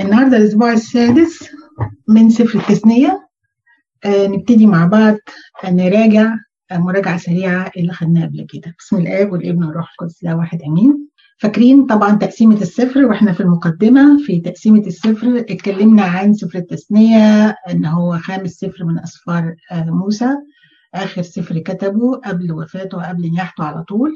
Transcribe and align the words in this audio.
النهارده 0.00 0.36
الأسبوع 0.36 0.72
السادس 0.72 1.48
من 2.08 2.30
سفر 2.30 2.58
التثنية 2.58 3.28
آه 4.04 4.26
نبتدي 4.26 4.66
مع 4.66 4.86
بعض 4.86 5.16
نراجع 5.64 6.34
آه 6.70 6.78
مراجعة 6.78 7.18
سريعة 7.18 7.70
اللي 7.76 7.92
خدناها 7.92 8.26
قبل 8.26 8.46
كده. 8.50 8.74
بسم 8.78 8.96
الآب 8.96 9.32
والابن 9.32 9.64
والروح 9.64 9.90
القدس 9.92 10.24
لا 10.24 10.34
واحد 10.34 10.62
أمين. 10.62 11.08
فاكرين 11.38 11.86
طبعا 11.86 12.16
تقسيمة 12.16 12.60
السفر 12.62 13.04
وإحنا 13.06 13.32
في 13.32 13.40
المقدمة. 13.40 14.18
في 14.26 14.40
تقسيمة 14.40 14.86
السفر 14.86 15.38
اتكلمنا 15.38 16.02
عن 16.02 16.34
سفر 16.34 16.58
التثنية 16.58 17.48
إن 17.70 17.84
هو 17.86 18.18
خامس 18.18 18.50
سفر 18.50 18.84
من 18.84 18.98
أسفار 18.98 19.54
آه 19.72 19.84
موسى. 19.90 20.36
آخر 20.94 21.22
سفر 21.22 21.58
كتبه 21.58 22.16
قبل 22.16 22.52
وفاته 22.52 22.98
وقبل 22.98 23.30
نياحته 23.30 23.64
على 23.64 23.82
طول. 23.82 24.14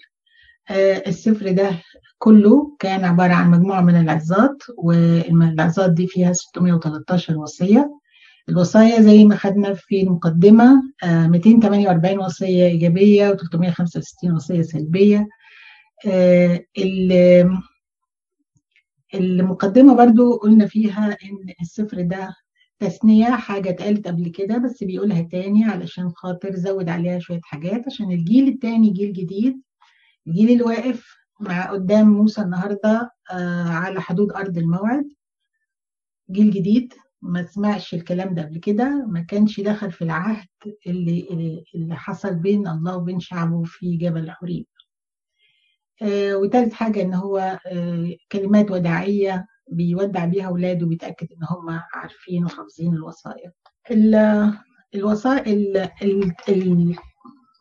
السفر 1.06 1.52
ده 1.52 1.70
كله 2.18 2.76
كان 2.78 3.04
عبارة 3.04 3.32
عن 3.32 3.50
مجموعة 3.50 3.80
من 3.80 3.94
العظات 4.00 4.62
والعظات 4.78 5.90
دي 5.92 6.06
فيها 6.06 6.32
613 6.32 7.38
وصية. 7.38 7.90
الوصايا 8.48 9.00
زي 9.00 9.24
ما 9.24 9.36
خدنا 9.36 9.74
في 9.74 10.02
المقدمة 10.02 10.82
248 11.04 12.18
وصية 12.18 12.66
إيجابية 12.66 13.36
و365 13.36 14.34
وصية 14.34 14.62
سلبية. 14.62 15.28
المقدمة 19.14 19.94
برضو 19.96 20.36
قلنا 20.36 20.66
فيها 20.66 21.08
إن 21.24 21.54
السفر 21.60 22.00
ده 22.02 22.34
تثنية 22.78 23.24
حاجة 23.30 23.70
اتقالت 23.70 24.08
قبل 24.08 24.28
كده 24.28 24.58
بس 24.58 24.84
بيقولها 24.84 25.22
تاني 25.22 25.64
علشان 25.64 26.10
خاطر 26.10 26.54
زود 26.56 26.88
عليها 26.88 27.18
شوية 27.18 27.40
حاجات 27.42 27.82
عشان 27.86 28.12
الجيل 28.12 28.48
التاني 28.48 28.90
جيل 28.90 29.12
جديد 29.12 29.62
الجيل 30.26 30.50
اللي 30.50 30.62
واقف 30.62 31.16
مع 31.40 31.70
قدام 31.70 32.08
موسى 32.08 32.40
النهارده 32.42 33.10
آه 33.32 33.68
على 33.68 34.00
حدود 34.00 34.32
أرض 34.32 34.58
الموعد. 34.58 35.08
جيل 36.30 36.50
جديد 36.50 36.94
ما 37.22 37.42
سمعش 37.46 37.94
الكلام 37.94 38.34
ده 38.34 38.42
قبل 38.42 38.58
كده 38.58 39.06
ما 39.06 39.20
كانش 39.20 39.60
دخل 39.60 39.92
في 39.92 40.02
العهد 40.02 40.46
اللي 40.86 41.28
اللي 41.74 41.96
حصل 41.96 42.34
بين 42.34 42.68
الله 42.68 42.96
وبين 42.96 43.20
شعبه 43.20 43.62
في 43.64 43.96
جبل 43.96 44.30
حريب 44.30 44.66
آه 46.02 46.36
وتالت 46.36 46.72
حاجة 46.72 47.02
إن 47.02 47.14
هو 47.14 47.58
آه 47.66 48.16
كلمات 48.32 48.70
وداعية 48.70 49.46
بيودع 49.70 50.24
بيها 50.24 50.46
اولاده 50.46 50.86
وبيتاكد 50.86 51.26
إن 51.32 51.46
هم 51.50 51.80
عارفين 51.94 52.44
وحافظين 52.44 52.94
الوصايا 52.94 53.52
الوصايا 54.94 55.92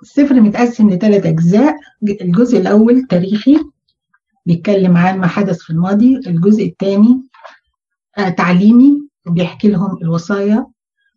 السفر 0.03 0.41
متقسم 0.41 0.89
لثلاث 0.89 1.25
أجزاء. 1.25 1.75
الجزء 2.21 2.57
الأول 2.57 3.03
تاريخي 3.09 3.57
بيتكلم 4.45 4.97
عن 4.97 5.19
ما 5.19 5.27
حدث 5.27 5.57
في 5.59 5.69
الماضي. 5.69 6.17
الجزء 6.27 6.65
الثاني 6.65 7.23
آه 8.17 8.29
تعليمي 8.29 9.07
بيحكي 9.27 9.67
لهم 9.67 9.97
الوصايا. 10.01 10.67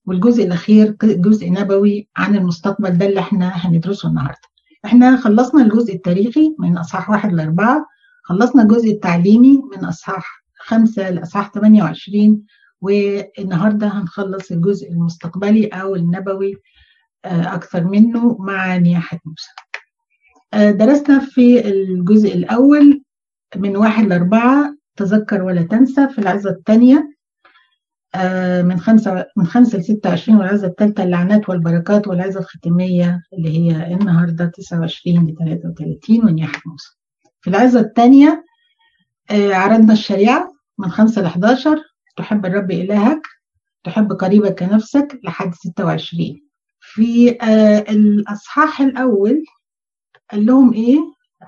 والجزء 0.07 0.45
الأخير 0.45 0.97
جزء 1.03 1.51
نبوي 1.51 2.09
عن 2.17 2.37
المستقبل. 2.37 2.99
ده 2.99 3.07
اللي 3.07 3.21
إحنا 3.21 3.49
هندرسه 3.49 4.09
النهاردة. 4.09 4.39
إحنا 4.85 5.17
خلصنا 5.17 5.63
الجزء 5.63 5.95
التاريخي 5.95 6.55
من 6.59 6.79
أصحاح 6.79 7.11
واحد 7.11 7.33
لأربعة 7.33 7.87
خلصنا 8.23 8.63
الجزء 8.63 8.91
التعليمي 8.91 9.63
من 9.77 9.85
أصحاح 9.85 10.45
خمسة 10.59 11.11
لأصحاح 11.11 11.53
28 11.53 12.43
والنهاردة 12.81 13.87
هنخلص 13.89 14.51
الجزء 14.53 14.91
المستقبلي 14.93 15.67
أو 15.67 15.95
النبوي 15.97 16.55
أكثر 17.27 17.85
منه 17.85 18.37
مع 18.39 18.77
نياحة 18.77 19.19
موسى. 19.25 19.51
درسنا 20.77 21.19
في 21.19 21.69
الجزء 21.69 22.35
الأول 22.35 23.03
من 23.57 23.77
واحد 23.77 24.05
لأربعة 24.05 24.77
تذكر 24.97 25.43
ولا 25.43 25.63
تنسى 25.63 26.09
في 26.09 26.19
العظة 26.19 26.51
الثانية 26.51 27.17
من 28.63 28.81
خمسة 28.81 29.27
من 29.37 29.47
خمسة 29.47 29.79
لستة 29.79 30.11
وعشرين 30.11 30.39
والعظة 30.39 30.67
الثالثة 30.67 31.03
اللعنات 31.03 31.49
والبركات 31.49 32.09
والعظة 32.09 32.41
الختامية 32.41 33.23
اللي 33.33 33.59
هي 33.59 33.95
النهاردة 33.95 34.47
تسعة 34.47 34.81
وعشرين 34.81 35.27
لثلاثة 35.27 35.69
وثلاثين 35.69 36.25
ونياحة 36.25 36.63
موسى. 36.67 36.91
في 37.41 37.51
العظة 37.51 37.81
الثانية 37.81 38.45
عرضنا 39.31 39.93
الشريعة 39.93 40.53
من 40.79 40.91
خمسة 40.91 41.23
لحداشر 41.23 41.83
تحب 42.17 42.47
الرب 42.47 42.71
إلهك 42.71 43.23
تحب 43.85 44.13
قريبك 44.13 44.59
كنفسك 44.65 45.21
لحد 45.25 45.55
ستة 45.55 45.85
وعشرين. 45.85 46.46
في 46.97 47.39
آه 47.43 47.79
الأصحاح 47.79 48.81
الأول 48.81 49.45
قال 50.31 50.47
لهم 50.47 50.73
إيه؟ 50.73 50.99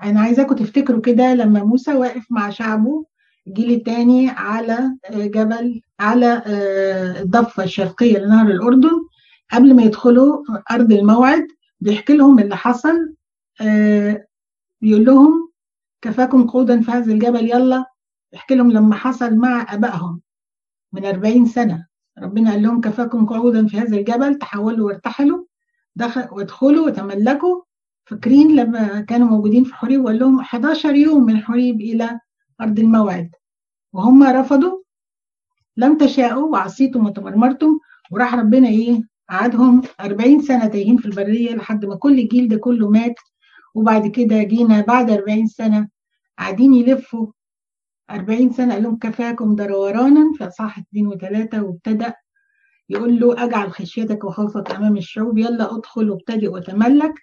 أنا 0.03 0.19
عايزاكم 0.21 0.55
تفتكروا 0.55 1.01
كده 1.01 1.33
لما 1.33 1.63
موسى 1.63 1.93
واقف 1.93 2.25
مع 2.31 2.49
شعبه 2.49 3.05
الجيل 3.47 3.71
الثاني 3.71 4.29
على 4.29 4.73
آه 5.05 5.25
جبل 5.25 5.81
على 5.99 6.43
آه 6.45 7.21
الضفة 7.21 7.63
الشرقية 7.63 8.17
لنهر 8.19 8.47
الأردن 8.51 9.01
قبل 9.51 9.75
ما 9.75 9.83
يدخلوا 9.83 10.43
أرض 10.71 10.91
الموعد 10.91 11.47
بيحكي 11.79 12.13
لهم 12.17 12.39
اللي 12.39 12.55
حصل 12.57 13.13
بيقول 14.81 15.05
لهم 15.05 15.51
كفاكم 16.01 16.47
قودا 16.47 16.81
في 16.81 16.91
هذا 16.91 17.13
الجبل 17.13 17.49
يلا 17.49 17.85
بيحكي 18.31 18.55
لهم 18.55 18.71
لما 18.71 18.95
حصل 18.95 19.35
مع 19.35 19.73
أبائهم 19.73 20.21
من 20.93 21.05
40 21.05 21.45
سنة 21.45 21.88
ربنا 22.21 22.51
قال 22.51 22.61
لهم 22.63 22.81
كفاكم 22.81 23.25
قعودا 23.25 23.67
في 23.67 23.79
هذا 23.79 23.97
الجبل 23.97 24.35
تحولوا 24.35 24.87
وارتحلوا 24.87 25.45
دخل 25.95 26.27
وادخلوا 26.31 26.85
وتملكوا. 26.85 27.61
فاكرين 28.05 28.55
لما 28.55 29.01
كانوا 29.01 29.27
موجودين 29.27 29.63
في 29.63 29.75
حريب 29.75 30.03
وقال 30.03 30.19
لهم 30.19 30.39
11 30.39 30.95
يوم 30.95 31.25
من 31.25 31.37
حريب 31.37 31.81
إلى 31.81 32.19
أرض 32.61 32.79
الموعد. 32.79 33.31
وهم 33.93 34.23
رفضوا. 34.23 34.79
لم 35.77 35.97
تشاءوا 35.97 36.51
وعصيتم 36.51 37.05
وتمرمرتم. 37.05 37.79
وراح 38.11 38.35
ربنا 38.35 38.67
إيه؟ 38.67 39.03
قعدهم 39.29 39.81
40 40.01 40.41
سنة 40.41 40.65
تايهين 40.67 40.97
في 40.97 41.05
البرية 41.05 41.55
لحد 41.55 41.85
ما 41.85 41.95
كل 41.95 42.19
الجيل 42.19 42.47
ده 42.47 42.57
كله 42.57 42.89
مات. 42.89 43.15
وبعد 43.75 44.07
كده 44.07 44.43
جينا 44.43 44.81
بعد 44.81 45.11
40 45.11 45.47
سنة 45.47 45.87
قاعدين 46.39 46.73
يلفوا 46.73 47.27
40 48.11 48.51
سنة 48.53 48.73
قال 48.73 48.83
لهم 48.83 48.97
كفاكم 48.97 49.55
درورانا 49.55 50.33
في 50.37 50.47
أصحاح 50.47 50.79
اثنين 50.79 51.07
وثلاثة 51.07 51.63
وابتدأ 51.63 52.13
يقول 52.89 53.19
له 53.19 53.43
أجعل 53.43 53.71
خشيتك 53.71 54.23
وخوفك 54.23 54.71
أمام 54.71 54.97
الشعوب 54.97 55.37
يلا 55.37 55.75
أدخل 55.75 56.09
وابتدئ 56.09 56.47
وتملك. 56.47 57.13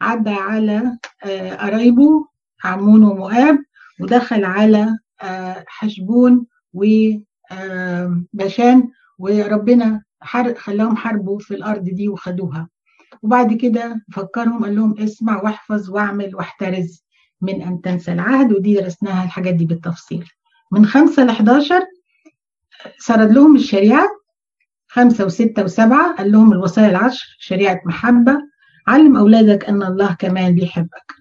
عدى 0.00 0.30
على 0.30 0.98
قرايبه 1.60 2.26
عمون 2.64 3.04
ومؤاب 3.04 3.58
ودخل 4.00 4.44
على 4.44 4.98
حشبون 5.66 6.46
وبشان 6.72 8.08
وربنا 9.18 10.02
خلاهم 10.56 10.96
حاربوا 10.96 11.38
في 11.38 11.54
الأرض 11.54 11.84
دي 11.84 12.08
وخدوها. 12.08 12.68
وبعد 13.22 13.52
كده 13.52 14.04
فكرهم 14.12 14.64
قال 14.64 14.76
لهم 14.76 14.98
اسمع 14.98 15.42
واحفظ 15.42 15.90
واعمل 15.90 16.36
واحترز. 16.36 17.04
من 17.42 17.62
أن 17.62 17.80
تنسى 17.80 18.12
العهد 18.12 18.52
ودي 18.52 18.74
درسناها 18.74 19.24
الحاجات 19.24 19.54
دي 19.54 19.66
بالتفصيل. 19.66 20.28
من 20.72 20.86
خمسة 20.86 21.24
ل 21.24 21.28
11 21.30 21.80
سرد 22.98 23.32
لهم 23.32 23.56
الشريعة 23.56 24.08
خمسة 24.88 25.24
وستة 25.24 25.64
وسبعة 25.64 26.16
قال 26.16 26.32
لهم 26.32 26.52
الوصايا 26.52 26.90
العشر 26.90 27.36
شريعة 27.38 27.80
محبة 27.84 28.38
علم 28.86 29.16
أولادك 29.16 29.64
أن 29.64 29.82
الله 29.82 30.14
كمان 30.14 30.54
بيحبك. 30.54 31.12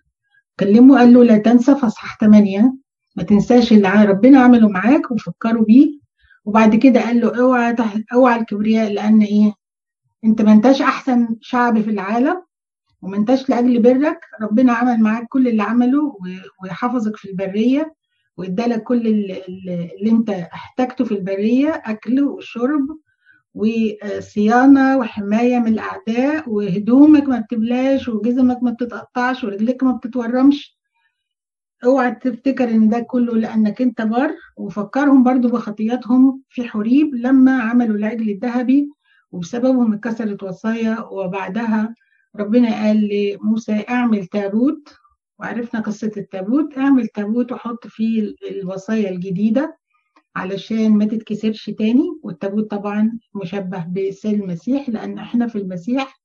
كلمه 0.60 0.98
قال 0.98 1.14
له 1.14 1.24
لا 1.24 1.38
تنسى 1.38 1.76
في 1.76 1.88
أصحاح 1.88 2.18
8 2.20 2.74
ما 3.16 3.24
تنساش 3.24 3.72
اللي 3.72 4.06
ربنا 4.06 4.40
عمله 4.42 4.70
معاك 4.70 5.12
وفكروا 5.12 5.66
بيه. 5.66 6.02
وبعد 6.46 6.76
كده 6.76 7.02
قال 7.02 7.22
له 7.22 7.40
اوعى 7.40 7.76
اوعى 8.14 8.40
الكبرياء 8.40 8.94
لأن 8.94 9.22
إيه؟ 9.22 9.54
أنت 10.26 10.42
ما 10.42 10.52
أنتش 10.52 10.82
أحسن 10.82 11.28
شعب 11.42 11.82
في 11.82 11.90
العالم. 11.90 12.42
وما 13.02 13.18
انتش 13.18 13.50
لأجل 13.50 13.82
برك 13.82 14.20
ربنا 14.42 14.74
عمل 14.74 15.00
معاك 15.02 15.28
كل 15.30 15.48
اللي 15.48 15.64
عمله 15.64 16.18
وحفظك 16.64 17.16
في 17.18 17.30
البرية 17.30 17.94
وادالك 18.38 18.84
كل 18.84 19.08
اللي, 19.08 20.12
انت 20.12 20.30
احتاجته 20.30 21.06
في 21.06 21.12
البرية 21.14 21.82
أكل 21.86 22.24
وشرب 22.24 22.88
وصيانة 23.54 24.98
وحماية 24.98 25.60
من 25.60 25.68
الأعداء 25.68 26.50
وهدومك 26.50 27.30
ما 27.30 27.40
بتبلاش 27.40 28.08
وجزمك 28.08 28.64
ما 28.64 28.72
بتتقطعش 28.72 29.44
ورجلك 29.44 29.84
ما 29.84 29.92
بتتورمش. 29.92 30.78
اوعى 31.86 32.12
تفتكر 32.12 32.70
إن 32.70 32.90
ده 32.90 33.00
كله 33.00 33.34
لأنك 33.38 33.82
انت 33.82 34.02
بر. 34.02 34.32
وفكرهم 34.58 35.24
برضو 35.24 35.48
بخطياتهم 35.50 36.42
في 36.50 36.64
حريب 36.64 37.16
لما 37.16 37.62
عملوا 37.62 37.98
العجل 37.98 38.30
الذهبي 38.30 38.90
وبسببهم 39.32 39.94
اتكسرت 39.94 40.44
وصايا 40.44 41.00
وبعدها 41.00 41.96
ربنا 42.36 42.76
قال 42.86 43.10
لموسى 43.12 43.86
اعمل 43.90 44.26
تابوت. 44.26 44.94
وعرفنا 45.40 45.80
قصة 45.82 46.12
التابوت. 46.18 46.78
اعمل 46.78 47.08
تابوت 47.08 47.52
وحط 47.52 47.88
فيه 47.88 48.36
الوصايا 48.52 49.10
الجديدة 49.10 49.78
علشان 50.36 50.90
ما 50.92 51.06
تتكسرش 51.06 51.70
تاني. 51.70 52.10
والتابوت 52.24 52.72
طبعا 52.72 53.20
مشبه 53.36 53.86
بسيل 53.86 54.42
المسيح 54.42 54.90
لأن 54.90 55.20
إحنا 55.20 55.48
في 55.48 55.58
المسيح 55.58 56.22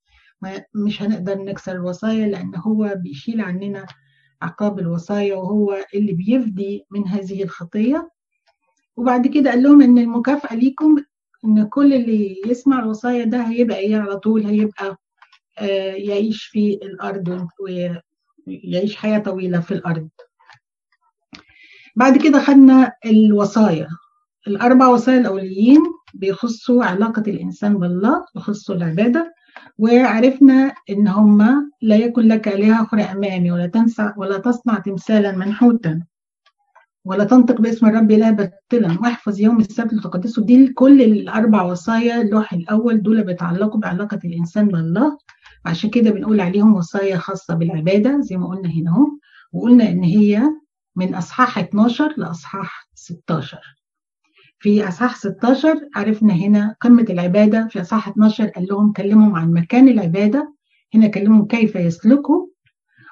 مش 0.75 1.03
هنقدر 1.03 1.39
نكسر 1.45 1.73
الوصايا 1.73 2.27
لأن 2.29 2.53
هو 2.57 2.95
بيشيل 3.03 3.41
عننا 3.41 3.87
عقاب 4.43 4.79
الوصايا 4.79 5.35
وهو 5.37 5.77
اللي 5.95 6.13
بيفدي 6.13 6.85
من 6.91 7.09
هذه 7.09 7.43
الخطية. 7.43 8.11
وبعد 8.97 9.27
كده 9.27 9.51
قال 9.51 9.63
لهم 9.63 9.83
إن 9.83 9.99
المكافأة 9.99 10.55
ليكم 10.57 10.97
إن 11.45 11.65
كل 11.69 11.93
اللي 11.95 12.37
يسمع 12.47 12.79
الوصايا 12.79 13.25
ده 13.25 13.43
هيبقى 13.43 13.79
إيه 13.79 13.97
على 13.97 14.17
طول؟ 14.17 14.47
هيبقى 14.47 14.97
يعيش 15.97 16.45
في 16.45 16.79
الأرض 16.83 17.47
ويعيش 17.61 18.97
حياة 18.97 19.19
طويلة 19.19 19.61
في 19.61 19.75
الأرض. 19.75 20.09
بعد 21.97 22.19
كده 22.19 22.41
خدنا 22.41 22.93
الوصايا. 23.07 23.89
الأربع 24.47 24.89
وصايا 24.89 25.19
الأوليين 25.19 25.81
بيخصوا 26.15 26.85
علاقة 26.85 27.23
الإنسان 27.27 27.79
بالله 27.79 28.25
يخصوا 28.37 28.75
العبادة 28.75 29.35
وعرفنا 29.79 30.75
إن 30.91 31.09
هما 31.09 31.71
لا 31.83 31.97
يكن 31.97 32.23
لك 32.23 32.49
آلهة 32.49 32.83
أخرى 32.83 33.03
أمامي 33.03 33.53
ولا 33.53 33.67
تنسى 33.67 34.13
ولا 34.17 34.39
تصنع 34.39 34.79
تمثالا 34.79 35.33
منحوتا 35.33 36.03
ولا 37.05 37.25
تنطق 37.25 37.61
باسم 37.61 37.87
الرب 37.87 38.13
لا 38.13 38.31
باطلا. 38.31 38.99
واحفظ 39.03 39.41
يوم 39.41 39.61
السبت 39.61 39.95
لتقدسه 39.95 40.45
دي 40.45 40.69
كل 40.69 41.03
الأربع 41.03 41.63
وصايا 41.63 42.21
اللوح 42.23 42.53
الأول 42.53 43.03
دول 43.03 43.25
بيتعلقوا 43.25 43.81
بعلاقة 43.81 44.21
الإنسان 44.25 44.69
بالله. 44.69 45.19
عشان 45.67 45.91
كده 45.91 46.11
بنقول 46.11 46.41
عليهم 46.41 46.75
وصايا 46.75 47.17
خاصة 47.19 47.55
بالعبادة 47.55 48.21
زي 48.21 48.37
ما 48.37 48.49
قلنا 48.49 48.69
هنا 48.69 48.91
أهو. 48.91 49.07
وقلنا 49.53 49.89
إن 49.91 50.03
هي 50.03 50.43
من 50.97 51.15
أصحاح 51.15 51.59
12 51.59 52.15
لأصحاح 52.17 52.89
16 52.95 53.59
في 54.59 54.89
أصحاح 54.89 55.17
16 55.17 55.89
عرفنا 55.97 56.35
هنا 56.35 56.77
قمة 56.81 57.07
العبادة. 57.11 57.69
في 57.71 57.81
أصحاح 57.81 58.09
12 58.09 58.47
قال 58.47 58.67
لهم 58.67 58.93
كلمهم 58.93 59.37
عن 59.37 59.53
مكان 59.53 59.89
العبادة. 59.89 60.55
هنا 60.95 61.07
كلمهم 61.09 61.47
كيف 61.47 61.77
يسلكوا 61.77 62.47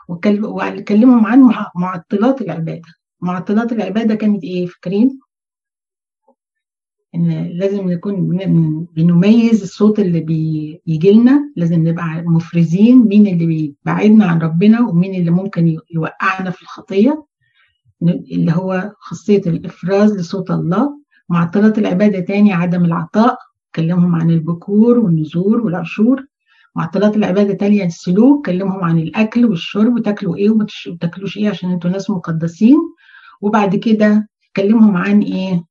وكلمهم 0.09 1.27
عن 1.27 1.51
معطلات 1.77 2.43
العبادة. 2.43 2.89
معطلات 3.21 3.73
العبادة 3.73 4.15
كانت 4.15 4.45
إيه؟ 4.45 4.67
فاكرين؟ 4.67 5.21
إن 7.15 7.49
لازم 7.53 7.91
نكون 7.91 8.37
بنميز 8.97 9.63
الصوت 9.63 9.99
اللي 9.99 10.21
بيجي 10.21 11.13
لنا 11.13 11.53
لازم 11.57 11.89
نبقى 11.89 12.23
مفرزين 12.27 12.99
مين 12.99 13.27
اللي 13.27 13.47
بيبعدنا 13.47 14.27
عن 14.27 14.39
ربنا 14.39 14.81
ومين 14.89 15.15
اللي 15.15 15.31
ممكن 15.31 15.77
يوقعنا 15.95 16.51
في 16.51 16.63
الخطية 16.63 17.25
اللي 18.03 18.53
هو 18.53 18.93
خاصية 18.99 19.43
الإفراز 19.47 20.13
لصوت 20.19 20.51
الله. 20.51 21.05
معطلات 21.29 21.79
العبادة 21.79 22.21
تاني 22.21 22.53
عدم 22.53 22.85
العطاء 22.85 23.39
كلمهم 23.75 24.15
عن 24.15 24.31
البكور 24.31 24.99
والنزور 24.99 25.61
والعشور. 25.61 26.27
معطلات 26.77 27.17
العبادة 27.17 27.55
تانية 27.55 27.85
السلوك 27.85 28.47
كلمهم 28.47 28.85
عن 28.85 28.99
الأكل 28.99 29.47
والشرب 29.47 29.95
وتاكلوا 29.95 30.37
إيه 30.37 30.51
وما 30.51 30.67
تاكلوش 31.01 31.37
إيه 31.37 31.49
عشان 31.49 31.71
أنتوا 31.71 31.91
ناس 31.91 32.11
مقدسين. 32.11 32.79
وبعد 33.41 33.77
كده 33.77 34.29
كلمهم 34.57 34.97
عن 34.97 35.21
إيه؟ 35.23 35.65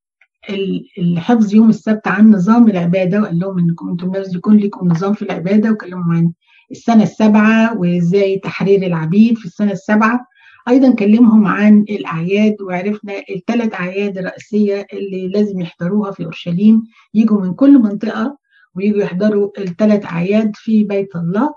الحفظ 0.97 1.53
يوم 1.53 1.69
السبت 1.69 2.07
عن 2.07 2.31
نظام 2.31 2.69
العبادة 2.69 3.21
وقال 3.21 3.39
لهم 3.39 3.59
إنكم 3.59 3.89
أنتم 3.89 4.11
لازم 4.13 4.37
يكون 4.37 4.57
لكم 4.57 4.87
نظام 4.87 5.13
في 5.13 5.21
العبادة 5.21 5.71
وكلمهم 5.71 6.11
عن 6.11 6.31
السنة 6.71 7.03
السابعة 7.03 7.77
وإزاي 7.77 8.39
تحرير 8.39 8.83
العبيد 8.83 9.37
في 9.37 9.45
السنة 9.45 9.71
السابعة. 9.71 10.25
أيضا 10.67 10.95
كلمهم 10.95 11.47
عن 11.47 11.85
الأعياد 11.89 12.61
وعرفنا 12.61 13.13
الثلاث 13.29 13.73
أعياد 13.73 14.17
الرئيسية 14.17 14.87
اللي 14.93 15.27
لازم 15.27 15.61
يحضروها 15.61 16.11
في 16.11 16.25
أورشليم. 16.25 16.83
يجوا 17.13 17.41
من 17.41 17.53
كل 17.53 17.79
منطقة 17.79 18.37
ويجوا 18.75 19.01
يحضروا 19.01 19.49
الثلاث 19.57 20.05
أعياد 20.05 20.51
في 20.55 20.83
بيت 20.83 21.15
الله 21.15 21.53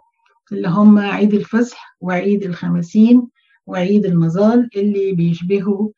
اللي 0.53 0.69
هم 0.69 0.99
عيد 0.99 1.35
الفصح 1.35 1.97
وعيد 2.01 2.43
الخمسين 2.43 3.29
وعيد 3.67 4.05
المظال 4.07 4.69
اللي 4.77 5.13
بيشبهوا 5.13 5.89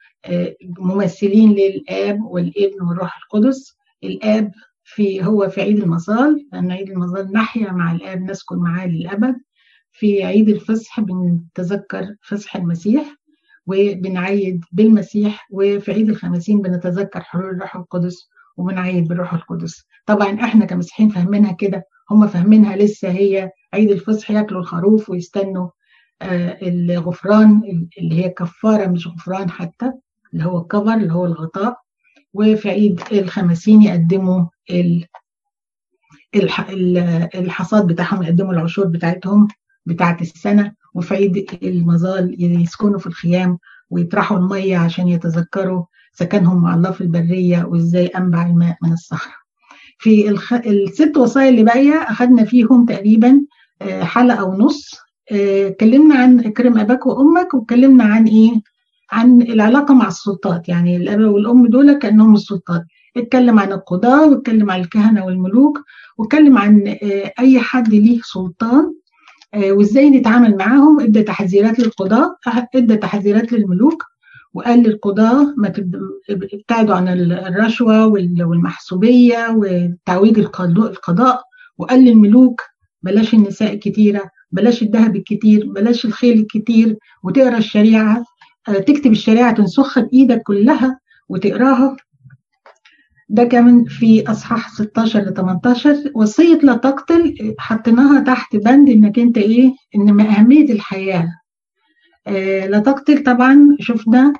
ممثلين 0.78 1.52
للآب 1.52 2.20
والابن 2.24 2.82
والروح 2.82 3.18
القدس. 3.22 3.76
الآب 4.04 4.50
في 4.84 5.24
هو 5.24 5.48
في 5.48 5.60
عيد 5.60 5.78
المظال 5.82 6.46
لأن 6.52 6.70
عيد 6.72 6.90
المظال 6.90 7.32
نحيا 7.32 7.72
مع 7.72 7.92
الآب 7.92 8.22
نسكن 8.22 8.56
معاه 8.56 8.86
للأبد. 8.86 9.34
في 9.92 10.24
عيد 10.24 10.48
الفصح 10.48 11.00
بنتذكر 11.00 12.06
فصح 12.22 12.56
المسيح 12.56 13.14
وبنعيد 13.66 14.64
بالمسيح 14.72 15.46
وفي 15.50 15.92
عيد 15.92 16.08
الخمسين 16.10 16.62
بنتذكر 16.62 17.20
حلول 17.20 17.50
الروح 17.50 17.76
القدس 17.76 18.28
وبنعيد 18.56 19.08
بالروح 19.08 19.34
القدس. 19.34 19.84
طبعا 20.06 20.34
إحنا 20.34 20.64
كمسيحيين 20.64 21.08
فاهمينها 21.08 21.52
كده 21.52 21.82
هم 22.10 22.26
فاهمينها 22.26 22.76
لسه 22.76 23.10
هي 23.10 23.50
عيد 23.74 23.90
الفصح 23.90 24.30
ياكلوا 24.30 24.60
الخروف 24.60 25.10
ويستنوا 25.10 25.68
الغفران 26.22 27.62
اللي 27.98 28.24
هي 28.24 28.28
كفارة 28.28 28.86
مش 28.86 29.08
غفران 29.08 29.50
حتى 29.50 29.92
اللي 30.32 30.44
هو 30.44 30.58
الكفر 30.58 30.94
اللي 30.94 31.12
هو 31.12 31.26
الغطاء. 31.26 31.80
وفي 32.34 32.70
عيد 32.70 33.00
الخمسين 33.12 33.82
يقدموا 33.82 34.44
الحصاد 37.34 37.86
بتاعهم 37.86 38.22
يقدموا 38.22 38.52
العشور 38.52 38.86
بتاعتهم 38.86 39.48
بتاعت 39.86 40.22
السنة. 40.22 40.72
وفي 40.94 41.14
عيد 41.14 41.58
المظال 41.62 42.36
يسكنوا 42.62 42.98
في 42.98 43.06
الخيام 43.06 43.58
ويطرحوا 43.90 44.38
المية 44.38 44.78
عشان 44.78 45.08
يتذكروا 45.08 45.84
سكنهم 46.12 46.62
مع 46.62 46.74
الله 46.74 46.90
في 46.90 47.00
البرية 47.00 47.64
وإزاي 47.64 48.06
أنبع 48.06 48.46
الماء 48.46 48.76
من 48.82 48.92
الصخرة. 48.92 49.34
في 49.98 50.28
الخ... 50.28 50.52
الست 50.52 51.16
وصايا 51.16 51.48
اللي 51.48 51.62
باقية 51.62 51.94
أخدنا 51.94 52.44
فيهم 52.44 52.86
تقريبا 52.86 53.40
حلقة 54.00 54.44
ونص. 54.44 55.07
اتكلمنا 55.32 56.14
عن 56.14 56.40
اكرم 56.40 56.78
آباك 56.78 57.06
وأمك 57.06 57.54
واتكلمنا 57.54 58.04
عن 58.04 58.26
إيه؟ 58.26 58.52
عن 59.12 59.42
العلاقة 59.42 59.94
مع 59.94 60.08
السلطات. 60.08 60.68
يعني 60.68 60.96
الأب 60.96 61.20
والأم 61.20 61.66
دول 61.66 61.92
كأنهم 61.92 62.34
السلطات. 62.34 62.82
اتكلم 63.16 63.58
عن 63.58 63.72
القضاة 63.72 64.28
واتكلم 64.28 64.70
عن 64.70 64.80
الكهنة 64.80 65.24
والملوك 65.24 65.80
واتكلم 66.18 66.58
عن 66.58 66.96
أي 67.40 67.60
حد 67.60 67.88
ليه 67.88 68.20
سلطان 68.24 68.94
وإزاي 69.56 70.10
نتعامل 70.10 70.56
معاهم. 70.56 71.00
ادى 71.00 71.22
تحذيرات 71.22 71.78
للقضاة 71.80 72.36
ادى 72.74 72.96
تحذيرات 72.96 73.52
للملوك 73.52 74.04
وقال 74.54 74.82
للقضاة 74.82 75.54
ما 75.56 75.72
ابتعدوا 76.30 76.94
عن 76.94 77.08
الرشوة 77.32 78.06
والمحسوبية 78.06 79.46
وتعويج 79.50 80.38
القضاء 80.38 81.42
وقال 81.78 82.04
للملوك 82.04 82.62
بلاش 83.02 83.34
النساء 83.34 83.74
الكتيرة 83.74 84.30
بلاش 84.52 84.82
الذهب 84.82 85.16
الكتير 85.16 85.66
بلاش 85.72 86.04
الخيل 86.04 86.38
الكتير 86.40 86.96
وتقرأ 87.22 87.58
الشريعة 87.58 88.24
تكتب 88.66 89.12
الشريعة 89.12 89.52
تنسخها 89.54 90.02
بإيدك 90.02 90.42
كلها 90.42 91.00
وتقراها. 91.28 91.96
ده 93.28 93.44
كمان 93.44 93.84
في 93.84 94.30
أصحاح 94.30 94.68
16 94.74 95.20
ل 95.20 95.34
18 95.34 95.96
وصية 96.14 96.58
لا 96.58 96.74
تقتل 96.76 97.54
حطيناها 97.58 98.20
تحت 98.20 98.56
بند 98.56 98.88
إنك 98.88 99.18
أنت 99.18 99.38
إيه؟ 99.38 99.72
إن 99.96 100.20
أهمية 100.20 100.72
الحياة. 100.72 101.28
آه 102.26 102.66
لا 102.66 102.78
تقتل 102.78 103.22
طبعا 103.22 103.76
شفنا 103.80 104.32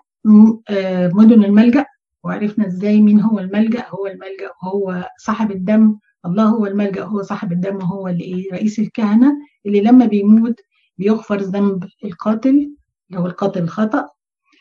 آه 0.71 1.11
مدن 1.15 1.45
الملجأ 1.45 1.85
وعرفنا 2.25 2.67
إزاي 2.67 3.01
مين 3.01 3.21
هو 3.21 3.39
الملجأ. 3.39 3.85
هو 3.89 4.07
الملجأ 4.07 4.51
هو 4.65 5.09
صاحب 5.19 5.51
الدم 5.51 5.99
الله 6.29 6.45
هو 6.45 6.67
الملجأ 6.67 7.05
هو 7.05 7.23
صاحب 7.23 7.53
الدم 7.53 7.81
هو 7.83 8.09
اللي 8.09 8.25
إيه 8.25 8.53
رئيس 8.53 8.79
الكهنة 8.79 9.33
اللي 9.67 9.81
لما 9.81 10.07
بيموت 10.07 10.61
بيغفر 10.99 11.39
ذنب 11.41 11.85
القاتل 12.05 12.71
هو 13.15 13.27
القاتل 13.27 13.63
الخطأ. 13.63 14.09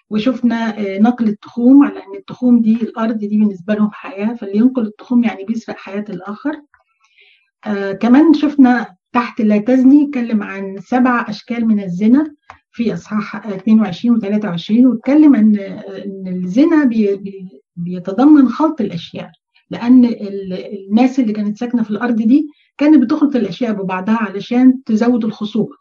وشفنا 0.10 0.76
نقل 1.00 1.28
التخوم 1.28 1.84
على 1.84 2.00
إن 2.00 2.16
التخوم 2.18 2.62
دي 2.62 2.76
الأرض 2.82 3.18
دي 3.18 3.28
بالنسبة 3.28 3.74
لهم 3.74 3.90
حياة 3.92 4.34
فاللي 4.34 4.58
ينقل 4.58 4.86
التخوم 4.88 5.24
يعني 5.24 5.44
بيسرق 5.44 5.76
حياة 5.78 6.06
الآخر. 6.10 6.62
آه 7.66 7.92
كمان 7.92 8.34
شفنا 8.34 8.96
تحت 9.14 9.42
لا 9.42 9.58
تزني 9.58 10.06
اتكلم 10.08 10.44
عن 10.44 10.76
سبع 10.80 11.26
أشكال 11.30 11.68
من 11.68 11.84
الزنا 11.84 12.36
في 12.72 12.94
إصحاح 12.94 13.36
22 13.48 14.16
و 14.16 14.20
23 14.20 14.86
واتكلم 14.86 15.36
عن 15.36 15.56
إن 15.56 16.28
الزنا 16.28 16.84
بي 16.84 17.16
بي 17.16 17.50
بيتضمن 17.76 18.50
خلط 18.50 18.82
الأشياء. 18.82 19.32
لأن 19.70 20.06
الناس 20.90 21.20
اللي 21.20 21.34
كانت 21.34 21.58
ساكنة 21.58 21.84
في 21.84 21.92
الأرض 21.92 22.16
دي 22.16 22.48
كانت 22.78 23.04
بتخلط 23.04 23.36
الأشياء 23.36 23.72
ببعضها 23.74 24.18
علشان 24.18 24.84
تزود 24.84 25.26
الخصوبة. 25.26 25.76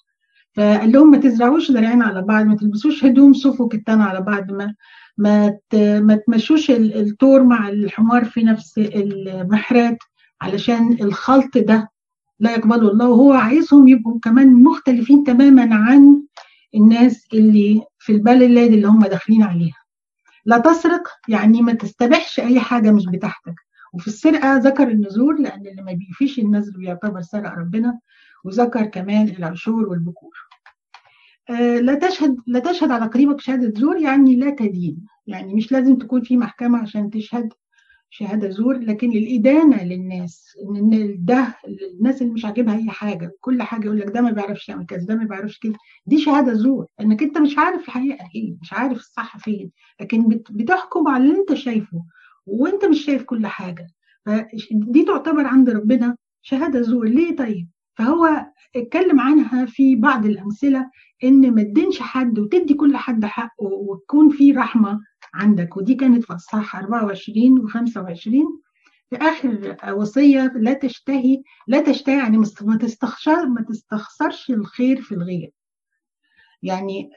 فقال 0.54 0.92
لهم 0.92 1.10
ما 1.10 1.18
تزرعوش 1.18 1.72
زرعين 1.72 2.02
على 2.02 2.22
بعض 2.22 2.46
ما 2.46 2.56
تلبسوش 2.56 3.04
هدوم 3.04 3.32
صوف 3.32 3.60
وكتان 3.60 4.00
على 4.00 4.20
بعض 4.20 4.52
ما 4.52 4.74
ما 5.18 5.58
ما 6.00 6.16
تمشوش 6.26 6.70
التور 6.70 7.42
مع 7.42 7.68
الحمار 7.68 8.24
في 8.24 8.42
نفس 8.42 8.78
المحرات 8.78 9.98
علشان 10.40 10.92
الخلط 11.00 11.58
ده 11.58 11.90
لا 12.40 12.50
يقبله 12.50 12.92
الله. 12.92 13.08
وهو 13.08 13.32
عايزهم 13.32 13.88
يبقوا 13.88 14.18
كمان 14.22 14.62
مختلفين 14.62 15.24
تماما 15.24 15.74
عن 15.74 16.22
الناس 16.74 17.26
اللي 17.34 17.82
في 17.98 18.12
البلد 18.12 18.42
اللي 18.72 18.88
هم 18.88 19.00
داخلين 19.06 19.42
عليها. 19.42 19.76
لا 20.44 20.58
تسرق 20.58 21.08
يعني 21.28 21.62
ما 21.62 21.72
تستبحش 21.72 22.40
أي 22.40 22.60
حاجة 22.60 22.90
مش 22.90 23.06
بتاعتك. 23.06 23.65
وفي 23.96 24.06
السرقة 24.06 24.56
ذكر 24.56 24.88
النذور 24.88 25.38
لأن 25.40 25.66
اللي 25.66 25.82
ما 25.82 25.92
بيفيش 25.92 26.38
النذر 26.38 26.78
بيعتبر 26.78 27.20
سرق 27.22 27.52
ربنا 27.52 27.98
وذكر 28.44 28.86
كمان 28.86 29.28
العشور 29.28 29.88
والبكور. 29.88 30.34
آه 31.50 31.78
لا 31.78 31.94
تشهد 31.94 32.36
لا 32.46 32.58
تشهد 32.60 32.90
على 32.90 33.06
قريبك 33.06 33.40
شهادة 33.40 33.80
زور 33.80 33.96
يعني 33.96 34.36
لا 34.36 34.50
تدين. 34.50 35.06
يعني 35.26 35.54
مش 35.54 35.72
لازم 35.72 35.96
تكون 35.96 36.22
في 36.22 36.36
محكمة 36.36 36.78
عشان 36.78 37.10
تشهد 37.10 37.52
شهادة 38.10 38.48
زور 38.50 38.78
لكن 38.78 39.10
الإدانة 39.12 39.84
للناس 39.84 40.56
إن 40.62 41.16
ده 41.18 41.54
الناس 41.94 42.22
اللي 42.22 42.32
مش 42.32 42.44
عاجبها 42.44 42.76
اي 42.76 42.90
حاجة. 42.90 43.32
كل 43.40 43.62
حاجة 43.62 43.84
يقول 43.86 43.98
لك 44.00 44.06
ده 44.10 44.20
ما 44.20 44.30
بيعرفش 44.30 44.68
يعمل 44.68 44.86
كذا 44.86 45.06
ده 45.06 45.14
ما 45.14 45.24
بيعرفش 45.24 45.58
كده 45.58 45.74
دي 46.06 46.18
شهادة 46.18 46.52
زور. 46.54 46.86
إنك 47.00 47.22
أنت 47.22 47.38
مش 47.38 47.58
عارف 47.58 47.84
الحقيقة 47.84 48.28
إيه 48.34 48.56
مش 48.62 48.72
عارف 48.72 48.98
الصح 48.98 49.38
فين 49.38 49.70
لكن 50.00 50.28
بتحكم 50.50 51.08
على 51.08 51.24
اللي 51.24 51.38
أنت 51.40 51.54
شايفه. 51.54 52.04
وانت 52.46 52.84
مش 52.84 53.04
شايف 53.04 53.22
كل 53.22 53.46
حاجة. 53.46 53.86
فدي 54.26 55.04
تعتبر 55.06 55.46
عند 55.46 55.70
ربنا 55.70 56.16
شهادة 56.42 56.82
زور. 56.82 57.08
ليه 57.08 57.36
طيب؟ 57.36 57.68
فهو 57.98 58.46
اتكلم 58.76 59.20
عنها 59.20 59.66
في 59.66 59.96
بعض 59.96 60.26
الأمثلة 60.26 60.90
إن 61.24 61.54
ما 61.54 61.62
تدينش 61.62 62.00
حد 62.00 62.38
وتدي 62.38 62.74
كل 62.74 62.96
حد 62.96 63.24
حقه 63.24 63.64
وتكون 63.66 64.30
في 64.30 64.52
رحمة 64.52 65.00
عندك. 65.34 65.76
ودي 65.76 65.94
كانت 65.94 66.24
في 66.24 66.34
اصحاح 66.34 66.76
24 66.76 67.68
و25 67.68 68.30
في 69.10 69.16
آخر 69.16 69.76
وصية 69.92 70.52
لا 70.56 70.72
تشتهي 70.72 71.42
لا 71.68 71.80
تشتهي 71.80 72.18
يعني 72.18 72.38
ما 72.62 72.76
تستخسر 72.76 73.46
ما 73.46 73.62
تستخسرش 73.62 74.50
الخير 74.50 75.00
في 75.00 75.12
الغير. 75.14 75.50
يعني 76.62 77.10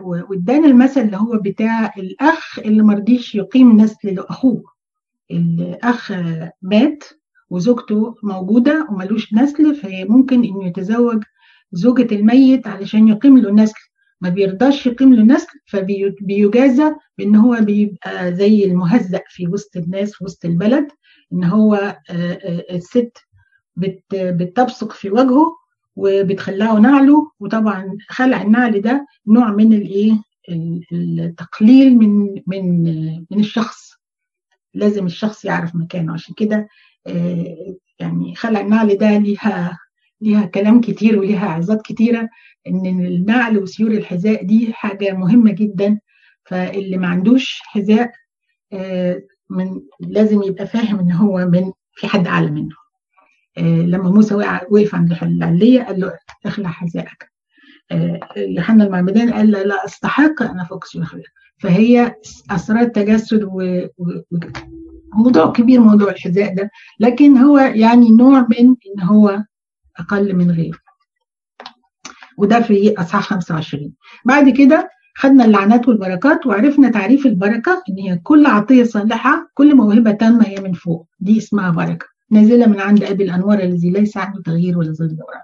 وادانا 0.00 0.66
المثل 0.66 1.00
اللي 1.00 1.16
هو 1.16 1.38
بتاع 1.44 1.94
الأخ 1.98 2.58
اللي 2.58 2.82
ما 2.82 2.94
رضيش 2.94 3.34
يقيم 3.34 3.80
نسل 3.80 4.14
لأخوه. 4.14 4.64
الأخ 5.30 6.12
مات 6.62 7.04
وزوجته 7.50 8.14
موجودة 8.22 8.86
وملوش 8.90 9.34
نسل 9.34 9.74
فممكن 9.74 10.44
إنه 10.44 10.66
يتزوج 10.66 11.22
زوجة 11.72 12.14
الميت 12.14 12.66
علشان 12.66 13.08
يقيم 13.08 13.38
له 13.38 13.50
نسل. 13.50 13.80
ما 14.20 14.28
بيرضاش 14.28 14.86
يقيم 14.86 15.14
له 15.14 15.22
نسل 15.22 15.48
فبيجازى 15.66 16.94
بإن 17.18 17.36
هو 17.36 17.56
بيبقى 17.60 18.34
زي 18.34 18.64
المهزأ 18.64 19.20
في 19.28 19.48
وسط 19.48 19.76
الناس 19.76 20.12
في 20.12 20.24
وسط 20.24 20.44
البلد 20.44 20.88
إن 21.32 21.44
هو 21.44 21.96
الست 22.70 23.18
بتبصق 24.12 24.92
في 24.92 25.10
وجهه 25.10 25.56
وبتخلعه 25.96 26.78
نعله. 26.78 27.30
وطبعا 27.40 27.96
خلع 28.08 28.42
النعل 28.42 28.80
ده 28.80 29.06
نوع 29.26 29.50
من 29.52 29.72
الإيه؟ 29.72 30.12
التقليل 30.92 31.98
من 31.98 32.34
من 32.46 32.84
من 33.30 33.40
الشخص. 33.40 33.92
لازم 34.74 35.06
الشخص 35.06 35.44
يعرف 35.44 35.76
مكانه. 35.76 36.12
عشان 36.12 36.34
كده 36.34 36.68
يعني 37.98 38.34
خلع 38.34 38.60
النعل 38.60 38.96
ده 38.98 39.18
ليها 39.18 39.78
ليها 40.20 40.46
كلام 40.46 40.80
كتير 40.80 41.18
وليها 41.18 41.48
عظات 41.48 41.82
كتيرة. 41.82 42.28
إن 42.66 42.86
النعل 42.86 43.58
وسيور 43.58 43.90
الحذاء 43.90 44.44
دي 44.44 44.72
حاجة 44.72 45.12
مهمة 45.12 45.52
جدا. 45.52 45.98
فاللي 46.44 46.96
ما 46.96 47.06
عندوش 47.08 47.60
حذاء 47.64 48.10
من 49.50 49.80
لازم 50.00 50.42
يبقى 50.42 50.66
فاهم 50.66 50.98
إن 50.98 51.12
هو 51.12 51.38
من 51.46 51.72
في 51.94 52.08
حد 52.08 52.26
أعلى 52.26 52.50
منه. 52.50 52.81
لما 53.58 54.10
موسى 54.10 54.34
وقف 54.70 54.94
عند 54.94 55.18
العليقة 55.22 55.82
قال 55.82 56.00
له 56.00 56.12
اخلع 56.46 56.68
حذائك. 56.68 57.32
يوحنا 58.36 58.84
المعمدان 58.84 59.32
قال 59.32 59.50
لا, 59.50 59.64
لا 59.64 59.84
أستحق 59.84 60.42
أن 60.42 60.60
أفك 60.60 60.84
سيور 60.84 61.22
فهي 61.58 62.14
أسرار 62.50 62.84
تجسد 62.84 63.44
و... 63.44 63.86
و... 63.98 64.10
موضوع 65.14 65.52
كبير 65.52 65.80
موضوع 65.80 66.10
الحذاء 66.10 66.54
ده. 66.54 66.70
لكن 67.00 67.36
هو 67.36 67.58
يعني 67.58 68.10
نوع 68.10 68.40
من 68.40 68.66
إن 68.66 69.02
هو 69.02 69.42
أقل 69.98 70.34
من 70.34 70.50
غيره. 70.50 70.78
وده 72.38 72.60
في 72.60 72.94
أصحاح 72.98 73.22
25 73.22 73.92
بعد 74.24 74.48
كده 74.48 74.90
خدنا 75.16 75.44
اللعنات 75.44 75.88
والبركات 75.88 76.46
وعرفنا 76.46 76.90
تعريف 76.90 77.26
البركة 77.26 77.82
إن 77.88 77.98
هي 77.98 78.18
كل 78.18 78.46
عطية 78.46 78.84
صالحة 78.84 79.50
كل 79.54 79.76
موهبة 79.76 80.10
تامة 80.12 80.46
هي 80.46 80.60
من 80.60 80.72
فوق. 80.72 81.08
دي 81.20 81.38
اسمها 81.38 81.70
بركة. 81.70 82.06
نازله 82.32 82.66
من 82.66 82.80
عند 82.80 83.04
أبي 83.04 83.24
الأنوار 83.24 83.58
الذي 83.58 83.90
ليس 83.90 84.16
عنده 84.16 84.42
تغيير 84.42 84.78
ولا 84.78 84.92
ظل 84.92 85.08
دوران. 85.08 85.40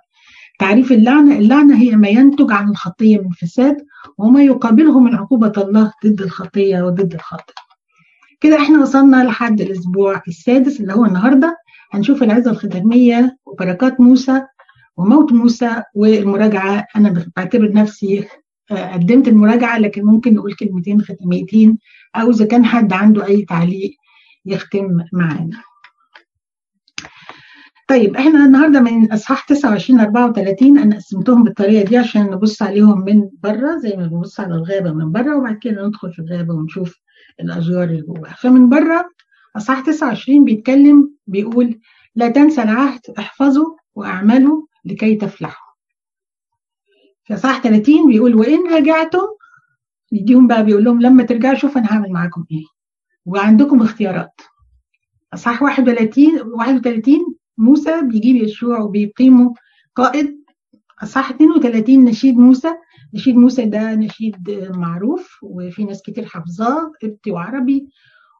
تعريف 0.59 0.93
اللعنة 0.93 1.39
اللعنة 1.39 1.77
هي 1.77 1.97
ما 1.97 2.09
ينتج 2.09 2.53
عن 2.53 2.71
الخطية 2.71 3.19
من 3.19 3.31
فساد 3.31 3.77
وما 4.19 4.43
يقابله 4.43 5.01
من 5.01 5.15
عقوبة 5.15 5.53
الله 5.59 5.93
ضد 6.07 6.21
الخطية 6.23 6.83
وضد 6.83 7.15
الخاطئ 7.15 7.53
كده 8.41 8.57
إحنا 8.57 8.83
وصلنا 8.83 9.25
لحد 9.25 9.61
الأسبوع 9.61 10.23
السادس 10.29 10.81
اللي 10.81 10.93
هو 10.95 11.05
النهارده. 11.05 11.57
هنشوف 11.93 12.23
العظة 12.23 12.51
الختامية 12.51 13.39
وبركات 13.47 14.01
موسى 14.01 14.43
وموت 14.97 15.33
موسى 15.33 15.83
والمراجعة. 15.95 16.87
أنا 16.97 17.25
بعتبر 17.37 17.73
نفسي 17.73 18.25
قدمت 18.71 19.29
المراجعة 19.29 19.79
لكن 19.79 20.05
ممكن 20.05 20.35
نقول 20.35 20.55
كلمتين 20.55 21.03
ختاميتين 21.03 21.79
أو 22.17 22.31
إذا 22.31 22.45
كان 22.45 22.65
حد 22.65 22.93
عنده 22.93 23.27
أي 23.27 23.45
تعليق 23.45 23.91
يختم 24.47 25.05
معانا. 25.13 25.63
طيب 27.89 28.17
إحنا 28.17 28.45
النهارده 28.45 28.81
من 28.81 29.13
إصحاح 29.13 29.45
29 29.47 30.01
34 30.01 30.79
أنا 30.79 30.97
قسمتهم 30.97 31.45
بالطريقة 31.45 31.85
دي 31.85 31.97
عشان 31.97 32.23
نبص 32.31 32.63
عليهم 32.63 33.05
من 33.05 33.29
بره 33.43 33.79
زي 33.79 33.97
ما 33.97 34.07
بنبص 34.07 34.41
على 34.41 34.55
الغابة 34.55 34.93
من 34.93 35.13
بره 35.13 35.37
وبعد 35.37 35.59
كده 35.59 35.87
ندخل 35.87 36.13
في 36.13 36.19
الغابة 36.19 36.55
ونشوف 36.55 36.95
الاشجار 37.41 37.85
اللي 37.85 38.03
جواها. 38.03 38.35
فمن 38.35 38.69
بره 38.69 39.11
إصحاح 39.57 39.81
29 39.81 40.45
بيتكلم 40.45 41.15
بيقول 41.27 41.81
لا 42.15 42.29
تنسى 42.29 42.63
العهد 42.63 43.01
احفظه 43.19 43.77
وأعمله 43.95 44.67
لكي 44.85 45.15
تفلحوا 45.15 45.69
في 47.25 47.35
إصحاح 47.35 47.63
30 47.63 48.07
بيقول 48.09 48.35
وإن 48.35 48.67
رجعتم 48.73 49.27
يديهم 50.13 50.47
بقى 50.47 50.65
بيقول 50.65 50.85
لهم 50.85 51.01
لما 51.03 51.23
ترجعوا 51.23 51.55
شوف 51.55 51.79
أنا 51.79 51.93
هعمل 51.93 52.13
معاكم 52.13 52.45
إيه. 52.53 52.65
وعندكم 53.27 53.83
اختيارات. 53.83 54.41
إصحاح 55.35 55.63
31 55.63 56.41
31 56.53 57.38
موسى 57.59 58.03
بيجيب 58.03 58.37
يشوع 58.37 58.81
وبيقيموا 58.81 59.55
قائد 59.95 60.45
اصحاح 61.03 61.31
32 61.31 62.05
نشيد 62.05 62.37
موسى. 62.37 62.75
نشيد 63.15 63.37
موسى 63.37 63.65
ده 63.65 63.95
نشيد 63.95 64.51
معروف 64.77 65.39
وفي 65.43 65.85
ناس 65.85 66.03
كتير 66.03 66.27
حافظاه 66.27 66.93
قبطي 67.03 67.31
وعربي 67.31 67.89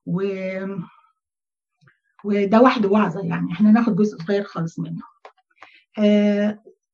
و 0.07 0.23
وده 2.25 2.61
وحده 2.61 2.89
وعظة 2.89 3.21
يعني. 3.21 3.53
إحنا 3.53 3.71
ناخد 3.71 3.97
جزء 3.97 4.19
صغير 4.19 4.43
خالص 4.43 4.79
منه. 4.79 5.03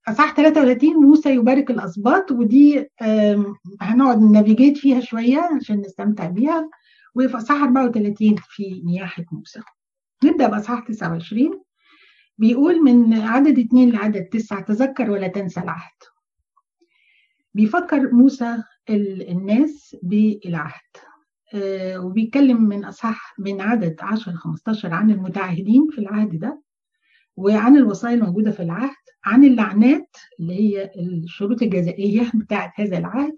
اصحاح 0.08 0.34
33 0.36 0.90
موسى 0.96 1.34
يبارك 1.34 1.70
الاسباط 1.70 2.32
ودي 2.32 2.90
هنقعد 3.80 4.20
نافيجيت 4.22 4.76
فيها 4.76 5.00
شوية 5.00 5.50
عشان 5.60 5.80
نستمتع 5.80 6.26
بيها. 6.26 6.70
وفي 7.14 7.36
اصحاح 7.36 7.62
34 7.62 8.36
في 8.48 8.82
نياحة 8.84 9.24
موسى. 9.32 9.60
نبدأ 10.24 10.48
باصحاح 10.48 10.80
29 10.80 11.63
بيقول 12.38 12.82
من 12.82 13.14
عدد 13.14 13.58
اثنين 13.58 13.90
لعدد 13.90 14.24
تسعة 14.24 14.60
تذكر 14.60 15.10
ولا 15.10 15.28
تنسى 15.28 15.60
العهد. 15.60 15.92
بيفكر 17.54 18.12
موسى 18.12 18.62
الناس 18.90 19.96
بالعهد. 20.02 20.80
وبيتكلم 21.96 22.62
من 22.62 22.84
اصحاح 22.84 23.34
من 23.38 23.60
عدد 23.60 23.96
10 24.00 24.32
ل 24.32 24.36
15 24.36 24.94
عن 24.94 25.10
المتعهدين 25.10 25.88
في 25.90 25.98
العهد 25.98 26.38
ده 26.38 26.62
وعن 27.36 27.76
الوصايا 27.76 28.14
الموجودة 28.14 28.50
في 28.50 28.62
العهد 28.62 29.04
عن 29.24 29.44
اللعنات 29.44 30.16
اللي 30.40 30.54
هي 30.54 30.90
الشروط 30.96 31.62
الجزائية 31.62 32.30
بتاعه 32.40 32.72
هذا 32.76 32.98
العهد 32.98 33.34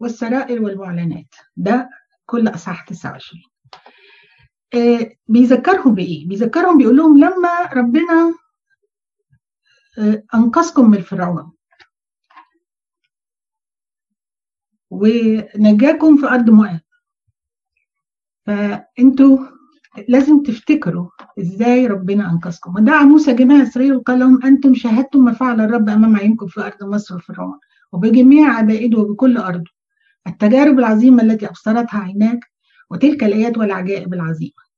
والسرائر 0.00 0.62
والمعلنات. 0.62 1.34
ده 1.56 1.90
كل 2.26 2.48
اصحاح 2.48 2.84
29 2.84 3.42
آه 3.74 3.97
بيذكرهم 5.28 5.94
بإيه؟ 5.94 6.28
بيذكرهم 6.28 6.78
بيقول 6.78 6.96
لهم 6.96 7.18
لما 7.18 7.72
ربنا 7.74 8.34
آه 9.98 10.22
أنقذكم 10.34 10.90
من 10.90 11.00
فرعون 11.00 11.52
ونجاكم 14.90 16.16
في 16.16 16.26
أرض 16.26 16.50
مؤاب 16.50 16.80
فأنتوا 18.46 19.38
لازم 20.08 20.42
تفتكروا 20.42 21.08
إزاي 21.40 21.86
ربنا 21.86 22.30
أنقذكم. 22.30 22.74
ودعا 22.76 23.02
موسى 23.02 23.32
جميع 23.32 23.62
إسرائيل 23.62 23.96
وقال 23.96 24.18
لهم 24.18 24.44
أنتم 24.44 24.74
شاهدتم 24.74 25.24
ما 25.24 25.32
فعل 25.32 25.60
الرب 25.60 25.88
أمام 25.88 26.16
عينكم 26.16 26.46
في 26.46 26.60
أرض 26.60 26.84
مصر 26.84 27.16
وفرعون 27.16 27.58
وبجميع 27.92 28.54
عبائده 28.54 28.98
وبكل 28.98 29.38
أرضه. 29.38 29.70
التجارب 30.26 30.78
العظيمة 30.78 31.22
التي 31.22 31.46
أبصرتها 31.46 32.00
عيناك 32.00 32.40
وتلك 32.90 33.24
الايات 33.24 33.58
والعجائب 33.58 34.14
العظيمة. 34.14 34.68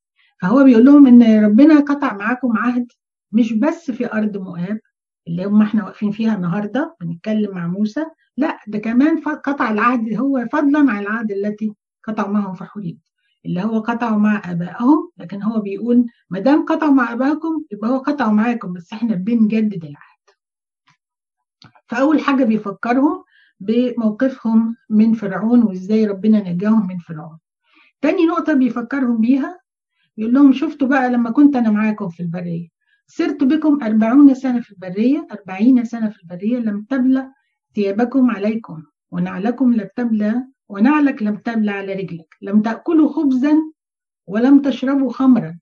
فهو 0.43 0.64
بيقول 0.64 0.85
لهم 0.85 1.07
إن 1.07 1.45
ربنا 1.45 1.81
قطع 1.81 2.14
معاكم 2.17 2.57
عهد 2.59 2.87
مش 3.33 3.52
بس 3.52 3.90
في 3.90 4.12
أرض 4.12 4.37
مؤاب 4.37 4.81
اللي 5.29 5.45
هم 5.45 5.62
إحنا 5.62 5.85
واقفين 5.85 6.11
فيها 6.11 6.35
النهارده 6.35 6.97
بنتكلم 7.00 7.55
مع 7.55 7.67
موسى 7.67 8.05
لا 8.37 8.59
ده 8.67 8.79
كمان 8.79 9.21
قطع 9.21 9.71
العهد 9.71 10.14
هو 10.14 10.47
فضلا 10.52 10.79
عن 10.93 10.99
العهد 11.02 11.31
التي 11.33 11.75
قطعوا 12.05 12.33
معهم 12.33 12.55
في 12.55 12.64
حريب 12.64 12.99
اللي 13.47 13.62
هو 13.62 13.81
قطعوا 13.81 14.19
مع 14.19 14.43
آبائهم 14.45 15.11
لكن 15.19 15.43
هو 15.43 15.61
بيقول 15.61 16.07
ما 16.31 16.38
دام 16.40 16.64
قطعوا 16.67 16.93
مع 16.93 17.12
آبائكم 17.12 17.64
يبقى 17.73 17.90
هو 17.90 17.99
قطعوا 17.99 18.33
معاكم 18.33 18.73
بس 18.73 18.93
إحنا 18.93 19.14
بنجدد 19.14 19.85
العهد. 19.85 20.11
فأول 21.88 22.21
حاجة 22.21 22.45
بيفكرهم 22.45 23.25
بموقفهم 23.61 24.76
من 24.90 25.12
فرعون 25.12 25.62
وإزاي 25.62 26.07
ربنا 26.07 26.50
نجاهم 26.52 26.87
من 26.88 26.99
فرعون. 26.99 27.38
تاني 28.00 28.26
نقطة 28.26 28.52
بيفكرهم 28.52 29.21
بيها 29.21 29.61
يقول 30.16 30.35
لهم 30.35 30.52
شفتوا 30.52 30.88
بقى 30.88 31.11
لما 31.11 31.30
كنت 31.30 31.57
أنا 31.57 31.71
معاكم 31.71 32.09
في 32.09 32.21
البرية. 32.21 32.69
سرت 33.07 33.45
بكم 33.45 33.83
أربعون 33.83 34.35
سنة 34.35 34.61
في 34.61 34.71
البرية 34.71 35.26
أربعين 35.33 35.85
سنة 35.85 36.09
في 36.11 36.23
البرية 36.23 36.59
لم 36.59 36.83
تبلى 36.83 37.33
ثيابكم 37.75 38.30
عليكم 38.30 38.83
ونعلكم 39.11 39.73
لم 39.73 39.88
تبلى 39.97 40.45
ونعلك 40.69 41.23
لم 41.23 41.37
تبلى 41.37 41.71
على 41.71 41.92
رجلك. 41.92 42.37
لم 42.42 42.62
تأكلوا 42.62 43.09
خبزا 43.12 43.54
ولم 44.26 44.62
تشربوا 44.62 45.12
خمرا 45.12 45.59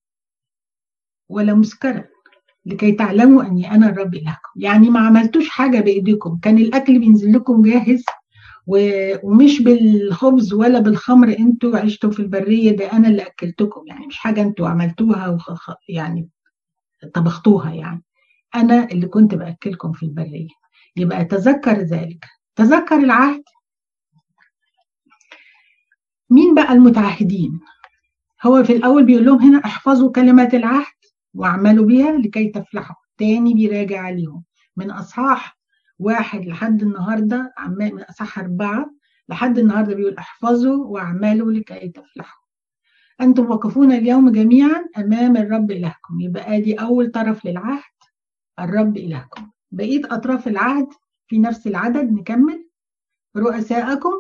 ولا 1.29 1.55
مسكرا 1.55 2.05
لكي 2.67 2.93
تعلموا 2.93 3.43
أني 3.43 3.71
أنا 3.71 3.89
الرب 3.89 4.15
إلهكم. 4.15 4.51
يعني 4.57 4.91
ما 4.91 5.01
عملتوش 5.01 5.49
حاجة 5.49 5.81
بإيديكم. 5.81 6.39
كان 6.43 6.59
الأكل 6.59 6.99
بينزل 6.99 7.33
لكم 7.33 7.63
جاهز 7.63 8.05
ومش 8.71 9.63
بالخبز 9.63 10.53
ولا 10.53 10.79
بالخمر 10.79 11.29
أنتوا 11.39 11.79
عشتوا 11.79 12.11
في 12.11 12.21
البرية 12.21 12.77
ده 12.77 12.93
أنا 12.93 13.09
اللي 13.09 13.23
أكلتكم 13.23 13.87
يعني 13.87 14.07
مش 14.07 14.17
حاجة 14.19 14.43
أنتوا 14.43 14.69
عملتوها. 14.69 15.39
يعني 15.89 16.29
طبختوها 17.15 17.75
يعني. 17.75 18.03
أنا 18.55 18.85
اللي 18.93 19.07
كنت 19.07 19.35
بأكلكم 19.35 19.93
في 19.93 20.03
البرية. 20.03 20.49
يبقى 20.97 21.25
تذكر 21.25 21.73
ذلك. 21.79 22.25
تذكر 22.57 22.97
العهد. 22.97 23.43
مين 26.31 26.55
بقى 26.55 26.73
المتعهدين؟ 26.73 27.61
هو 28.47 28.65
في 28.65 28.73
الأول 28.73 29.05
بيقول 29.05 29.25
لهم 29.27 29.39
هنا 29.43 29.59
احفظوا 29.65 30.13
كلمات 30.13 30.55
العهد 30.55 30.95
واعملوا 31.35 31.87
بها 31.87 32.13
لكي 32.13 32.49
تفلحوا. 32.49 32.97
تاني 33.19 33.55
بيراجع 33.55 34.01
عليهم. 34.01 34.45
من 34.77 34.91
أصحاح 34.91 35.58
واحد 35.99 36.45
لحد 36.47 36.83
النهاردة 36.83 37.55
من 37.69 38.03
أصحاح 38.03 38.39
أربعة 38.39 38.91
لحد 39.29 39.59
النهاردة 39.59 39.95
بيقول 39.95 40.17
احفظوا 40.17 40.87
واعملوا 40.87 41.53
لكي 41.53 41.89
تفلحوا 41.89 42.43
أنتم 43.21 43.51
واقفون 43.51 43.93
اليوم 43.93 44.33
جميعا 44.33 44.85
أمام 44.99 45.37
الرب 45.37 45.71
إلهكم. 45.71 46.21
يبقى 46.21 46.57
أدي 46.57 46.75
أول 46.75 47.11
طرف 47.11 47.47
للعهد 47.47 47.83
الرب 48.59 48.97
إلهكم. 48.97 49.51
بقية 49.71 50.01
أطراف 50.05 50.49
العهد 50.49 50.89
في 51.27 51.39
نفس 51.39 51.67
العدد 51.67 52.13
نكمل. 52.13 52.69
رؤساءكم 53.37 54.11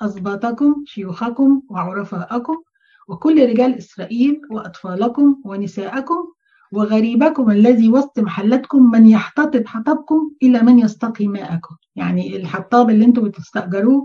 أسباطكم 0.00 0.84
شيوخكم 0.86 1.62
وعرفاءكم 1.70 2.62
وكل 3.08 3.48
رجال 3.50 3.74
إسرائيل 3.74 4.40
وأطفالكم 4.50 5.42
ونساءكم 5.44 6.32
وغريبكم 6.72 7.50
الذي 7.50 7.88
وسط 7.88 8.18
محلتكم 8.18 8.90
من 8.90 9.06
يحتطب 9.06 9.66
حطبكم 9.66 10.30
إلى 10.42 10.62
من 10.62 10.78
يستقي 10.78 11.26
ماءكم. 11.26 11.76
يعني 11.96 12.36
الحطاب 12.36 12.90
اللي 12.90 13.04
أنتم 13.04 13.24
بتستأجروه 13.28 14.04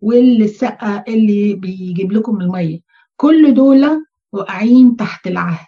والسقة 0.00 1.04
اللي 1.08 1.54
بيجيب 1.54 2.12
لكم 2.12 2.40
المية. 2.40 2.80
كل 3.16 3.54
دول 3.54 4.04
واقعين 4.32 4.96
تحت 4.96 5.26
العهد. 5.26 5.66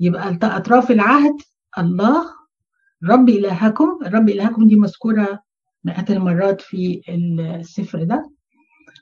يبقى 0.00 0.38
أطراف 0.42 0.90
العهد 0.90 1.36
الله 1.78 2.24
رب 3.04 3.28
إلهكم. 3.28 3.98
الرب 4.06 4.28
إلهكم 4.28 4.68
دي 4.68 4.76
مذكورة 4.76 5.40
مئات 5.84 6.10
المرات 6.10 6.60
في 6.60 7.00
السفر 7.08 8.02
ده. 8.04 8.30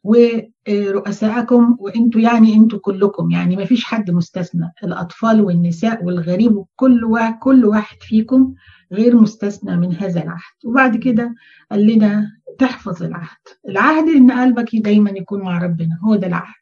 ورؤساءكم 0.05 1.77
وإنتوا 1.81 2.21
يعني 2.21 2.55
إنتوا 2.55 2.79
كلكم 2.79 3.31
يعني 3.31 3.57
ما 3.57 3.65
فيش 3.65 3.85
حد 3.85 4.11
مستثنى. 4.11 4.73
الأطفال 4.85 5.41
والنساء 5.41 6.05
والغريب 6.05 6.57
وكل 6.57 7.05
واحد 7.05 7.39
كل 7.39 7.65
واحد 7.65 7.97
فيكم 8.03 8.55
غير 8.93 9.17
مستثنى 9.17 9.77
من 9.77 9.95
هذا 9.95 10.23
العهد. 10.23 10.65
وبعد 10.65 10.97
كده 10.97 11.35
قال 11.71 11.87
لنا 11.87 12.33
تحفظ 12.59 13.03
العهد. 13.03 13.39
العهد 13.69 14.09
إن 14.09 14.31
قلبك 14.31 14.77
دايما 14.77 15.11
يكون 15.11 15.43
مع 15.43 15.59
ربنا 15.59 15.99
هو 16.05 16.15
ده 16.17 16.27
العهد. 16.27 16.55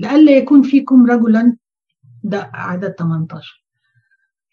لئلا 0.00 0.32
يكون 0.32 0.62
فيكم 0.62 1.06
رجلا 1.06 1.56
ده 2.24 2.50
عدد 2.54 2.94
18 2.98 3.64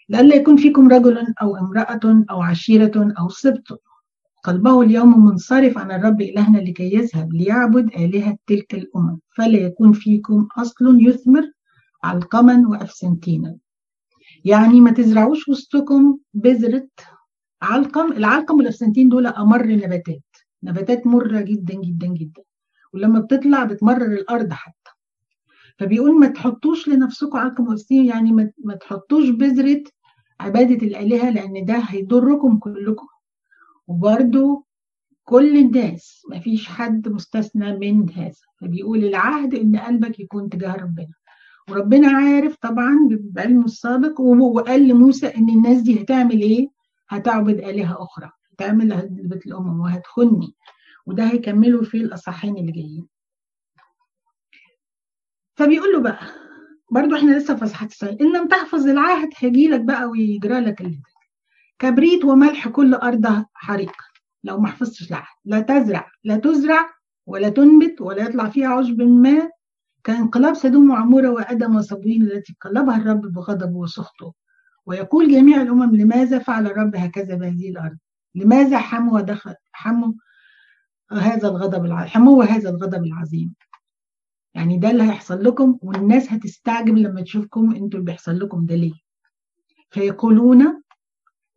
لئلا 0.10 0.36
يكون 0.36 0.58
فيكم 0.58 0.88
رجل 0.90 1.34
أو 1.42 1.56
امرأة 1.58 2.26
أو 2.30 2.42
عشيرة 2.42 3.14
أو 3.20 3.30
سبط 3.30 3.82
قلبه 4.46 4.82
اليوم 4.82 5.26
منصرف 5.26 5.78
عن 5.78 5.92
الرب 5.92 6.22
إلهنا 6.22 6.58
لكي 6.58 6.96
يذهب 6.96 7.34
ليعبد 7.34 7.86
آلهة 7.96 8.38
تلك 8.48 8.74
الأمم 8.74 9.20
فلا 9.36 9.58
يكون 9.58 9.94
فيكم 9.94 10.48
أصل 10.58 10.98
يثمر 11.02 11.52
علقما 12.04 12.64
وأفسنتينا 12.68 13.58
يعني 14.46 14.82
ما 14.82 14.92
تزرعوش 14.92 15.50
وسطكم 15.50 16.18
بذرة 16.34 16.88
علقم 17.62 18.12
العلقم 18.12 18.58
والأفسنتين 18.58 19.10
دول 19.10 19.28
أمر 19.28 19.68
نباتات. 19.68 20.24
نباتات 20.64 21.08
مرة 21.08 21.42
جدا 21.42 21.74
جدا 21.74 22.08
جدا. 22.08 22.42
ولما 22.94 23.20
بتطلع 23.20 23.64
بتمرر 23.64 24.14
الأرض 24.14 24.54
حتى. 24.54 24.92
فبيقول 25.80 26.20
ما 26.20 26.28
تحطوش 26.28 26.88
لنفسكم 26.88 27.38
علقم 27.38 27.68
وأفسنتين 27.68 28.06
يعني 28.06 28.32
ما 28.64 28.76
تحطوش 28.76 29.30
بذرة 29.30 29.84
عبادة 30.40 30.88
الآلهة 30.88 31.30
لأن 31.30 31.66
ده 31.66 31.78
هيضركم 31.78 32.58
كلكم. 32.58 33.08
وبرده 33.88 34.64
كل 35.24 35.58
الناس 35.58 36.22
مفيش 36.32 36.68
حد 36.68 37.08
مستثنى 37.08 37.78
من 37.78 38.10
هذا. 38.10 38.36
فبيقول 38.62 39.06
العهد 39.06 39.54
إن 39.56 39.76
قلبك 39.78 40.20
يكون 40.20 40.50
تجاه 40.50 40.76
ربنا. 40.76 41.14
وربنا 41.70 42.08
عارف 42.18 42.56
طبعا 42.56 43.10
بعلمه 43.12 43.66
السابق 43.66 44.20
وقال 44.22 44.88
لموسى 44.88 45.28
إن 45.28 45.50
الناس 45.50 45.82
دي 45.82 46.02
هتعمل 46.02 46.42
إيه؟ 46.42 46.70
هتعبد 47.10 47.60
آلهة 47.60 48.04
أخرى. 48.04 48.32
هتعمل 48.54 49.08
بيت 49.12 49.46
الأمم 49.48 49.80
وهتخني. 49.80 50.56
وده 51.06 51.24
هيكملوا 51.24 51.84
في 51.84 51.98
الأصحين 51.98 52.58
اللي 52.58 52.72
جايين. 52.72 53.08
فبيقول 55.58 55.94
له 55.94 56.00
بقى 56.02 56.20
برضو 56.92 57.16
إحنا 57.16 57.38
لسه 57.38 57.56
في 57.56 57.64
أصحاح 57.66 57.88
إن 58.04 58.38
لم 58.38 58.48
تحفظ 58.48 58.88
العهد 58.88 59.30
هيجي 59.38 59.68
لك 59.68 59.82
بقى 59.82 60.06
ويجرى 60.06 60.60
لك 60.60 60.82
اللي 60.82 60.96
ده 60.96 61.15
كبريت 61.80 62.26
وملح 62.26 62.68
كل 62.68 62.94
أرض 62.94 63.46
حريق. 63.54 63.92
لو 64.44 64.60
ما 64.60 64.68
حفظتش 64.68 65.10
العهد 65.10 65.36
لا 65.46 65.60
تزرع 65.60 66.12
لا 66.24 66.38
تزرع 66.38 66.90
ولا 67.26 67.50
تنبت 67.50 68.02
ولا 68.02 68.24
يطلع 68.24 68.50
فيها 68.50 68.68
عشب 68.68 69.02
ما. 69.02 69.50
كانقلاب 70.04 70.54
سدوم 70.54 70.90
وعمورة 70.90 71.30
وأدم 71.30 71.76
وصبوين 71.76 72.22
التي 72.22 72.56
قلبها 72.62 72.98
الرب 72.98 73.22
بغضبه 73.22 73.78
وسخطه. 73.78 74.34
ويقول 74.86 75.32
جميع 75.32 75.62
الأمم 75.62 75.96
لماذا 75.96 76.40
فعل 76.40 76.68
الرب 76.68 76.96
هكذا 76.96 77.36
بهذه 77.36 77.70
الأرض؟ 77.70 77.98
لماذا 78.36 78.78
حموا 78.78 79.16
ودخل 79.20 79.56
حموا 79.72 80.14
هذا 81.12 81.48
الغضب 81.48 81.86
العظيم 81.86 82.08
حموا 82.10 82.44
هذا 82.44 82.70
الغضب 82.70 83.04
العظيم؟ 83.04 83.54
يعني 84.54 84.78
ده 84.78 84.92
اللي 84.92 85.04
هيحصل 85.04 85.44
لكم 85.44 85.78
والناس 85.82 86.32
هتستعجب 86.34 86.98
لما 86.98 87.22
تشوفكم 87.22 87.72
أنتوا 87.76 88.00
اللي 88.00 88.12
بيحصل 88.12 88.40
لكم 88.40 88.66
ده 88.66 88.76
ليه. 88.76 88.94
فيقولون 89.90 90.82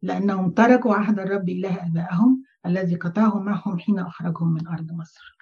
لأنهم 0.03 0.51
تركوا 0.51 0.95
عهد 0.95 1.19
الرب 1.19 1.49
إله 1.49 1.87
آبائهم 1.87 2.43
الذي 2.67 2.95
قطعه 2.95 3.39
معهم 3.39 3.79
حين 3.79 3.99
أخرجهم 3.99 4.53
من 4.55 4.67
أرض 4.67 4.93
مصر. 4.93 5.39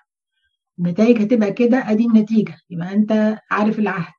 النتائج 0.79 1.23
هتبقى 1.23 1.53
كده 1.53 1.91
أدي 1.91 2.07
النتيجة. 2.07 2.57
يبقى 2.71 2.93
أنت 2.93 3.39
عارف 3.51 3.79
العهد. 3.79 4.13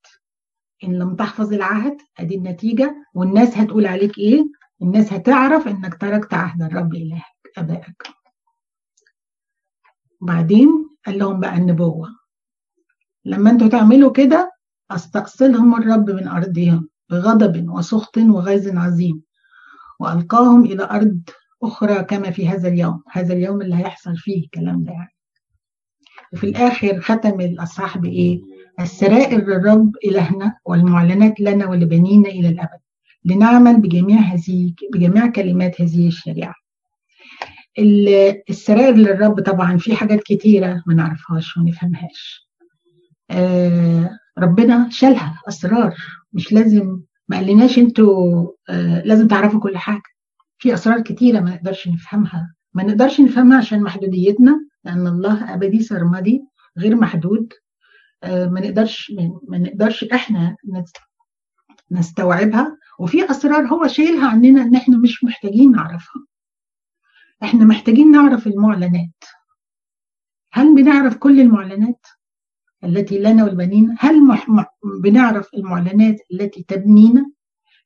إن 0.84 0.93
لم 1.00 1.15
تحفظ 1.15 1.54
العهد 1.54 1.97
أدي 2.19 2.36
النتيجة. 2.36 2.95
والناس 3.13 3.58
هتقول 3.58 3.86
عليك 3.86 4.17
إيه؟ 4.17 4.45
الناس 4.82 5.13
هتعرف 5.13 5.67
إنك 5.67 6.02
تركت 6.02 6.34
عهد 6.34 6.62
الرب 6.62 6.95
إلهك 6.95 7.52
آبائك. 7.58 8.08
وبعدين 10.21 10.89
قال 11.06 11.17
لهم 11.19 11.39
بقى 11.39 11.58
النبوة. 11.58 12.10
لما 13.26 13.50
أنتوا 13.50 13.67
تعملوا 13.67 14.12
كده 14.12 14.52
أستأصلهم 14.91 15.76
الرب 15.76 16.10
من 16.10 16.28
أرضهم 16.28 16.89
بغضب 17.10 17.69
وسخط 17.69 18.17
وغيظ 18.17 18.78
عظيم. 18.78 19.26
وألقاهم 19.99 20.65
إلى 20.65 20.83
أرض 20.83 21.21
أخرى 21.63 22.03
كما 22.03 22.31
في 22.31 22.47
هذا 22.47 22.67
اليوم. 22.67 23.03
هذا 23.12 23.33
اليوم 23.33 23.62
اللي 23.62 23.75
هيحصل 23.75 24.17
فيه 24.17 24.43
الكلام 24.43 24.83
ده 24.83 24.91
يعني. 24.91 25.13
وفي 26.33 26.43
الآخر 26.43 27.01
ختم 27.01 27.41
الأصحاح 27.41 27.97
بإيه؟ 27.97 28.41
السرائر 28.79 29.39
للرب 29.39 29.91
إلهنا 30.05 30.57
والمعلنات 30.65 31.39
لنا 31.39 31.67
ولبنينا 31.69 32.29
إلى 32.29 32.49
الأبد. 32.49 32.79
لنعمل 33.25 33.81
بجميع 33.81 34.19
هذه 34.19 34.73
بجميع 34.93 35.27
كلمات 35.27 35.81
هذه 35.81 36.07
الشريعة. 36.07 36.53
السرائر 38.49 38.93
للرب 38.95 39.39
طبعا 39.41 39.77
في 39.77 39.95
حاجات 39.95 40.23
كتيرة 40.23 40.83
ما 40.88 40.93
نعرفهاش 40.93 41.57
وما 41.57 41.69
نفهمهاش. 41.69 42.47
آه 43.31 44.10
ربنا 44.38 44.89
شالها 44.91 45.41
أسرار. 45.47 45.95
مش 46.33 46.53
لازم 46.53 46.99
ما 47.27 47.37
قالناش 47.37 47.77
أنتوا 47.77 48.51
آه 48.69 49.03
لازم 49.03 49.27
تعرفوا 49.27 49.59
كل 49.59 49.77
حاجة. 49.77 50.01
في 50.57 50.73
أسرار 50.73 51.01
كتيرة 51.01 51.39
ما 51.39 51.55
نقدرش 51.55 51.87
نفهمها. 51.87 52.53
ما 52.73 52.83
نقدرش 52.83 53.21
نفهمها 53.21 53.57
عشان 53.57 53.81
محدوديتنا 53.83 54.65
لأن 54.83 55.07
الله 55.07 55.53
أبدي 55.53 55.81
سرمدي 55.81 56.41
غير 56.77 56.95
محدود. 56.95 57.53
آه 58.23 58.47
ما 58.47 58.61
نقدرش 58.61 59.11
ما 59.47 59.57
نقدرش 59.57 60.03
إحنا 60.03 60.55
نستوعبها. 61.91 62.77
وفي 62.99 63.31
أسرار 63.31 63.65
هو 63.65 63.87
شايلها 63.87 64.29
عننا 64.29 64.61
إن 64.61 64.75
إحنا 64.75 64.97
مش 64.97 65.23
محتاجين 65.23 65.71
نعرفها. 65.71 66.25
إحنا 67.43 67.65
محتاجين 67.65 68.11
نعرف 68.11 68.47
المعلنات. 68.47 69.23
هل 70.53 70.75
بنعرف 70.75 71.17
كل 71.17 71.39
المعلنات؟ 71.39 72.05
التي 72.83 73.19
لنا 73.19 73.43
والبنين 73.43 73.95
هل 73.99 74.23
مح... 74.23 74.47
بنعرف 75.03 75.53
المعلنات 75.53 76.15
التي 76.31 76.63
تبنينا؟ 76.67 77.31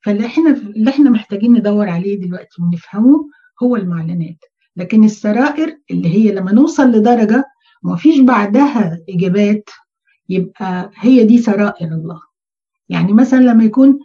فاللي 0.04 0.26
إحنا 0.26 0.50
اللي 0.52 0.90
إحنا 0.90 1.10
محتاجين 1.10 1.54
ندور 1.54 1.90
عليه 1.90 2.20
دلوقتي 2.20 2.62
ونفهمه 2.62 3.30
هو 3.64 3.76
المعلنات. 3.76 4.38
لكن 4.76 5.04
السرائر 5.04 5.78
اللي 5.92 6.10
هي 6.10 6.32
لما 6.32 6.52
نوصل 6.52 6.92
لدرجة 6.92 7.44
ما 7.84 7.96
فيش 7.96 8.20
بعدها 8.20 9.00
إجابات 9.10 9.70
يبقى 10.30 10.92
هي 10.96 11.24
دي 11.26 11.38
سرائر 11.38 11.88
الله. 11.88 12.22
يعني 12.90 13.14
مثلا 13.14 13.40
لما 13.40 13.64
يكون 13.64 14.00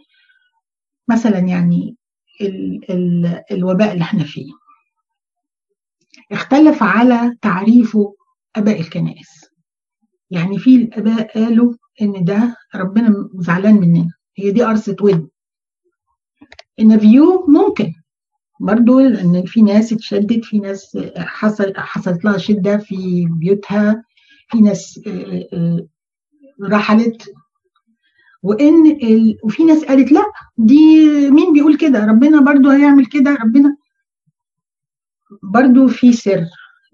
مثلا 1.09 1.39
يعني 1.39 1.95
ال 2.41 2.91
ال 2.91 3.41
الوباء 3.51 3.91
اللي 3.93 4.03
إحنا 4.03 4.23
فيه. 4.23 4.51
اختلف 6.31 6.83
على 6.83 7.37
تعريفه 7.41 8.15
أباء 8.55 8.79
الكنائس. 8.79 9.46
يعني 10.31 10.57
في 10.59 10.75
الأباء 10.75 11.33
قالوا 11.39 11.73
إن 12.01 12.23
ده 12.25 12.55
ربنا 12.75 13.29
زعلان 13.35 13.75
مننا. 13.75 14.11
هي 14.37 14.51
دي 14.51 14.63
قرصة 14.63 14.95
ودن 15.01 15.27
إن 16.79 16.99
فيو 16.99 17.45
ممكن. 17.47 17.93
برضو 18.59 18.99
ان 18.99 19.43
في 19.45 19.61
ناس 19.61 19.93
اتشدت 19.93 20.45
في 20.45 20.59
ناس 20.59 20.97
حصل 21.17 21.73
حصلت 21.75 22.25
لها 22.25 22.37
شدة 22.37 22.77
في 22.77 23.27
بيوتها 23.39 24.03
في 24.49 24.61
ناس 24.61 24.99
رحلت. 26.63 27.33
وإن 28.43 28.85
ال... 28.87 29.37
وفي 29.43 29.63
ناس 29.63 29.85
قالت 29.85 30.11
لا 30.11 30.23
دي 30.57 31.07
مين 31.29 31.53
بيقول 31.53 31.77
كده؟ 31.77 32.05
ربنا 32.05 32.41
برضو 32.41 32.69
هيعمل 32.69 33.05
كده 33.05 33.35
ربنا. 33.35 33.77
برضو 35.43 35.87
في 35.87 36.13
سر. 36.13 36.45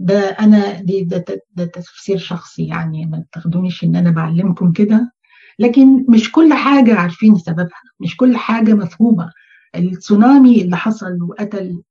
ده 0.03 0.19
أنا 0.19 0.81
دي 0.81 1.03
ده, 1.03 1.25
ده 1.55 1.65
تفسير 1.65 2.17
شخصي 2.17 2.67
يعني 2.67 3.05
ما 3.05 3.25
تاخدونيش 3.31 3.83
إن 3.83 3.95
أنا 3.95 4.11
بعلمكم 4.11 4.71
كده. 4.71 5.11
لكن 5.59 6.05
مش 6.09 6.31
كل 6.31 6.53
حاجة 6.53 6.95
عارفين 6.95 7.35
سببها 7.37 7.81
مش 7.99 8.17
كل 8.17 8.37
حاجة 8.37 8.73
مفهومة. 8.73 9.31
التسونامي 9.75 10.61
اللي 10.61 10.77
حصل 10.77 11.21
وقتل 11.21 11.81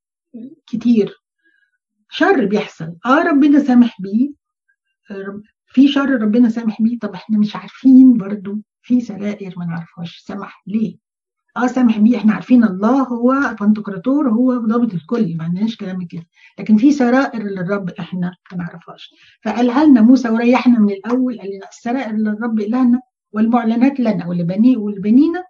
كتير. 0.67 1.23
شر 2.11 2.45
بيحصل. 2.47 2.97
آه 3.07 3.23
ربنا 3.23 3.59
سامح 3.59 4.01
بيه. 4.01 4.31
في 5.67 5.89
شر 5.89 6.11
ربنا 6.23 6.49
سامح 6.49 6.83
بيه. 6.83 6.99
طب 6.99 7.15
إحنا 7.15 7.39
مش 7.39 7.57
عارفين 7.57 8.17
برضو. 8.17 8.59
في 8.83 9.01
سرائر 9.01 9.55
ما 9.57 9.65
نعرفهاش. 9.65 10.19
سمح 10.19 10.63
ليه؟ 10.67 10.97
آه 11.57 11.67
سامح 11.67 11.99
بيه 11.99 12.17
إحنا 12.17 12.35
عارفين 12.35 12.65
الله 12.65 13.03
هو 13.03 13.57
بنتقراطور 13.61 14.29
هو 14.29 14.55
ضابط 14.57 14.95
الكل 14.95 15.37
ما 15.37 15.45
عندناش 15.45 15.77
كلام 15.77 16.07
كده. 16.07 16.27
لكن 16.59 16.77
في 16.77 16.93
سرائر 16.93 17.43
للرب 17.43 17.91
إحنا 17.91 18.35
ما 18.53 18.59
نعرفهاش. 18.59 19.15
فقالها 19.45 19.85
لنا 19.85 20.01
موسى 20.01 20.29
وريحنا 20.29 20.79
من 20.79 20.91
الأول 20.91 21.39
قال 21.41 21.51
لنا 21.57 21.69
السرائر 21.69 22.13
للرب 22.13 22.61
لنا 22.61 23.01
والمعلنات 23.33 24.01
لنا 24.01 24.27
واللي 24.27 24.77
والبنينا 24.77 25.45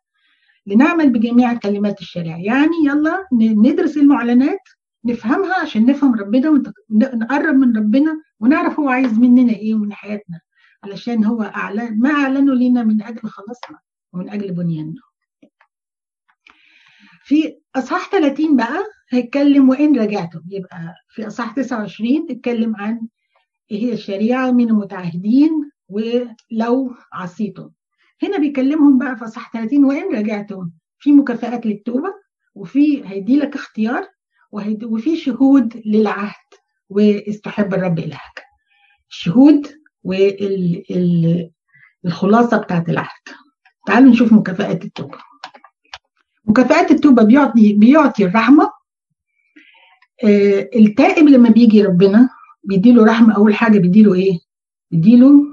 لنعمل 0.66 1.10
بجميع 1.10 1.54
كلمات 1.54 2.00
الشريعة. 2.00 2.38
يعني 2.38 2.76
يلا 2.86 3.26
ندرس 3.32 3.96
المعلنات 3.96 4.60
نفهمها 5.04 5.60
عشان 5.60 5.86
نفهم 5.86 6.14
ربنا 6.14 6.50
ونقرب 6.90 7.54
من 7.54 7.76
ربنا 7.76 8.20
ونعرف 8.40 8.80
هو 8.80 8.88
عايز 8.88 9.18
مننا 9.18 9.52
إيه 9.52 9.74
ومن 9.74 9.92
حياتنا. 9.92 10.40
علشان 10.84 11.24
هو 11.24 11.42
اعلن 11.42 12.00
ما 12.00 12.10
اعلنه 12.10 12.54
لنا 12.54 12.84
من 12.84 13.02
أجل 13.02 13.28
خلاصنا 13.28 13.78
ومن 14.12 14.30
أجل 14.30 14.52
بنياننا. 14.52 15.00
في 17.24 17.58
أصحاح 17.76 18.11
30 18.11 18.56
بقى 18.56 18.85
هيتكلم 19.11 19.68
وإن 19.68 19.98
رجعتم. 20.00 20.40
يبقى 20.50 20.94
في 21.08 21.26
أصحاح 21.26 21.52
29 21.54 22.26
اتكلم 22.30 22.76
عن 22.76 23.00
إيه 23.70 23.82
هي 23.85 23.92
الشريعة 23.92 24.50
من 24.50 24.68
المتعهدين 24.70 25.70
ولو 25.88 26.94
عصيتم. 27.12 27.70
هنا 28.22 28.38
بيكلمهم 28.38 28.98
بقى 28.98 29.16
في 29.16 29.24
أصحاح 29.24 29.52
30 29.52 29.85
وإن 29.85 30.14
رجعتم. 30.14 30.70
في 30.98 31.12
مكافآت 31.12 31.66
للتوبة 31.66 32.14
وفي 32.54 33.08
هيدي 33.08 33.37
لك 33.38 33.54
اختيار 33.54 34.06
وفي 34.85 35.16
شهود 35.16 35.82
للعهد 35.87 36.35
واستحب 36.88 37.74
الرب 37.74 37.98
إلهك. 37.98 38.42
الشهود 39.11 39.66
والخلاصه 42.04 42.56
بتاعت 42.56 42.88
العهد. 42.88 43.28
تعالوا 43.87 44.11
نشوف 44.11 44.32
مكافآت 44.32 44.85
التوبة. 44.85 45.18
مكافآت 46.44 46.90
التوبة 46.90 47.22
بيعطي 47.22 47.72
بيعطي 47.72 48.24
الرحمة. 48.24 48.70
آه 50.24 50.68
التائب 50.76 51.28
لما 51.28 51.48
بيجي 51.48 51.83
ربنا 51.83 52.28
بيديله 52.64 53.05
رحمة 53.05 53.37
أول 53.37 53.55
حاجة 53.55 53.78
بيديله 53.78 54.14
إيه؟ 54.14 54.38
بيديله 54.90 55.44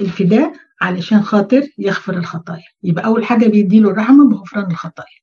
الفداء 0.00 0.52
علشان 0.80 1.22
خاطر 1.22 1.62
يغفر 1.78 2.16
الخطايا. 2.18 2.64
يبقى 2.82 3.04
أول 3.06 3.24
حاجة 3.24 3.46
بيديله 3.46 3.90
الرحمة 3.90 4.28
بغفران 4.28 4.70
الخطايا. 4.70 5.20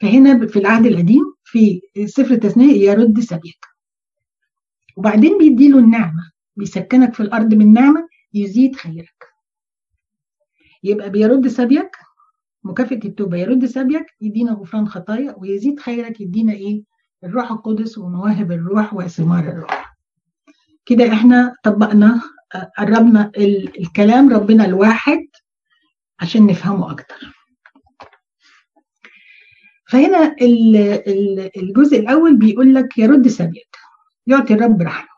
فهنا 0.00 0.46
في 0.46 0.58
العهد 0.58 0.86
القديم 0.86 1.22
في 1.44 1.80
سفر 2.06 2.30
التثنية 2.34 2.90
يرد 2.90 3.20
سبيك 3.20 3.66
وبعدين 4.96 5.38
بيديله 5.38 5.78
النعمة. 5.78 6.30
بيسكنك 6.56 7.14
في 7.14 7.20
الأرض 7.20 7.54
من 7.54 7.72
نعمة 7.72 8.08
يزيد 8.34 8.76
خيرك. 8.76 9.24
يبقى 10.82 11.10
بيرد 11.10 11.48
سبيك 11.48 11.90
مكافأة 12.66 13.00
التوبة. 13.04 13.36
يرد 13.36 13.64
سبيك 13.66 14.06
يدينا 14.20 14.52
غفران 14.52 14.88
خطايا 14.88 15.34
ويزيد 15.38 15.80
خيرك 15.80 16.20
يدينا 16.20 16.52
إيه؟ 16.52 16.82
الروح 17.24 17.50
القدس 17.50 17.98
ومواهب 17.98 18.52
الروح 18.52 18.94
وثمار 18.94 19.48
الروح. 19.48 19.96
كده 20.86 21.12
إحنا 21.12 21.54
طبقنا 21.62 22.20
قربنا 22.78 23.32
الكلام 23.78 24.32
ربنا 24.32 24.64
الواحد 24.64 25.26
عشان 26.20 26.46
نفهمه 26.46 26.90
أكتر. 26.90 27.32
فهنا 29.88 30.36
الجزء 31.56 32.00
الأول 32.00 32.36
بيقول 32.36 32.74
لك 32.74 32.98
يرد 32.98 33.28
سبيك 33.28 33.76
يعطي 34.26 34.54
الرب 34.54 34.82
رحمة. 34.82 35.08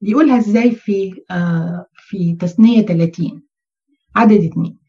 بيقولها 0.00 0.38
إزاي 0.38 0.70
في 0.70 1.22
آه 1.30 1.86
في 1.94 2.36
تثنية 2.40 2.82
30 2.82 3.42
عدد 4.16 4.44
اتنين. 4.44 4.85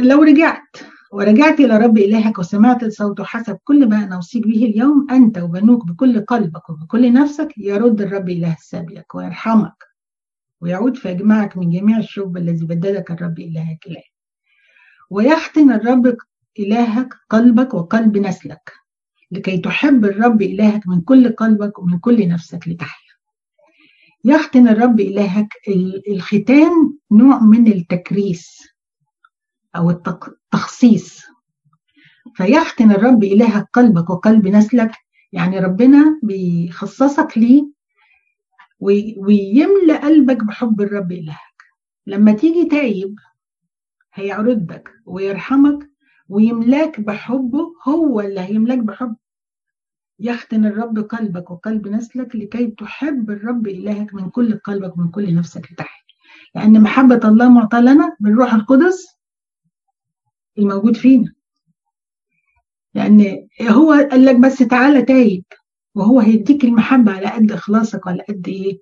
لو 0.00 0.22
رجعت 0.22 0.76
ورجعت 1.12 1.60
إلى 1.60 1.78
رب 1.78 1.98
إلهك 1.98 2.38
وسمعت 2.38 2.84
صوته 2.84 3.24
حسب 3.24 3.58
كل 3.64 3.88
ما 3.88 4.04
أنا 4.04 4.16
أوصيك 4.16 4.46
به 4.46 4.64
اليوم 4.64 5.06
أنت 5.10 5.38
وبنوك 5.38 5.86
بكل 5.86 6.20
قلبك 6.20 6.70
وبكل 6.70 7.12
نفسك 7.12 7.48
يرد 7.58 8.00
الرب 8.00 8.28
إله 8.28 8.56
سبيك 8.60 9.14
ويرحمك 9.14 9.84
ويعود 10.60 10.96
فيجمعك 10.96 11.56
من 11.56 11.70
جميع 11.70 11.98
الشعوب 11.98 12.36
الذي 12.36 12.66
بددك 12.66 13.10
الرب 13.10 13.38
إلهك 13.38 13.86
إليه 13.86 14.10
ويختن 15.10 15.72
الرب 15.72 16.16
إلهك 16.58 17.14
قلبك 17.30 17.74
وقلب 17.74 18.18
نسلك 18.18 18.72
لكي 19.32 19.58
تحب 19.58 20.04
الرب 20.04 20.42
إلهك 20.42 20.88
من 20.88 21.00
كل 21.00 21.32
قلبك 21.32 21.78
ومن 21.78 21.98
كل 21.98 22.28
نفسك 22.28 22.68
لتحيا. 22.68 23.10
يختن 24.24 24.68
الرب 24.68 25.00
إلهك 25.00 25.48
الختان 26.08 26.92
نوع 27.10 27.42
من 27.42 27.66
التكريس. 27.66 28.68
أو 29.76 29.90
التخصيص 29.90 31.20
فيختن 32.34 32.90
الرب 32.90 33.24
إلهك 33.24 33.68
قلبك 33.72 34.10
وقلب 34.10 34.48
نسلك 34.48 34.92
يعني 35.32 35.58
ربنا 35.58 36.20
بيخصصك 36.22 37.38
ليه 37.38 37.62
ويملأ 38.80 39.96
قلبك 40.04 40.44
بحب 40.44 40.80
الرب 40.80 41.12
إلهك. 41.12 41.62
لما 42.06 42.32
تيجي 42.32 42.64
تايب 42.64 43.14
هيعرضك 44.14 44.90
ويرحمك 45.06 45.90
ويملاك 46.28 47.00
بحبه 47.00 47.72
هو 47.88 48.20
اللي 48.20 48.40
هيملاك 48.40 48.78
بحب. 48.78 49.16
يختن 50.18 50.64
الرب 50.64 50.98
قلبك 50.98 51.50
وقلب 51.50 51.88
نسلك 51.88 52.36
لكي 52.36 52.66
تحب 52.66 53.30
الرب 53.30 53.66
إلهك 53.66 54.14
من 54.14 54.30
كل 54.30 54.58
قلبك 54.58 54.96
ومن 54.96 55.10
كل 55.10 55.34
نفسك 55.34 55.72
لتحت 55.72 56.04
لأن 56.54 56.80
محبة 56.82 57.20
الله 57.24 57.48
معطى 57.48 57.80
لنا 57.80 58.16
بالروح 58.20 58.54
القدس 58.54 59.19
الموجود 60.58 60.96
فينا 60.96 61.32
لأن 62.94 63.48
هو 63.62 63.92
قال 63.92 64.24
لك 64.24 64.36
بس 64.36 64.58
تعالى 64.58 65.02
تايب 65.02 65.44
وهو 65.94 66.20
هيديك 66.20 66.64
المحبة 66.64 67.12
على 67.12 67.26
قد 67.26 67.52
إخلاصك 67.52 68.06
وعلى 68.06 68.22
قد 68.28 68.48
إيه؟ 68.48 68.78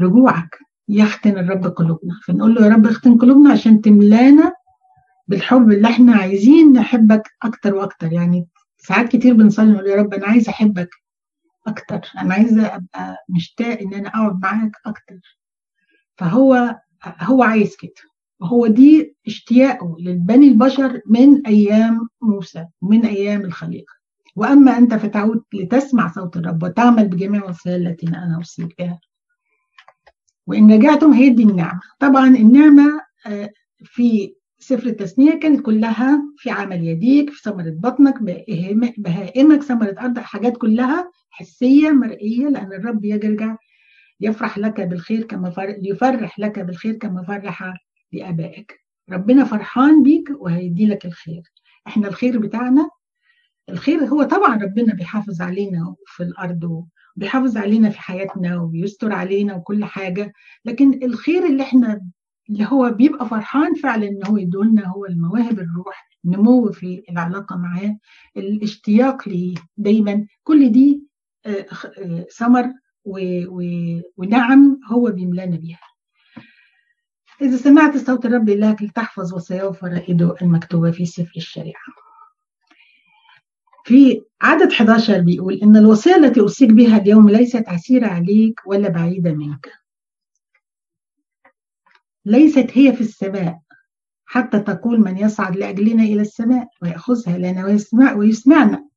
رجوعك 0.00 0.58
يختن 0.88 1.38
الرب 1.38 1.66
قلوبنا. 1.66 2.20
فنقول 2.26 2.54
له 2.54 2.66
يا 2.66 2.70
رب 2.70 2.86
اختن 2.86 3.18
قلوبنا 3.18 3.52
عشان 3.52 3.80
تملانا 3.80 4.52
بالحب 5.28 5.70
اللي 5.72 5.88
إحنا 5.88 6.16
عايزين 6.16 6.72
نحبك 6.72 7.22
أكتر 7.42 7.74
وأكتر. 7.74 8.12
يعني 8.12 8.46
ساعات 8.78 9.08
كتير 9.08 9.34
بنصلي 9.34 9.72
نقول 9.72 9.86
يا 9.86 9.96
رب 9.96 10.14
أنا 10.14 10.26
عايزة 10.26 10.50
أحبك 10.50 10.88
أكتر 11.66 12.00
أنا 12.18 12.34
عايزة 12.34 12.66
أبقى 12.66 13.16
مشتاق 13.28 13.78
إن 13.80 13.94
أنا 13.94 14.08
أقعد 14.08 14.40
معاك 14.42 14.72
أكتر. 14.86 15.38
فهو 16.16 16.76
هو 17.20 17.42
عايز 17.42 17.76
كده. 17.76 18.07
وهو 18.40 18.66
دي 18.66 19.16
اشتياقه 19.26 19.96
للبني 20.00 20.48
البشر 20.48 21.00
من 21.06 21.46
أيام 21.46 22.08
موسى 22.22 22.66
ومن 22.82 23.06
أيام 23.06 23.40
الخليقة. 23.40 23.92
وأما 24.36 24.78
أنت 24.78 24.94
فتعود 24.94 25.42
لتسمع 25.54 26.12
صوت 26.12 26.36
الرب 26.36 26.62
وتعمل 26.62 27.08
بجميع 27.08 27.44
وسائل 27.44 27.86
التي 27.86 28.08
أنا 28.08 28.36
أوصيك 28.36 28.74
بها 28.78 29.00
وإن 30.46 30.72
رجعتم 30.72 31.12
هيدي 31.12 31.42
النعمة. 31.42 31.80
طبعا 32.00 32.26
النعمة 32.28 33.00
في 33.84 34.34
سفر 34.58 34.86
التثنية 34.86 35.40
كانت 35.40 35.60
كلها 35.60 36.22
في 36.36 36.50
عمل 36.50 36.84
يديك 36.84 37.30
في 37.30 37.42
ثمرة 37.42 37.70
بطنك 37.70 38.22
بهائمك 38.98 39.62
ثمرة 39.62 39.94
أرض 40.00 40.18
حاجات 40.18 40.56
كلها 40.56 41.10
حسية 41.30 41.90
مرئية 41.90 42.48
لأن 42.48 42.72
الرب 42.72 43.04
يرجع 43.04 43.56
يفرح 44.20 44.58
لك 44.58 44.80
بالخير 44.80 45.22
كما 45.22 45.52
يفرح 45.82 46.38
لك 46.38 46.58
بالخير 46.58 46.94
كما 46.94 47.22
فرح 47.22 47.74
لآبائك. 48.12 48.80
ربنا 49.10 49.44
فرحان 49.44 50.02
بيك 50.02 50.30
وهيدي 50.38 50.86
لك 50.86 51.06
الخير. 51.06 51.42
إحنا 51.86 52.08
الخير 52.08 52.38
بتاعنا 52.38 52.90
الخير 53.68 54.04
هو 54.04 54.22
طبعا 54.22 54.56
ربنا 54.56 54.94
بيحافظ 54.94 55.40
علينا 55.42 55.94
في 56.06 56.22
الأرض 56.22 56.84
وبيحافظ 57.16 57.56
علينا 57.56 57.90
في 57.90 58.00
حياتنا 58.00 58.60
وبيستر 58.60 59.12
علينا 59.12 59.54
وكل 59.54 59.84
حاجة. 59.84 60.32
لكن 60.64 61.02
الخير 61.04 61.46
اللي 61.46 61.62
إحنا 61.62 62.00
اللي 62.50 62.66
هو 62.66 62.90
بيبقى 62.90 63.28
فرحان 63.28 63.74
فعلا 63.74 64.08
إن 64.08 64.26
هو 64.26 64.36
يدولنا 64.36 64.86
هو 64.86 65.06
المواهب 65.06 65.58
الروح 65.58 66.08
النمو 66.24 66.72
في 66.72 67.02
العلاقة 67.10 67.56
معاه 67.56 67.98
الاشتياق 68.36 69.28
ليه 69.28 69.54
دايما. 69.76 70.26
كل 70.44 70.72
دي 70.72 71.02
ثمر 72.36 72.72
ونعم 74.16 74.80
هو 74.92 75.10
بيملانا 75.10 75.56
بيها. 75.56 75.80
إذا 77.42 77.56
سمعت 77.56 77.96
صوت 77.96 78.26
الرب 78.26 78.48
إلهك 78.48 78.82
لتحفظ 78.82 79.34
وصاياه 79.34 79.66
وفرائده 79.66 80.34
المكتوبة 80.42 80.90
في 80.90 81.06
سفر 81.06 81.32
الشريعة. 81.36 81.82
في 83.84 84.22
عدد 84.42 84.72
11 84.72 85.20
بيقول 85.20 85.54
إن 85.54 85.76
الوصية 85.76 86.16
التي 86.16 86.40
أوصيك 86.40 86.70
بها 86.70 86.96
اليوم 86.96 87.30
ليست 87.30 87.68
عسيرة 87.68 88.06
عليك 88.06 88.60
ولا 88.66 88.88
بعيدة 88.88 89.32
منك. 89.32 89.72
ليست 92.24 92.70
هي 92.72 92.92
في 92.92 93.00
السماء 93.00 93.60
حتى 94.26 94.60
تقول 94.60 95.00
من 95.00 95.18
يصعد 95.18 95.56
لأجلنا 95.56 96.02
إلى 96.02 96.20
السماء 96.20 96.68
ويأخذها 96.82 97.38
لنا 97.38 97.64
ويسمع 97.64 98.12
ويسمعنا. 98.12 98.87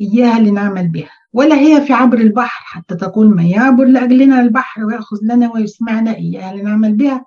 إياها 0.00 0.38
لنعمل 0.40 0.88
بها. 0.88 1.10
ولا 1.32 1.58
هي 1.58 1.86
في 1.86 1.92
عبر 1.92 2.18
البحر 2.18 2.64
حتى 2.64 2.94
تقول 2.96 3.26
من 3.28 3.46
يعبر 3.46 3.84
لأجلنا 3.84 4.40
البحر 4.40 4.84
ويأخذ 4.84 5.18
لنا 5.22 5.52
ويسمعنا 5.52 6.16
إياها 6.16 6.54
لنعمل 6.56 6.94
بها. 6.96 7.26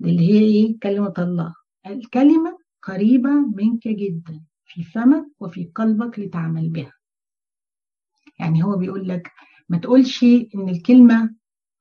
اللي 0.00 0.32
هي 0.32 0.38
إيه؟ 0.40 0.78
كلمة 0.82 1.14
الله. 1.18 1.54
الكلمة 1.86 2.58
قريبة 2.82 3.30
منك 3.30 3.88
جدا 3.88 4.40
في 4.66 4.82
فمك 4.84 5.26
وفي 5.40 5.70
قلبك 5.74 6.18
لتعمل 6.18 6.68
بها. 6.68 6.92
يعني 8.40 8.64
هو 8.64 8.76
بيقول 8.76 9.08
لك 9.08 9.30
ما 9.68 9.78
تقولش 9.78 10.22
إن 10.54 10.68
الكلمة 10.68 11.30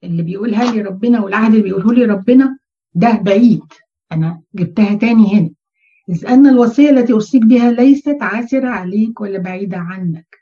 اللي 0.04 0.24
بيقولها 0.24 0.72
لي 0.72 0.82
ربنا 0.82 1.22
والعهد 1.22 1.52
اللي 1.52 1.64
بيقوله 1.64 1.94
لي 1.94 2.06
ربنا 2.06 2.58
ده 2.94 3.12
بعيد. 3.12 3.64
أنا 4.12 4.42
جبتها 4.56 4.96
تاني 4.96 5.40
هنا. 5.40 5.50
إذ 6.12 6.26
أن 6.26 6.48
الوصية 6.48 6.90
التي 6.90 7.14
أوصيك 7.14 7.46
بها 7.46 7.72
ليست 7.72 8.18
عاسرة 8.22 8.68
عليك 8.70 9.22
ولا 9.22 9.40
بعيدة 9.40 9.78
عنك. 9.78 10.38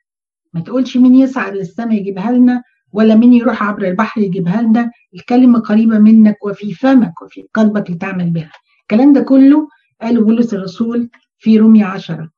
ما 0.54 0.62
تقولش 0.62 0.98
مين 0.98 1.16
يصعد 1.16 1.54
للسماء 1.54 1.94
يجيبها 1.98 2.32
لنا 2.32 2.64
ولا 2.92 3.16
مين 3.16 3.34
يروح 3.34 3.64
عبر 3.64 3.88
البحر 3.88 4.22
يجيبها 4.22 4.62
لنا. 4.62 4.92
الكلمة 5.14 5.60
قريبة 5.60 6.00
منك 6.00 6.46
وفي 6.46 6.74
فمك 6.74 7.22
وفي 7.22 7.48
قلبك 7.54 7.92
لتعمل 7.92 8.30
بها. 8.30 8.52
الكلام 8.82 9.14
ده 9.14 9.22
كله 9.22 9.68
قاله 10.02 10.22
بولس 10.24 10.54
الرسول 10.54 11.10
في 11.38 11.58
رومية 11.58 11.86
عشرة 11.86 12.30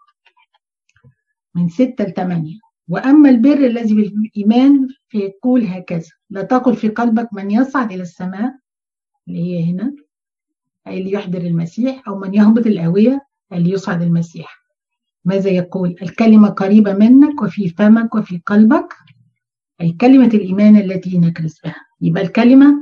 من 1.56 1.70
ستة 1.70 2.04
لثمانية 2.04 2.60
وأما 2.90 3.30
البر 3.30 3.66
الذي 3.66 3.94
بالإيمان 3.94 4.88
فيقول 5.10 5.64
هكذا 5.66 6.10
لا 6.30 6.42
تقل 6.42 6.76
في 6.76 6.90
قلبك 6.90 7.34
من 7.34 7.52
يصعد 7.52 7.92
إلى 7.92 8.02
السماء 8.02 8.54
اللي 9.28 9.40
هي 9.40 9.72
هنا. 9.72 9.96
اللي 10.88 11.12
يحضر 11.12 11.42
المسيح 11.42 12.04
أو 12.08 12.20
من 12.20 12.34
يهبط 12.34 12.68
الآوية 12.68 13.22
اللي 13.54 13.72
يصعد 13.72 14.02
المسيح. 14.02 14.62
ماذا 15.26 15.50
يقول؟ 15.50 15.96
الكلمة 16.02 16.50
قريبة 16.50 16.94
منك 16.94 17.42
وفي 17.42 17.70
فمك 17.70 18.16
وفي 18.16 18.42
قلبك. 18.46 18.94
أي 19.82 19.92
كلمة 19.92 20.28
الإيمان 20.28 20.78
التي 20.78 21.18
نكرس 21.20 21.62
بها. 21.64 21.76
يبقى 22.02 22.24
الكلمة 22.24 22.76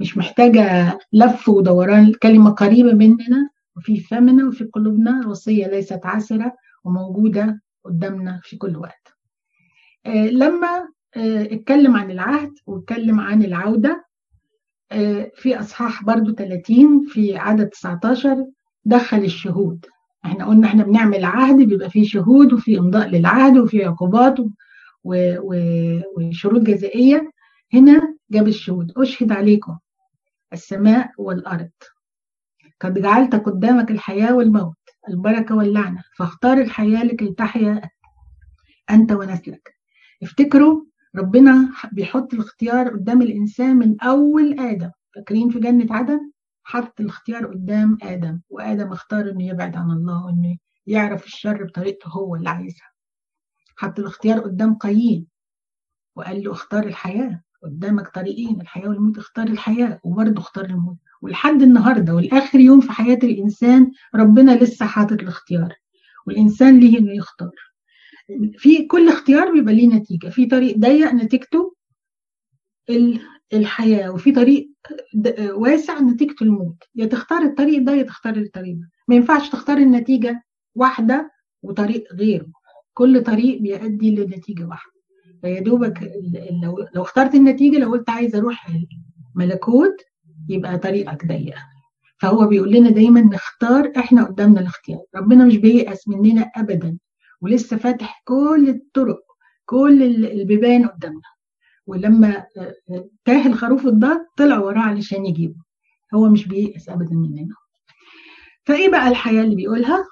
مش 0.00 0.18
محتاجة 0.18 0.98
لف 1.12 1.48
ودوران. 1.48 2.04
الكلمة 2.06 2.50
قريبة 2.50 2.92
مننا 2.92 3.48
وفي 3.76 4.00
فمنا 4.00 4.48
وفي 4.48 4.64
قلوبنا. 4.64 5.20
الوصية 5.20 5.66
ليست 5.66 6.00
عسرة 6.06 6.52
وموجودة 6.84 7.60
قدامنا 7.84 8.40
في 8.42 8.56
كل 8.56 8.76
وقت. 8.76 9.08
آه 10.06 10.26
لما 10.26 10.88
آه 11.16 11.42
اتكلم 11.42 11.96
عن 11.96 12.10
العهد 12.10 12.52
واتكلم 12.66 13.20
عن 13.20 13.42
العودة 13.42 14.04
في 15.34 15.60
أصحاح 15.60 16.04
برضو 16.04 16.32
30 16.32 17.06
في 17.08 17.36
عدد 17.36 17.68
19 17.68 18.46
دخل 18.84 19.18
الشهود. 19.18 19.86
إحنا 20.24 20.46
قلنا 20.46 20.66
إحنا 20.66 20.84
بنعمل 20.84 21.24
عهد 21.24 21.56
بيبقى 21.56 21.90
فيه 21.90 22.04
شهود 22.04 22.52
وفي 22.52 22.78
إمضاء 22.78 23.08
للعهد 23.08 23.58
وفي 23.58 23.84
عقوبات 23.84 24.34
وشروط 25.04 26.60
جزائية. 26.60 27.30
هنا 27.74 28.14
جاب 28.30 28.48
الشهود. 28.48 28.92
أشهد 28.96 29.32
عليكم 29.32 29.78
السماء 30.52 31.10
والأرض. 31.18 31.70
قد 32.80 32.98
جعلت 33.02 33.34
قدامك 33.34 33.90
الحياة 33.90 34.34
والموت 34.34 34.74
البركة 35.08 35.54
واللعنة 35.56 36.02
فاختار 36.16 36.58
الحياة 36.60 37.04
لكي 37.04 37.32
تحيا 37.32 37.80
أنت 38.90 39.12
ونسلك. 39.12 39.74
افتكروا 40.22 40.84
ربنا 41.16 41.72
بيحط 41.92 42.34
الاختيار 42.34 42.88
قدام 42.88 43.22
الإنسان 43.22 43.76
من 43.76 44.00
أول 44.00 44.60
آدم. 44.60 44.90
فاكرين 45.14 45.50
في 45.50 45.60
جنة 45.60 45.86
عدن 45.90 46.30
حط 46.64 47.00
الاختيار 47.00 47.46
قدام 47.46 47.98
آدم 48.02 48.40
وآدم 48.50 48.92
اختار 48.92 49.30
إنه 49.30 49.44
يبعد 49.46 49.76
عن 49.76 49.90
الله 49.90 50.26
وإنه 50.26 50.56
يعرف 50.86 51.26
الشر 51.26 51.64
بطريقته 51.64 52.08
هو 52.08 52.36
اللي 52.36 52.50
عايزها. 52.50 52.92
حط 53.76 53.98
الاختيار 53.98 54.38
قدام 54.40 54.74
قايين 54.74 55.26
وقال 56.16 56.44
له 56.44 56.52
اختار 56.52 56.86
الحياة. 56.86 57.42
قدامك 57.62 58.08
طريقين 58.08 58.60
الحياة 58.60 58.88
والموت 58.88 59.18
اختار 59.18 59.46
الحياة 59.46 60.00
وبرضه 60.04 60.40
اختار 60.40 60.64
الموت. 60.64 60.96
ولحد 61.22 61.62
النهاردة 61.62 62.14
والآخر 62.14 62.60
يوم 62.60 62.80
في 62.80 62.92
حياة 62.92 63.18
الإنسان 63.22 63.90
ربنا 64.14 64.56
لسه 64.56 64.86
حاطط 64.86 65.12
الاختيار. 65.12 65.74
والإنسان 66.26 66.80
ليه 66.80 66.98
إنه 66.98 67.12
يختار. 67.12 67.71
في 68.58 68.86
كل 68.86 69.08
اختيار 69.08 69.52
بيبقى 69.52 69.74
ليه 69.74 69.88
نتيجة. 69.88 70.28
في 70.28 70.46
طريق 70.46 70.78
ضيق 70.78 71.12
نتيجته 71.14 71.74
الحياة 73.52 74.10
وفي 74.10 74.32
طريق 74.32 74.70
واسع 75.54 76.00
نتيجته 76.00 76.44
الموت. 76.44 76.82
يا 76.94 77.06
تختار 77.06 77.42
الطريق 77.42 77.82
ده 77.82 77.92
يا 77.94 78.02
تختار 78.02 78.36
الطريق 78.36 78.74
ده. 78.76 78.90
ما 79.08 79.14
ينفعش 79.14 79.48
تختار 79.48 79.76
النتيجة 79.78 80.42
واحدة 80.74 81.30
وطريق 81.62 82.04
غيره. 82.12 82.46
كل 82.94 83.22
طريق 83.22 83.60
بيؤدي 83.60 84.16
لنتيجة 84.16 84.64
واحدة. 84.64 84.92
فيا 85.42 85.60
دوبك 85.60 86.12
لو 86.62 86.86
لو 86.94 87.02
اخترت 87.02 87.34
النتيجة 87.34 87.78
لو 87.78 87.90
قلت 87.90 88.10
عايز 88.10 88.36
أروح 88.36 88.70
ملكوت 89.34 89.96
يبقى 90.48 90.78
طريقك 90.78 91.26
ضيق. 91.26 91.56
فهو 92.18 92.46
بيقول 92.46 92.72
لنا 92.72 92.90
دايما 92.90 93.20
نختار 93.20 93.92
إحنا 93.96 94.24
قدامنا 94.24 94.60
الاختيار. 94.60 95.00
ربنا 95.16 95.44
مش 95.44 95.56
بييأس 95.56 96.08
مننا 96.08 96.42
ابدا. 96.56 96.98
ولسه 97.42 97.76
فاتح 97.76 98.22
كل 98.24 98.68
الطرق 98.68 99.20
كل 99.64 100.02
البيبان 100.26 100.86
قدامنا. 100.86 101.20
ولما 101.86 102.46
تاه 103.24 103.46
الخروف 103.46 103.86
الضال 103.86 104.26
طلع 104.36 104.58
وراه 104.58 104.80
علشان 104.80 105.26
يجيبه. 105.26 105.60
هو 106.14 106.28
مش 106.28 106.48
بييأس 106.48 106.88
ابدا 106.88 107.14
مننا 107.14 107.54
فإيه 108.64 108.90
بقى 108.90 109.08
الحياة 109.08 109.42
اللي 109.42 109.56
بيقولها؟ 109.56 110.04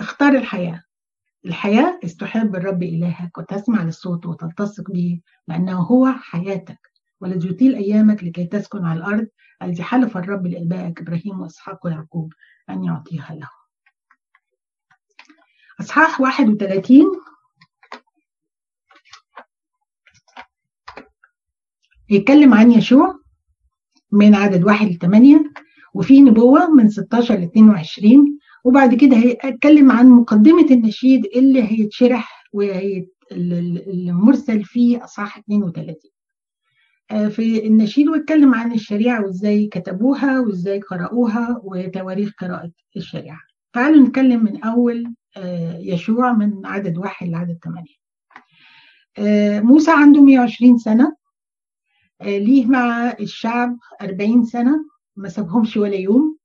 اختار 0.00 0.32
الحياة. 0.32 0.82
الحياة 1.44 2.00
استحب 2.04 2.56
الرب 2.56 2.82
إلهك 2.82 3.38
وتسمع 3.38 3.82
للصوت 3.82 4.26
وتلتصق 4.26 4.90
به 4.90 5.20
لأنه 5.48 5.78
هو 5.78 6.12
حياتك. 6.12 6.78
والذي 7.20 7.48
يطيل 7.48 7.74
أيامك 7.74 8.24
لكي 8.24 8.46
تسكن 8.46 8.84
على 8.84 8.98
الأرض. 8.98 9.26
التي 9.62 9.82
حلف 9.82 10.16
الرب 10.16 10.46
لأبائك 10.46 11.00
إبراهيم 11.00 11.40
وإسحاق 11.40 11.86
ويعقوب 11.86 12.32
أن 12.70 12.84
يعطيها 12.84 13.34
له 13.34 13.48
إصحاح 15.80 16.20
31 16.20 17.02
يتكلم 22.10 22.54
عن 22.54 22.72
يشوع 22.72 23.18
من 24.12 24.34
عدد 24.34 24.64
واحد 24.64 24.86
لثمانية 24.88 25.52
وفي 25.94 26.20
نبوة 26.20 26.70
من 26.70 26.88
16 26.88 27.34
ل 27.34 27.42
22 27.42 28.38
وبعد 28.64 28.94
كده 28.94 29.16
هيتكلم 29.16 29.90
عن 29.92 30.08
مقدمة 30.10 30.66
النشيد 30.70 31.26
اللي 31.26 31.62
هيتشرح 31.62 32.44
والمرسل 33.32 34.64
فيه 34.64 35.04
أصحاح 35.04 35.38
32 35.38 35.94
في 37.30 37.66
النشيد 37.66 38.08
ويتكلم 38.08 38.54
عن 38.54 38.72
الشريعة 38.72 39.24
وإزاي 39.24 39.66
كتبوها 39.66 40.40
وإزاي 40.40 40.80
قرأوها 40.80 41.60
وتواريخ 41.64 42.32
قراءة 42.38 42.70
الشريعة. 42.96 43.38
تعالوا 43.72 44.06
نتكلم 44.06 44.44
من 44.44 44.64
أول 44.64 45.14
يشوع 45.78 46.32
من 46.32 46.66
عدد 46.66 46.98
واحد 46.98 47.28
لعدد 47.28 47.58
ثمانية. 47.64 48.02
موسى 49.60 49.90
عنده 49.90 50.20
120 50.20 50.78
سنة. 50.78 51.16
ليه 52.22 52.66
مع 52.66 53.10
الشعب 53.20 53.76
40 54.02 54.44
سنة. 54.44 54.84
ما 55.16 55.28
سابهمش 55.28 55.76
ولا 55.76 55.96
يوم. 55.96 56.38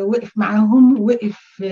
وقف 0.00 0.38
معاهم 0.38 1.00
وقف 1.00 1.64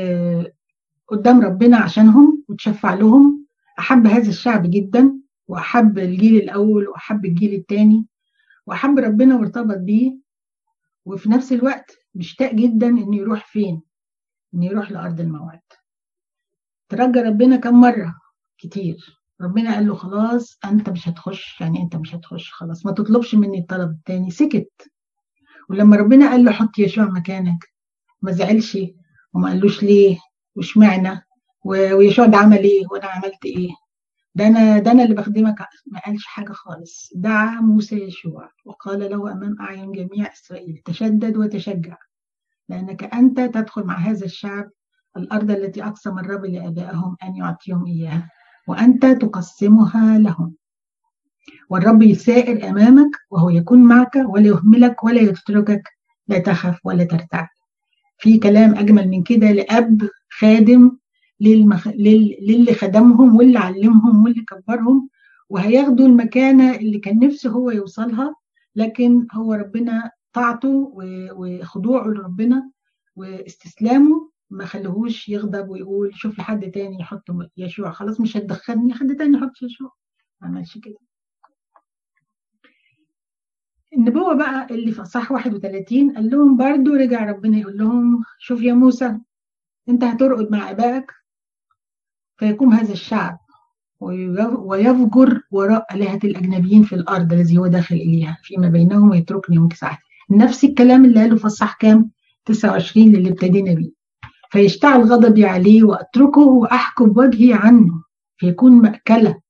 قدام 1.09 1.41
ربنا 1.41 1.77
عشانهم 1.77 2.45
وتشفع 2.49 2.95
لهم. 2.95 3.47
أحب 3.79 4.07
هذا 4.07 4.29
الشعب 4.29 4.71
جدا 4.71 5.21
وأحب 5.49 5.99
الجيل 5.99 6.37
الأول 6.37 6.89
وأحب 6.89 7.25
الجيل 7.25 7.55
الثاني 7.55 8.07
وأحب 8.67 8.99
ربنا 8.99 9.37
وارتبط 9.37 9.79
بيه. 9.79 10.17
وفي 11.05 11.31
نفس 11.31 11.53
الوقت 11.53 11.97
مشتاق 12.15 12.55
جدا 12.55 12.89
إنه 12.89 13.17
يروح 13.17 13.47
فين؟ 13.47 13.83
إنه 14.55 14.67
يروح 14.67 14.91
لأرض 14.91 15.21
الموعد. 15.21 15.61
ترجى 16.91 17.21
ربنا 17.21 17.57
كم 17.57 17.81
مرة؟ 17.81 18.15
كتير. 18.59 18.97
ربنا 19.41 19.75
قال 19.75 19.87
له 19.87 19.95
خلاص 19.95 20.59
أنت 20.65 20.91
مش 20.91 21.09
هتخش 21.09 21.61
يعني 21.61 21.83
أنت 21.83 21.97
مش 21.97 22.15
هتخش 22.15 22.53
خلاص 22.53 22.87
ما 22.87 22.93
تطلبش 22.93 23.35
مني 23.35 23.59
الطلب 23.59 23.91
التاني 23.91 24.31
سكت. 24.31 24.91
ولما 25.71 25.97
ربنا 25.97 26.31
قال 26.31 26.45
له 26.45 26.53
حط 26.53 26.79
يشوع 26.79 27.05
مكانك 27.05 27.59
ما 28.23 28.33
زعلش 28.33 28.79
وما 29.35 29.49
قالوش 29.49 29.83
ليه 29.83 30.19
واشمعنى 30.55 31.27
ويشوع 31.65 32.27
ده 32.27 32.37
عمل 32.39 32.59
إيه 32.59 32.83
وأنا 32.91 33.07
عملت 33.07 33.45
إيه. 33.45 33.71
ده 34.35 34.47
أنا 34.47 34.79
ده 34.79 34.91
أنا 34.91 35.03
اللي 35.05 35.15
بخدمك. 35.15 35.59
ما 35.87 36.01
قالش 36.07 36.27
حاجة 36.27 36.53
خالص. 36.53 37.13
دعا 37.15 37.61
موسى 37.61 37.97
يشوع 37.97 38.51
وقال 38.65 39.11
له 39.11 39.33
أمام 39.33 39.57
أعين 39.61 39.93
جميع 39.93 40.33
إسرائيل 40.33 40.83
تشدد 40.85 41.37
وتشجع 41.37 41.97
لأنك 42.69 43.15
أنت 43.15 43.41
تدخل 43.41 43.85
مع 43.85 43.95
هذا 43.99 44.25
الشعب 44.25 44.71
الأرض 45.17 45.51
التي 45.51 45.85
أقسم 45.85 46.19
الرب 46.19 46.45
لآبائهم 46.45 47.17
أن 47.23 47.37
يعطيهم 47.37 47.87
إياها 47.87 48.31
وأنت 48.69 49.07
تقسمها 49.07 50.19
لهم 50.19 50.55
والرب 51.71 52.03
يسائر 52.03 52.69
أمامك 52.69 53.11
وهو 53.31 53.51
يكون 53.51 53.85
معك 53.85 54.17
ولا 54.17 54.47
يهملك 54.47 55.05
ولا 55.05 55.21
يتركك 55.21 55.83
لا 56.29 56.39
تخف 56.39 56.79
ولا 56.85 57.05
ترتعب 57.05 57.49
في 58.19 58.39
كلام 58.39 58.75
أجمل 58.75 59.09
من 59.09 59.23
كده 59.23 59.53
لأب 59.53 60.09
خادم 60.39 60.97
للمخ... 61.41 61.89
لل... 61.89 62.37
للي 62.43 62.75
خدمهم 62.75 63.37
واللي 63.37 63.59
علمهم 63.59 64.25
واللي 64.25 64.45
كبرهم 64.45 65.09
وهياخدوا 65.49 66.07
المكانة 66.07 66.75
اللي 66.75 66.99
كان 66.99 67.19
نفسه 67.19 67.51
هو 67.51 67.71
يوصلها 67.71 68.35
لكن 68.77 69.27
هو 69.33 69.53
ربنا 69.55 70.11
طاعته. 70.33 70.93
وخضوعه 71.37 72.07
لربنا 72.09 72.71
واستسلامه 73.17 74.31
ما 74.51 74.65
خليهوش 74.65 75.29
يغضب 75.29 75.69
ويقول 75.69 76.11
شوف 76.15 76.39
لي 76.39 76.45
حد 76.45 76.71
تاني 76.71 76.99
يحط 77.01 77.25
يشوع. 77.57 77.91
خلاص 77.93 78.21
مش 78.21 78.37
هتدخلني 78.37 78.95
حد 78.95 79.17
تاني 79.17 79.37
يحط 79.39 79.63
يشوع. 79.63 79.93
ما 80.41 80.49
عملش 80.49 80.79
كده. 80.79 80.99
النبوة 83.97 84.35
بقى 84.35 84.67
اللي 84.71 84.93
في 84.93 85.03
أصح 85.03 85.33
31 85.33 86.11
قال 86.17 86.31
لهم 86.31 86.57
برضو 86.57 86.95
رجع 86.95 87.25
ربنا 87.25 87.59
يقول 87.59 87.79
لهم 87.79 88.25
شوف 88.39 88.63
يا 88.63 88.73
موسى 88.73 89.19
أنت 89.89 90.05
هترقد 90.05 90.51
مع 90.53 90.71
أبائك 90.71 91.13
فيقوم 92.37 92.73
هذا 92.73 92.93
الشعب 92.93 93.39
ويفجر 94.01 95.43
وراء 95.51 95.95
آلهة 95.95 96.21
الأجنبيين 96.25 96.83
في 96.83 96.95
الأرض 96.95 97.33
الذي 97.33 97.59
هو 97.59 97.67
داخل 97.67 97.95
إليها. 97.95 98.39
فيما 98.43 98.69
بينهم 98.69 99.11
ويتركني 99.11 99.59
وانكساحي 99.59 100.03
نفس 100.31 100.65
الكلام 100.65 101.05
اللي 101.05 101.21
قاله 101.21 101.37
في 101.37 101.45
الصح 101.45 101.77
كام؟ 101.79 102.11
29 102.45 103.15
اللي 103.15 103.29
ابتدينا 103.29 103.75
بيه. 103.75 104.00
فيشتعل 104.51 105.03
غضبي 105.03 105.45
عليه 105.45 105.85
وأتركه 105.85 106.41
وأحكم 106.41 107.19
وجهي 107.19 107.53
عنه 107.53 108.03
فيكون 108.37 108.73
مأكلة. 108.73 109.41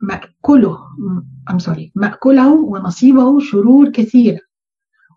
مأكله 0.00 0.78
I'm 1.50 1.58
sorry 1.58 1.90
مأكله 1.94 2.52
ونصيبه 2.52 3.40
شرور 3.40 3.90
كثيرة 3.90 4.40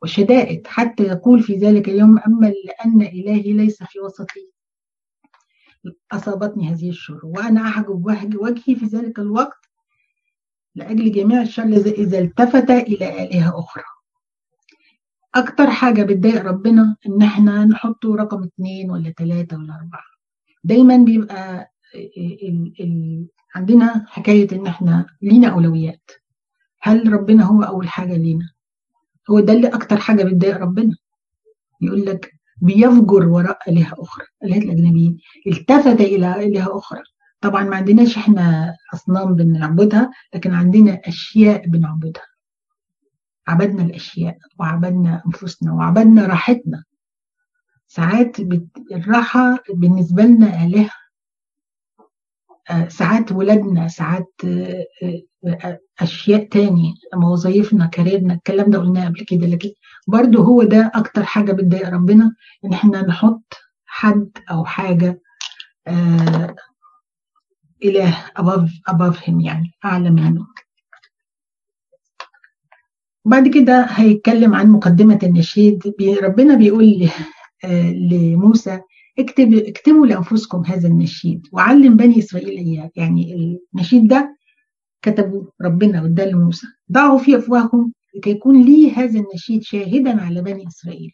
وشدائد 0.02 0.68
حتى 0.68 1.04
يقول 1.04 1.44
في 1.44 1.56
ذلك 1.56 1.90
اليوم 1.90 2.20
أما 2.20 2.54
لأن 2.66 3.02
إلهي 3.02 3.54
ليس 3.54 3.84
في 3.84 4.00
وسطي. 4.00 4.52
أصابتني 6.12 6.74
هذه 6.74 6.90
الشرور. 6.90 7.22
وأنا 7.24 7.62
أحجب 7.68 8.06
وجهي 8.42 8.76
في 8.76 8.86
ذلك 8.86 9.20
الوقت 9.20 9.70
لأجل 10.76 11.12
جميع 11.12 11.42
الشر 11.42 11.64
إذا 11.64 12.20
التفت 12.20 12.70
إلى 12.70 13.24
آلهة 13.24 13.60
أخرى. 13.60 13.84
أكتر 15.38 15.70
حاجة 15.70 16.04
بتضايق 16.04 16.42
ربنا 16.46 16.96
إن 17.08 17.22
إحنا 17.22 17.66
نحطه 17.66 18.16
رقم 18.16 18.44
اتنين 18.44 18.92
ولا 18.92 19.10
تلاتة 19.18 19.58
ولا 19.58 19.74
أربعة. 19.76 20.04
دايما 20.64 20.98
بيبقى 20.98 21.72
ال 21.96 22.74
ال 22.80 23.26
عندنا 23.56 24.06
حكاية 24.08 24.48
إن 24.52 24.68
إحنا 24.68 25.06
لينا 25.22 25.48
أولويات. 25.48 26.12
هل 26.82 27.14
ربنا 27.14 27.44
هو 27.44 27.64
أول 27.64 27.88
حاجة 27.88 28.18
لينا؟ 28.18 28.50
هو 29.30 29.40
ده 29.40 29.54
اللي 29.54 29.68
أكتر 29.68 29.98
حاجة 29.98 30.24
بتضايق 30.24 30.58
ربنا. 30.58 30.96
يقول 31.82 32.06
لك 32.06 32.32
بيفجر 32.62 33.28
وراء 33.30 33.60
آلهة 33.70 33.94
أخرى 34.00 34.26
آلهة 34.44 34.58
الأجنبيين. 34.58 35.18
التفت 35.48 36.02
إلى 36.02 36.46
آلهة 36.46 36.78
أخرى. 36.78 37.02
طبعا 37.42 37.64
ما 37.64 37.76
عندناش 37.76 38.18
إحنا 38.18 38.76
أصنام 38.94 39.36
بنعبدها 39.36 40.12
لكن 40.36 40.54
عندنا 40.54 41.02
أشياء 41.06 41.68
بنعبدها. 41.68 42.24
عبدنا 43.48 43.84
الأشياء 43.84 44.38
وعبدنا 44.60 45.22
أنفسنا 45.26 45.74
وعبدنا 45.74 46.26
راحتنا. 46.28 46.84
ساعات 47.88 48.38
الراحة 48.92 49.58
بالنسبة 49.74 50.24
لنا 50.24 50.64
آلهة. 50.66 50.90
ساعات 52.88 53.32
ولادنا 53.32 53.88
ساعات 53.88 54.34
أشياء 56.00 56.44
تاني 56.46 56.94
وظايفنا 57.24 57.86
كاريرنا 57.86 58.34
الكلام 58.34 58.70
ده 58.72 58.80
قلناه 58.80 59.06
قبل 59.08 59.26
كده. 59.26 59.48
لكن 59.48 59.70
برضو 60.08 60.44
هو 60.44 60.64
ده 60.64 60.92
أكتر 60.96 61.24
حاجة 61.24 61.52
بتضايق 61.52 61.90
ربنا 61.90 62.36
إن 62.66 62.74
إحنا 62.74 63.02
نحط 63.02 63.54
حد 63.86 64.30
أو 64.52 64.66
حاجة 64.66 65.22
آه 65.88 66.56
إله 67.84 68.26
above 68.40 68.70
above 68.92 69.16
him 69.18 69.42
يعني 69.46 69.72
أعلى 69.86 70.10
منه 70.10 70.48
بعد 73.28 73.48
كده 73.48 73.86
هيتكلم 73.90 74.56
عن 74.56 74.72
مقدمة 74.72 75.20
النشيد. 75.24 75.94
ربنا 76.24 76.56
بيقول 76.56 77.10
لموسى 78.12 78.80
اكتب 79.20 79.54
اكتبوا 79.54 80.08
لأنفسكم 80.08 80.66
هذا 80.66 80.88
النشيد 80.88 81.48
وعلم 81.52 81.98
بني 81.98 82.20
إسرائيل 82.20 82.50
إياه. 82.50 82.92
يعني 82.96 83.58
النشيد 83.74 84.08
ده 84.08 84.38
كتبوا 85.02 85.44
ربنا 85.62 86.04
واداه 86.04 86.26
لموسى. 86.26 86.68
ضعوا 86.92 87.18
في 87.18 87.38
أفواههم 87.38 87.94
لكي 88.16 88.30
يكون 88.30 88.62
لي 88.62 88.92
هذا 88.92 89.20
النشيد 89.20 89.64
شاهدا 89.64 90.22
على 90.22 90.42
بني 90.42 90.68
إسرائيل. 90.68 91.12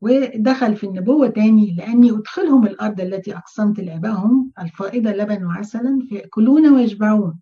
ودخل 0.00 0.76
في 0.76 0.84
النبوة 0.84 1.28
تاني 1.28 1.74
لأني 1.78 2.10
أدخلهم 2.10 2.66
الأرض 2.66 3.00
التي 3.00 3.36
أقسمت 3.36 3.80
لآبائهم 3.80 4.52
الفائضة 4.62 5.10
لبن 5.10 5.44
وعسلا 5.44 5.98
فيأكلون 6.08 6.74
ويشبعون 6.74 7.40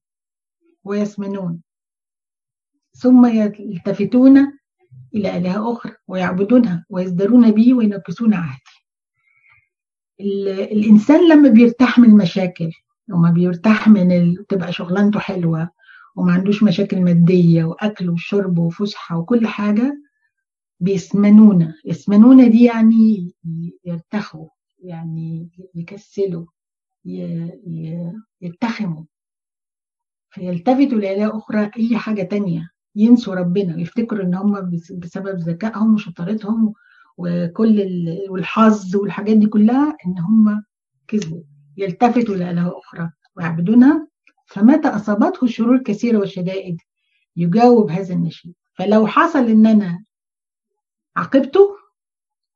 ويسمنون. 0.85 1.61
ثم 2.99 3.27
يلتفتون 3.27 4.39
إلى 5.15 5.37
آلهة 5.37 5.73
أخرى 5.73 5.93
ويعبدونها 6.09 6.85
ويزدرون 6.91 7.51
بي 7.51 7.73
وينكثون 7.75 8.35
عهدي 8.35 8.79
الإنسان 10.73 11.29
لما 11.29 11.49
بيرتاح 11.49 11.99
من 11.99 12.09
المشاكل 12.09 12.71
وما 13.13 13.31
بيرتاح 13.31 13.89
من 13.89 14.13
ال... 14.13 14.47
تبقى 14.49 14.73
شغلانته 14.73 15.21
حلوة 15.21 15.71
وما 16.17 16.33
عندوش 16.33 16.63
مشاكل 16.63 17.01
مادية 17.01 17.65
وأكل 17.65 18.11
وشرب 18.11 18.59
وفسحة 18.59 19.19
وكل 19.19 19.47
حاجة 19.47 20.03
بيسمنونا. 20.81 21.75
يسمنونا 21.85 22.49
دي 22.49 22.65
يعني 22.65 23.35
يرتخوا 23.85 24.49
يعني 24.79 25.49
يكسلوا. 25.75 26.47
يتخموا 28.41 29.05
فيلتفتوا 30.31 30.99
لآلهة 30.99 31.39
أخرى 31.39 31.71
أي 31.77 31.97
حاجة 31.99 32.23
تانية. 32.23 32.71
ينسوا 32.99 33.35
ربنا 33.35 33.77
ويفتكروا 33.77 34.23
إن 34.25 34.35
هم 34.35 34.71
بسبب 34.99 35.39
ذكائهم 35.39 35.95
وشطارتهم 35.95 36.73
وكل 37.17 37.87
والحظ 38.29 38.97
والحاجات 38.97 39.37
دي 39.37 39.47
كلها 39.47 39.97
إن 40.07 40.19
هم 40.19 40.65
كذبوا 41.09 41.43
يلتفتوا 41.77 42.35
لآلهة 42.37 42.79
أخرى 42.79 43.11
ويعبدونها 43.37 44.09
فمتى 44.47 44.89
أصابته 44.89 45.45
الشرور 45.45 45.75
الكثيرة 45.75 46.19
والشدائد 46.19 46.77
يجاوب 47.37 47.91
هذا 47.91 48.15
النشيد. 48.15 48.55
فلو 48.75 49.07
حصل 49.07 49.47
إن 49.47 49.67
أنا 49.67 50.05
عاقبته 51.17 51.77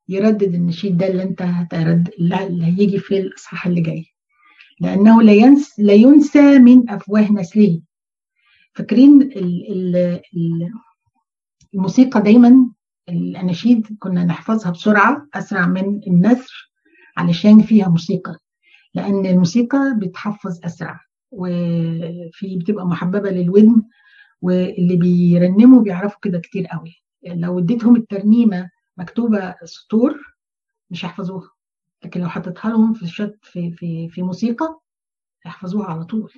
يردد 0.09 0.53
النشيد 0.53 0.97
ده 0.97 1.07
اللي 1.07 1.23
أنت 1.23 1.41
هترد 1.41 2.09
اللي 2.19 2.65
هيجي 2.65 2.99
في 2.99 3.17
الإصحاح 3.17 3.67
اللي 3.67 3.81
جاي. 3.81 4.05
لأنه 4.79 5.21
لا 5.21 5.33
ينسى, 5.33 5.83
لا 5.83 5.93
ينسى 5.93 6.59
من 6.59 6.89
أفواه 6.89 7.31
نسله. 7.31 7.81
فاكرين 8.75 9.29
الموسيقى 11.73 12.21
دايما 12.21 12.69
الأناشيد 13.09 13.97
كنا 13.99 14.23
نحفظها 14.23 14.71
بسرعة 14.71 15.27
أسرع 15.33 15.67
من 15.67 16.01
النثر 16.07 16.71
علشان 17.17 17.61
فيها 17.61 17.87
موسيقى 17.87 18.37
لأن 18.93 19.25
الموسيقى 19.25 19.95
بتحفظ 19.99 20.59
أسرع 20.65 20.99
وفي 21.31 22.57
بتبقى 22.57 22.85
محببة 22.85 23.29
للودن 23.29 23.83
واللي 24.41 24.95
بيرنموا 24.95 25.81
بيعرفوا 25.81 26.19
كده 26.21 26.39
كتير 26.39 26.67
قوي. 26.67 26.95
لو 27.25 27.59
اديتهم 27.59 27.95
الترنيمة 27.95 28.69
مكتوبة 28.97 29.55
سطور 29.63 30.19
مش 30.89 31.05
هيحفظوها 31.05 31.49
لكن 32.05 32.21
لو 32.21 32.29
حطيتها 32.29 32.71
لهم 32.71 32.93
في 32.93 33.07
شت 33.07 33.37
في 33.41 33.71
في 33.71 34.09
في 34.09 34.21
موسيقى 34.21 34.79
يحفظوها 35.45 35.85
على 35.87 36.05
طول. 36.05 36.31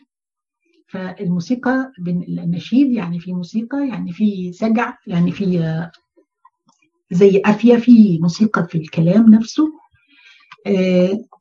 فالموسيقى 0.88 1.92
النشيد 2.28 2.92
يعني 2.92 3.20
في 3.20 3.34
موسيقى 3.34 3.88
يعني 3.88 4.12
في 4.12 4.52
سجع 4.54 4.98
يعني 5.08 5.32
في 5.32 5.60
زي 7.12 7.40
قافيه 7.40 7.78
في 7.78 8.20
موسيقى 8.22 8.68
في 8.68 8.78
الكلام 8.78 9.30
نفسه 9.34 9.72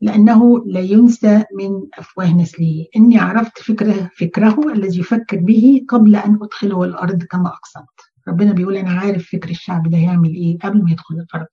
لأنه 0.03 0.65
لا 0.67 0.81
ينسى 0.81 1.45
من 1.59 1.71
أفواه 1.99 2.37
نسله. 2.37 2.87
إني 2.97 3.19
عرفت 3.19 3.59
فكره 3.59 4.11
فكره 4.17 4.73
الذي 4.73 4.99
يفكر 5.01 5.37
به 5.37 5.85
قبل 5.89 6.17
أن 6.17 6.39
أدخله 6.43 6.85
الأرض 6.85 7.23
كما 7.23 7.49
أقسمت 7.49 8.01
ربنا 8.29 8.53
بيقول 8.53 8.77
أنا 8.77 8.91
عارف 8.91 9.29
فكر 9.33 9.51
الشعب 9.51 9.91
ده 9.91 9.99
هيعمل 9.99 10.35
إيه 10.35 10.59
قبل 10.59 10.83
ما 10.85 10.91
يدخل 10.91 11.15
الأرض. 11.15 11.47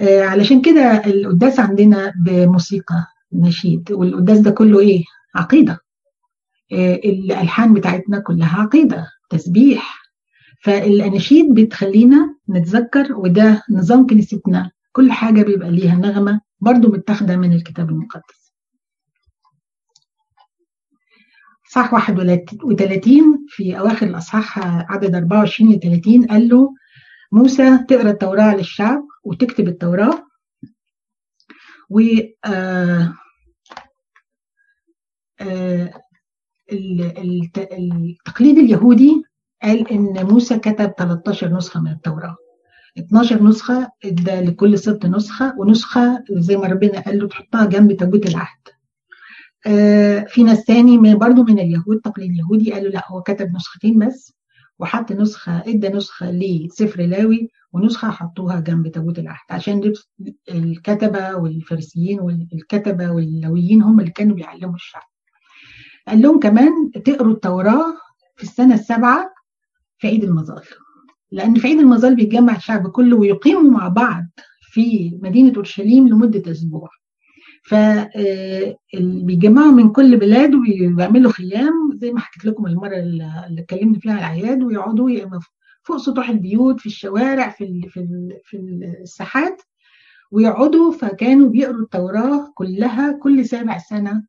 علشان 0.00 0.62
كده 0.62 1.04
القداس 1.06 1.60
عندنا 1.60 2.12
بموسيقى 2.24 3.06
نشيد 3.32 3.92
والقداس 3.92 4.38
ده 4.38 4.50
كله 4.50 4.80
إيه؟ 4.80 5.04
عقيدة. 5.34 5.78
الألحان 7.04 7.74
بتاعتنا 7.74 8.18
كلها 8.20 8.60
عقيدة 8.62 9.06
تسبيح. 9.30 10.02
فالأناشيد 10.62 11.54
بتخلينا 11.54 12.36
نتذكر 12.50 13.12
وده 13.16 13.62
نظام 13.70 14.06
كنيستنا. 14.06 14.70
كل 14.92 15.12
حاجة 15.12 15.42
بيبقى 15.42 15.70
ليها 15.70 15.94
نغمة 15.94 16.40
برضو 16.60 16.88
متاخدة 16.92 17.36
من 17.36 17.52
الكتاب 17.52 17.90
المقدس. 17.90 18.54
صح 21.70 21.92
31 21.92 23.46
في 23.48 23.78
أواخر 23.78 24.06
الأصحاح 24.06 24.58
عدد 24.92 25.14
24 25.14 25.72
ل 25.72 25.80
30 25.80 26.26
قال 26.26 26.48
له 26.48 26.74
موسى 27.32 27.78
تقرأ 27.88 28.10
التوراة 28.10 28.56
للشعب 28.56 29.02
وتكتب 29.24 29.68
التوراة. 29.68 30.26
و 31.90 32.00
آه 32.00 32.10
آه 32.44 33.14
التقليد 36.72 38.58
اليهودي 38.58 39.22
قال 39.62 39.88
إن 39.92 40.26
موسى 40.26 40.58
كتب 40.58 40.92
13 40.98 41.56
نسخة 41.56 41.80
من 41.80 41.90
التوراة 41.90 42.36
12 42.98 43.42
نسخة 43.44 43.90
ادى 44.04 44.40
لكل 44.40 44.78
ست 44.78 45.06
نسخة 45.06 45.54
ونسخة 45.58 46.24
زي 46.30 46.56
ما 46.56 46.66
ربنا 46.66 47.00
قال 47.00 47.18
له 47.18 47.28
تحطها 47.28 47.66
جنب 47.66 47.92
تابوت 47.92 48.26
العهد. 48.26 48.58
آه 49.66 50.20
في 50.28 50.42
ناس 50.42 50.64
تاني 50.64 51.14
برضه 51.14 51.42
من 51.42 51.58
اليهود 51.58 52.00
تقليد 52.04 52.30
اليهودي 52.30 52.72
قالوا 52.72 52.90
لا 52.90 53.02
هو 53.08 53.22
كتب 53.22 53.54
نسختين 53.54 53.98
بس 54.06 54.34
وحط 54.78 55.12
نسخة 55.12 55.58
ادى 55.66 55.88
نسخة 55.88 56.30
لسفر 56.30 57.00
لاوي 57.02 57.48
ونسخة 57.72 58.10
حطوها 58.10 58.60
جنب 58.60 58.88
تابوت 58.88 59.18
العهد 59.18 59.46
عشان 59.50 59.92
الكتبة 60.50 61.36
والفارسيين 61.36 62.20
والكتبة 62.20 63.10
واللويين 63.10 63.82
هم 63.82 64.00
اللي 64.00 64.10
كانوا 64.10 64.36
بيعلموا 64.36 64.74
الشعب. 64.74 65.02
قال 66.08 66.22
لهم 66.22 66.38
كمان 66.40 66.90
تقروا 67.04 67.32
التوراة 67.32 67.94
في 68.36 68.42
السنة 68.42 68.74
السابعة 68.74 69.34
في 69.98 70.08
عيد 70.08 70.24
المظال. 70.24 70.62
لأن 71.32 71.54
في 71.54 71.66
عيد 71.66 71.78
المظال 71.78 72.16
بيتجمع 72.16 72.56
الشعب 72.56 72.88
كله 72.90 73.16
ويقيموا 73.16 73.70
مع 73.70 73.88
بعض 73.88 74.24
في 74.72 75.18
مدينة 75.22 75.52
أورشليم 75.56 76.08
لمدة 76.08 76.50
أسبوع 76.50 76.88
ف 77.64 77.74
بيجمعوا 79.00 79.72
من 79.72 79.92
كل 79.92 80.16
بلاد 80.16 80.54
وبيعملوا 80.54 81.32
خيام 81.32 81.90
زي 81.94 82.12
ما 82.12 82.20
حكيت 82.20 82.44
لكم 82.44 82.66
المرة 82.66 82.96
اللي 82.96 83.60
اتكلمنا 83.60 83.98
فيها 83.98 84.14
الأعياد 84.18 84.62
ويقعدوا 84.62 85.10
فوق 85.82 85.96
سطوح 85.96 86.28
البيوت 86.28 86.80
في 86.80 86.86
الشوارع 86.86 87.48
في 87.48 87.88
في 87.88 88.06
في 88.44 88.56
الساحات 89.02 89.62
ويقعدوا 90.30 90.92
فكانوا 90.92 91.48
بيقروا 91.48 91.82
التوراة 91.82 92.52
كلها 92.54 93.12
كل 93.12 93.44
سابع 93.46 93.78
سنة 93.78 94.22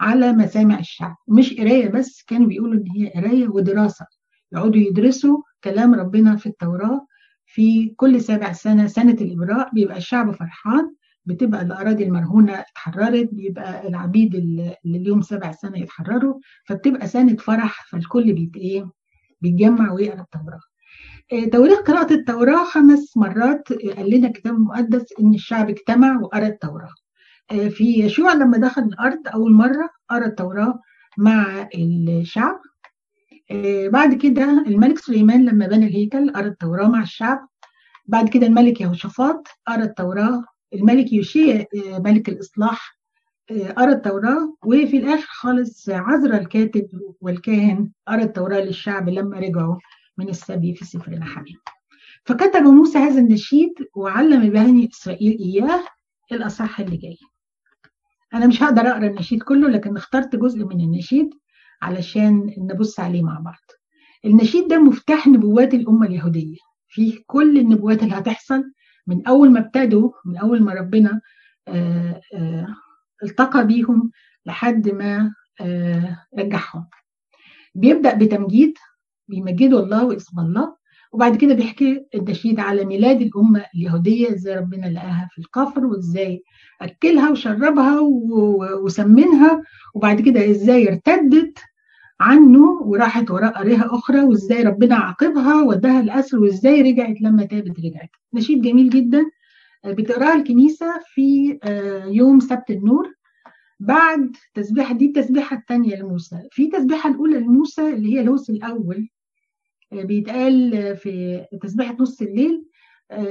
على 0.00 0.32
مسامع 0.32 0.78
الشعب. 0.78 1.16
مش 1.28 1.54
قراية 1.54 1.88
بس 1.88 2.22
كانوا 2.22 2.46
بيقولوا 2.46 2.74
إن 2.74 2.90
هي 2.90 3.08
قراية 3.08 3.48
ودراسة. 3.48 4.06
يقعدوا 4.52 4.76
يدرسوا 4.80 5.38
كلام 5.64 5.94
ربنا 5.94 6.36
في 6.36 6.46
التوراة 6.46 7.06
في 7.46 7.88
كل 7.96 8.20
سابع 8.20 8.52
سنة 8.52 8.86
سنة 8.86 9.12
الإبراء. 9.12 9.70
بيبقى 9.74 9.96
الشعب 9.96 10.30
فرحان 10.34 10.94
بتبقى 11.24 11.62
الأراضي 11.62 12.04
المرهونة 12.04 12.52
اتحررت 12.60 13.28
بيبقى 13.32 13.88
العبيد 13.88 14.34
اللي 14.34 14.76
اليوم 14.86 15.22
سبع 15.22 15.52
سنة 15.52 15.78
يتحرروا. 15.78 16.40
فبتبقى 16.64 17.06
سنة 17.06 17.36
فرح 17.36 17.86
فالكل 17.90 18.32
بيت 18.32 18.56
إيه 18.56 18.90
بيتجمع 19.40 19.92
ويقرأ 19.92 20.20
التوراة. 20.20 20.60
توريخ 21.52 21.78
قراءة 21.80 22.12
التوراة 22.12 22.64
خمس 22.64 23.16
مرات 23.16 23.72
قال 23.72 24.10
لنا 24.10 24.26
الكتاب 24.28 24.54
المقدس 24.54 25.04
إن 25.20 25.34
الشعب 25.34 25.68
اجتمع 25.70 26.20
وقرأ 26.20 26.46
التوراة. 26.46 26.94
في 27.50 28.04
يشوع 28.04 28.32
لما 28.32 28.58
دخل 28.58 28.82
الأرض 28.82 29.28
أول 29.34 29.52
مرة 29.52 29.90
قرأ 30.10 30.26
التوراة 30.26 30.80
مع 31.18 31.68
الشعب. 31.74 32.60
بعد 33.86 34.14
كده 34.14 34.64
الملك 34.66 34.98
سليمان 34.98 35.44
لما 35.44 35.66
بنى 35.66 35.86
الهيكل 35.86 36.32
قرأ 36.32 36.46
التوراة 36.46 36.88
مع 36.88 37.02
الشعب. 37.02 37.48
بعد 38.06 38.28
كده 38.28 38.46
الملك 38.46 38.80
يهوشافاط 38.80 39.48
قرأ 39.66 39.82
التوراة. 39.82 40.44
الملك 40.74 41.12
يوشيا 41.12 41.66
ملك 41.98 42.28
الإصلاح 42.28 42.98
قرأ 43.76 43.92
التوراة. 43.92 44.54
وفي 44.64 44.96
الآخر 44.96 45.26
خالص 45.26 45.88
عزرا 45.88 46.36
الكاتب 46.36 46.88
والكاهن 47.20 47.90
قرأ 48.08 48.22
التوراة 48.22 48.60
للشعب 48.60 49.08
لما 49.08 49.38
رجعوا 49.38 49.76
من 50.18 50.28
السبي 50.28 50.74
في 50.74 50.84
سفر 50.84 51.12
نحمية 51.12 51.54
فكتب 52.24 52.62
موسى 52.62 52.98
هذا 52.98 53.20
النشيد 53.20 53.74
وعلم 53.94 54.50
بني 54.50 54.88
إسرائيل 54.92 55.38
إياه 55.38 55.84
الأصح 56.32 56.80
اللي 56.80 56.96
جاي. 56.96 57.18
أنا 58.34 58.46
مش 58.46 58.62
هقدر 58.62 58.82
أقرأ 58.82 59.06
النشيد 59.06 59.42
كله 59.42 59.68
لكن 59.68 59.96
اخترت 59.96 60.36
جزء 60.36 60.64
من 60.64 60.80
النشيد 60.80 61.30
علشان 61.82 62.54
نبص 62.58 63.00
عليه 63.00 63.22
مع 63.22 63.38
بعض. 63.40 63.64
النشيد 64.24 64.68
ده 64.68 64.78
مفتاح 64.78 65.26
نبوات 65.26 65.74
الأمة 65.74 66.06
اليهودية. 66.06 66.56
فيه 66.88 67.18
كل 67.26 67.58
النبوات 67.58 68.02
اللي 68.02 68.14
هتحصل 68.14 68.64
من 69.06 69.26
أول 69.26 69.50
ما 69.50 69.60
ابتدوا 69.60 70.10
من 70.24 70.36
أول 70.36 70.62
ما 70.62 70.72
ربنا 70.74 71.20
آآ 71.68 72.20
آآ 72.34 72.74
التقى 73.22 73.66
بيهم 73.66 74.10
لحد 74.46 74.88
ما 74.88 75.34
رجعهم. 76.38 76.86
بيبدأ 77.74 78.14
بتمجيد 78.14 78.74
بيمجدوا 79.28 79.80
الله 79.80 80.04
واسم 80.04 80.40
الله. 80.40 80.79
وبعد 81.12 81.36
كده 81.36 81.54
بيحكي 81.54 82.04
النشيد 82.14 82.60
على 82.60 82.84
ميلاد 82.84 83.20
الأمة 83.22 83.64
اليهودية 83.74 84.30
إزاي 84.32 84.54
ربنا 84.56 84.86
لقاها 84.86 85.28
في 85.32 85.38
القفر 85.38 85.86
وإزاي 85.86 86.42
أكلها 86.80 87.30
وشربها 87.30 88.00
وسمنها 88.84 89.62
وبعد 89.94 90.20
كده 90.20 90.50
إزاي 90.50 90.88
ارتدت 90.88 91.58
عنه 92.20 92.60
وراحت 92.82 93.30
وراء 93.30 93.62
آلهة 93.62 93.94
أخرى 93.94 94.20
وإزاي 94.20 94.62
ربنا 94.62 94.94
عاقبها 94.96 95.62
وداها 95.62 96.00
الأسر 96.00 96.38
وإزاي 96.38 96.82
رجعت 96.82 97.20
لما 97.20 97.44
تابت 97.44 97.78
رجعت. 97.80 98.10
نشيد 98.34 98.62
جميل 98.62 98.90
جدا. 98.90 99.24
بتقراها 99.86 100.34
الكنيسة 100.34 100.86
في 101.14 101.58
يوم 102.06 102.40
سبت 102.40 102.70
النور 102.70 103.14
بعد 103.80 104.36
تسبيحة 104.54 104.94
دي 104.94 105.06
التسبيحة 105.06 105.56
الثانية 105.56 105.96
لموسى. 105.96 106.36
في 106.50 106.66
تسبيحة 106.66 107.10
الأولى 107.10 107.38
لموسى 107.38 107.94
اللي 107.94 108.14
هي 108.14 108.20
الهوس 108.20 108.50
الأول. 108.50 109.08
بيتقال 109.92 110.96
في 110.96 111.44
تسبيحة 111.62 111.96
نص 112.00 112.22
الليل 112.22 112.64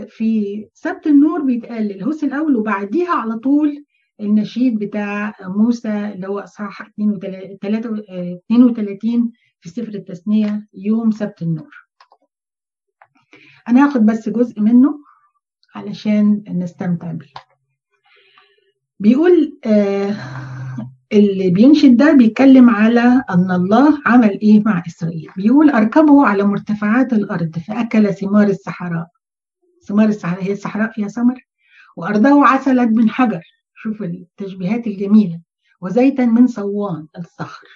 في 0.08 0.66
سبت 0.74 1.08
النور 1.08 1.42
بيتقال 1.42 1.92
الهوس 1.92 2.24
الأول 2.24 2.56
وبعديها 2.56 3.12
على 3.12 3.36
طول 3.36 3.86
النشيد 4.22 4.80
بتاع 4.80 5.34
موسى 5.42 6.12
اللي 6.14 6.28
هو 6.28 6.40
أصحاح 6.40 6.82
32 6.82 9.32
في 9.60 9.70
سفر 9.70 9.94
التثنيه 9.94 10.68
يوم 10.74 11.12
سبت 11.12 11.42
النور. 11.42 11.76
أنا 13.70 13.88
هاخد 13.88 14.06
بس 14.06 14.30
جزء 14.30 14.62
منه 14.62 15.00
علشان 15.76 16.44
نستمتع 16.48 17.12
بيه. 17.12 17.34
بيقول 19.00 19.60
آه 19.66 20.16
اللي 21.14 21.50
بينشد 21.50 21.98
ده 21.98 22.14
بيتكلم 22.14 22.70
على 22.70 23.24
أن 23.30 23.52
الله 23.52 24.02
عمل 24.06 24.40
إيه 24.40 24.64
مع 24.66 24.84
إسرائيل. 24.88 25.30
بيقول 25.38 25.70
أركبه 25.70 26.26
على 26.26 26.44
مرتفعات 26.44 27.14
الأرض 27.14 27.58
فأكل 27.68 28.14
ثمار 28.14 28.48
الصحراء. 28.48 29.08
ثمار 29.88 30.08
الصحراء 30.08 30.44
هي 30.44 30.52
الصحراء 30.52 30.92
فيها 30.92 31.08
ثمر 31.08 31.46
وأرضه 31.98 32.46
عسلت 32.46 32.90
من 32.90 33.10
حجر. 33.10 33.42
شوف 33.76 34.02
التشبيهات 34.02 34.88
الجميلة. 34.88 35.42
وزيتا 35.82 36.26
من 36.26 36.48
صوان 36.48 37.08
الصخر. 37.18 37.68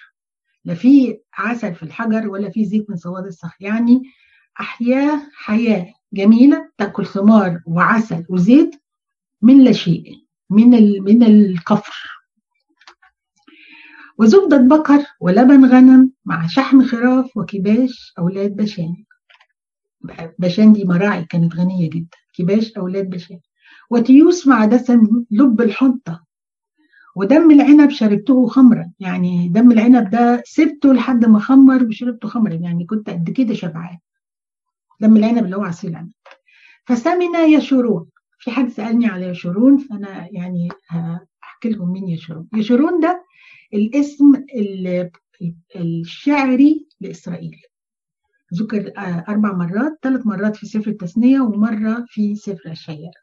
لا 0.66 0.74
في 0.74 1.20
عسل 1.34 1.76
في 1.76 1.84
الحجر 1.84 2.30
ولا 2.30 2.50
في 2.50 2.66
زيت 2.66 2.90
من 2.90 2.96
صوان 2.96 3.26
الصخر. 3.26 3.56
يعني 3.60 4.02
احياه 4.60 5.22
حياة 5.34 5.94
جميلة 6.14 6.70
تأكل 6.78 7.06
ثمار 7.06 7.62
وعسل 7.66 8.26
وزيت 8.30 8.76
من 9.42 9.64
لا 9.64 9.72
شيء 9.72 10.16
من 10.50 10.70
من 11.04 11.24
الكفر. 11.24 12.23
وزبدة 14.24 14.58
بقر 14.58 15.04
ولبن 15.20 15.66
غنم 15.66 16.12
مع 16.26 16.48
شحم 16.48 16.84
خراف 16.84 17.38
وكباش 17.38 18.14
أولاد 18.20 18.56
بشان. 18.56 19.04
بشان 20.40 20.74
دي 20.74 20.86
مراعي 20.86 21.26
كانت 21.26 21.56
غنية 21.56 21.90
جدا. 21.90 22.18
كباش 22.34 22.72
أولاد 22.78 23.10
بشان. 23.10 23.40
وتيوس 23.90 24.48
مع 24.48 24.66
دسم 24.66 25.26
لب 25.32 25.62
الحنطة. 25.62 26.24
ودم 27.16 27.52
العنب 27.52 27.90
شربته 27.90 28.48
خمرا. 28.48 28.92
يعني 29.00 29.48
دم 29.50 29.72
العنب 29.72 30.10
ده 30.10 30.44
سبته 30.46 30.94
لحد 30.94 31.26
ما 31.26 31.40
خمر 31.40 31.84
وشربته 31.84 32.28
خمرا. 32.28 32.54
يعني 32.54 32.86
كنت 32.86 33.10
قد 33.10 33.30
كده 33.30 33.54
شبعان. 33.54 33.98
دم 35.02 35.18
العنب 35.18 35.46
اللي 35.46 35.56
هو 35.56 35.64
عصير 35.64 35.90
العنب 35.90 36.12
فسمن 36.86 37.36
يشورون. 37.36 38.06
في 38.40 38.52
حد 38.52 38.70
سألني 38.70 39.08
على 39.08 39.28
يشورون 39.28 39.78
فأنا 39.78 40.28
يعني 40.32 40.70
هحكي 41.42 41.70
لهم 41.70 41.92
مين 41.92 42.08
يشورون. 42.08 42.48
يشورون 42.54 43.00
ده 43.00 43.24
الاسم 43.74 44.34
الشعري 45.76 46.88
لإسرائيل. 47.02 47.58
ذكر 48.54 48.92
أربع 49.30 49.52
مرات 49.54 50.00
ثلاث 50.04 50.28
مرات 50.28 50.56
في 50.56 50.66
سفر 50.66 50.92
التثنية 50.92 51.40
ومرة 51.42 52.06
في 52.08 52.36
سفر 52.36 52.72
الشيار 52.72 53.14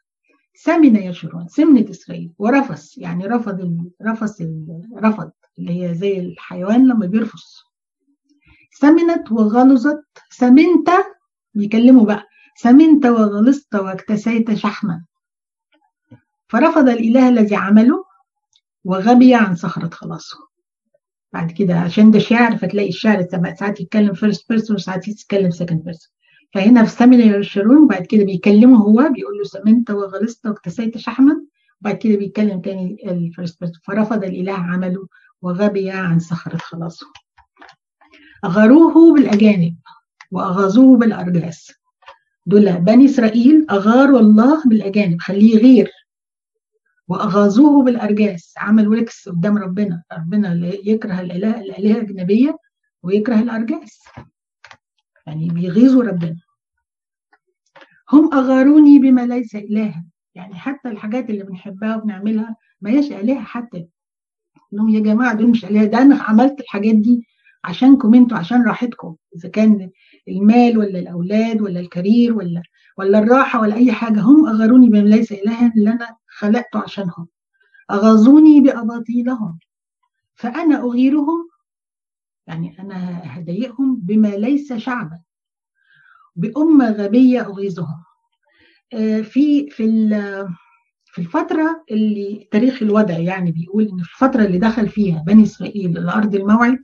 سمن 0.53 0.95
يشورون 0.95 1.47
سمنة 1.47 1.89
إسرائيل 1.89 2.33
ورفس 2.37 2.97
يعني 2.97 3.25
رفض 3.27 3.77
رفس 4.01 4.43
رفض 4.97 5.31
اللي 5.59 5.83
هي 5.83 5.95
زي 5.95 6.19
الحيوان 6.19 6.87
لما 6.87 7.05
بيرفس 7.05 7.59
سمنت 8.79 9.31
وغلظت 9.31 10.03
سمنت 10.29 10.89
بيكلموا 11.53 12.05
بقى 12.05 12.23
سمنت 12.57 13.05
وغلظت 13.05 13.75
واكتسيت 13.75 14.53
شحما. 14.53 15.05
فرفض 16.47 16.89
الإله 16.89 17.29
الذي 17.29 17.55
عمله 17.55 18.03
وغبي 18.83 19.35
عن 19.35 19.55
صخرة 19.55 19.89
خلاصه. 19.89 20.37
بعد 21.33 21.51
كده 21.51 21.75
عشان 21.79 22.11
ده 22.11 22.19
شعر 22.19 22.57
فتلاقي 22.57 22.89
الشعر 22.89 23.27
ساعات 23.59 23.79
يتكلم 23.81 24.13
first 24.13 24.49
person 24.49 24.75
وساعات 24.75 25.07
يتكلم 25.07 25.51
second 25.51 25.83
person 25.83 26.11
فهنا 26.53 26.83
في 26.83 26.91
سمن 26.91 27.19
يشورون 27.19 27.87
بعد 27.87 28.05
كده 28.05 28.23
بيكلمه 28.23 28.77
هو 28.77 29.09
بيقول 29.13 29.37
له 29.37 29.43
سمنت 29.43 29.91
وغلظت 29.91 30.45
واكتسيت 30.45 30.97
شحما. 30.97 31.45
وبعد 31.81 31.95
كده 31.95 32.17
بيتكلم 32.17 32.61
تاني 32.61 32.97
ال 33.11 33.19
first 33.19 33.59
person 33.59 33.79
فرفض 33.83 34.23
الإله 34.23 34.53
عمله 34.53 35.07
وغبي 35.41 35.91
عن 35.91 36.19
صخرة 36.19 36.57
خلاصه. 36.57 37.05
أغروه 38.45 39.13
بالأجانب 39.13 39.75
وأغاظوه 40.31 40.97
بالأرجاس. 40.97 41.71
دول 42.45 42.73
بني 42.73 43.05
إسرائيل 43.05 43.65
أغاروا 43.69 44.19
الله 44.19 44.63
بالأجانب. 44.65 45.21
خليه 45.21 45.55
يغير. 45.55 45.91
وأغاظوه 47.11 47.83
بالأرجاس. 47.83 48.53
عملوا 48.57 48.95
ركس 48.95 49.29
قدام 49.29 49.57
ربنا. 49.57 50.03
ربنا 50.13 50.53
يكره 50.85 51.21
الإله 51.21 51.61
الآلهة 51.61 51.97
الأجنبية 51.97 52.57
ويكره 53.03 53.39
الأرجاس. 53.39 53.99
يعني 55.27 55.49
بيغيظوا 55.49 56.03
ربنا. 56.03 56.37
هم 58.11 58.33
أغاروني 58.33 58.99
بما 58.99 59.25
ليس 59.25 59.55
إلها. 59.55 60.05
يعني 60.35 60.55
حتى 60.55 60.89
الحاجات 60.89 61.29
اللي 61.29 61.43
بنحبها 61.43 61.95
وبنعملها 61.97 62.55
ما 62.81 62.89
هيش 62.89 63.11
آلهة 63.11 63.43
حتى. 63.43 63.87
انهم 64.73 64.89
يا 64.89 64.99
جماعة 64.99 65.33
دول 65.33 65.49
مش 65.49 65.65
آلهة. 65.65 65.85
ده 65.85 65.97
أنا 66.01 66.15
عملت 66.23 66.59
الحاجات 66.59 66.95
دي 66.95 67.27
عشانكم 67.63 68.13
أنتوا 68.13 68.37
عشان 68.37 68.63
راحتكم. 68.67 69.15
إذا 69.35 69.49
كان 69.49 69.89
المال 70.27 70.77
ولا 70.77 70.99
الأولاد 70.99 71.61
ولا 71.61 71.79
الكارير 71.79 72.33
ولا 72.33 72.61
ولا 72.97 73.19
الراحة 73.19 73.61
ولا 73.61 73.75
أي 73.75 73.91
حاجة. 73.91 74.19
هم 74.21 74.47
أغاروني 74.47 74.89
بما 74.89 74.97
ليس 74.97 75.31
إلها. 75.31 75.73
اللي 75.77 75.89
أنا 75.89 76.20
خلقته 76.41 76.79
عشانهم. 76.79 77.27
أغاظوني 77.91 78.61
بأباطيلهم. 78.61 79.59
فأنا 80.35 80.81
أغيرهم 80.81 81.49
يعني 82.47 82.79
أنا 82.79 83.21
هضايقهم 83.23 83.95
بما 83.95 84.27
ليس 84.27 84.73
شعبا. 84.73 85.19
بأمة 86.35 86.91
غبية 86.91 87.41
أغيظهم. 87.41 88.03
في 89.23 89.69
في 89.69 90.09
في 91.05 91.19
الفترة 91.21 91.83
اللي 91.91 92.47
تاريخ 92.51 92.81
الوضع 92.83 93.17
يعني 93.19 93.51
بيقول 93.51 93.83
إن 93.83 93.99
الفترة 93.99 94.45
اللي 94.45 94.57
دخل 94.57 94.89
فيها 94.89 95.23
بني 95.27 95.43
إسرائيل 95.43 95.97
الأرض 95.97 96.35
الموعد 96.35 96.79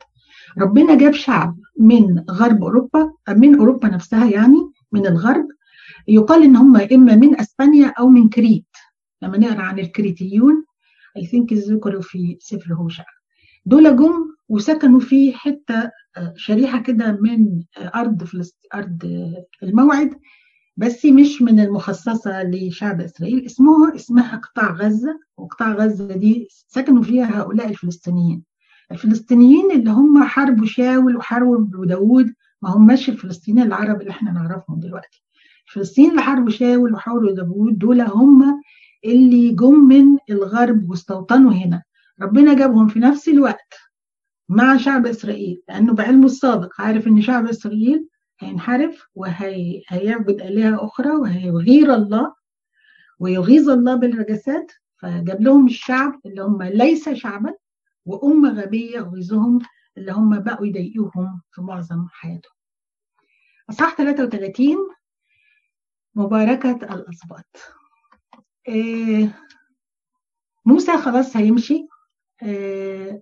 ربنا 0.58 0.96
جاب 0.96 1.14
شعب 1.14 1.58
من 1.80 2.20
غرب 2.32 2.64
أوروبا 2.64 3.14
من 3.30 3.60
أوروبا 3.60 3.88
نفسها 3.88 4.26
يعني 4.26 4.72
من 4.92 5.08
الغرب 5.08 5.48
يقال 6.08 6.44
إن 6.44 6.56
هم 6.56 6.76
إما 6.76 7.16
من 7.16 7.40
أسبانيا 7.40 7.94
أو 8.00 8.10
من 8.10 8.30
كريت 8.30 8.67
لما 9.22 9.38
نقرأ 9.38 9.62
عن 9.62 9.80
الكريتيون 9.80 10.66
I 11.20 11.22
think 11.22 11.54
ذكروا 11.54 12.02
في 12.02 12.38
سفر 12.40 12.74
هوشع. 12.74 13.04
دول 13.66 13.96
جم 13.96 14.36
وسكنوا 14.50 15.00
في 15.00 15.34
حتة 15.34 15.92
شريحة 16.36 16.82
كده 16.82 17.12
من 17.22 17.64
أرض 17.78 18.24
فلسط... 18.24 18.56
أرض 18.76 19.04
الموعد 19.64 20.14
بس 20.78 21.06
مش 21.06 21.42
من 21.42 21.60
المخصصة 21.60 22.44
لشعب 22.44 23.02
إسرائيل. 23.02 23.46
اسمها 23.46 23.96
اسمها 23.96 24.36
قطاع 24.38 24.72
غزة 24.72 25.20
وقطاع 25.38 25.72
غزة 25.74 26.16
دي 26.16 26.48
سكنوا 26.50 27.04
فيها 27.04 27.42
هؤلاء 27.42 27.70
الفلسطينيين. 27.70 28.44
الفلسطينيين 28.92 29.72
اللي 29.72 29.90
هم 29.90 30.24
حاربوا 30.24 30.66
شاول 30.66 31.18
وحاربوا 31.18 31.86
داوود 31.86 32.34
ما 32.62 32.70
هماش 32.70 33.10
الفلسطينيين 33.10 33.68
العرب 33.68 34.02
اللي 34.02 34.12
إحنا 34.12 34.32
نعرفهم 34.32 34.80
دلوقتي. 34.80 35.24
الفلسطينيين 35.68 36.12
اللي 36.12 36.24
حاربوا 36.24 36.50
شاول 36.50 36.94
وحاربوا 36.94 37.32
داوود 37.32 37.78
دول 37.78 38.02
هم 38.02 38.62
اللي 39.06 39.52
جم 39.52 39.88
من 39.88 40.18
الغرب 40.30 40.90
واستوطنوا 40.90 41.52
هنا 41.54 41.84
ربنا 42.22 42.54
جابهم 42.54 42.88
في 42.88 43.00
نفس 43.00 43.28
الوقت 43.30 43.74
مع 44.50 44.78
شعب 44.78 45.06
إسرائيل 45.06 45.64
لأنه 45.70 45.94
بعلمه 45.94 46.26
السابق 46.26 46.82
عارف 46.82 47.08
إن 47.08 47.22
شعب 47.22 47.48
إسرائيل 47.48 48.08
هينحرف 48.40 49.08
وهيعبد 49.16 50.42
آلهة 50.42 50.86
أخرى 50.86 51.10
وهيغير 51.10 51.94
الله 51.94 52.34
ويغيظ 53.20 53.70
الله 53.70 53.96
بالرجسات 53.96 54.72
فجاب 54.98 55.42
لهم 55.42 55.66
الشعب 55.66 56.20
اللي 56.26 56.42
هم 56.42 56.64
ليس 56.64 57.10
شعبا 57.10 57.54
وأمة 58.06 58.50
غبية 58.62 59.00
غيظهم 59.00 59.60
اللي 59.98 60.12
هم 60.12 60.40
بقوا 60.40 60.66
يضايقوهم 60.68 61.42
في 61.52 61.62
معظم 61.62 62.08
حياتهم. 62.12 62.54
أصحاح 63.70 63.96
33 63.96 64.76
مباركة 66.16 66.72
الأسباط. 66.96 67.77
آه 68.70 69.30
موسى 70.66 70.98
خلاص 70.98 71.38
هيمشي. 71.38 71.88
آه 72.44 73.22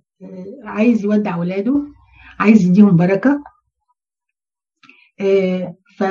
عايز 0.64 1.04
يودع 1.06 1.36
ولاده 1.38 1.88
عايز 2.40 2.66
يديهم 2.66 2.96
بركة. 2.96 3.44
آه 5.22 5.76
ف 5.98 6.04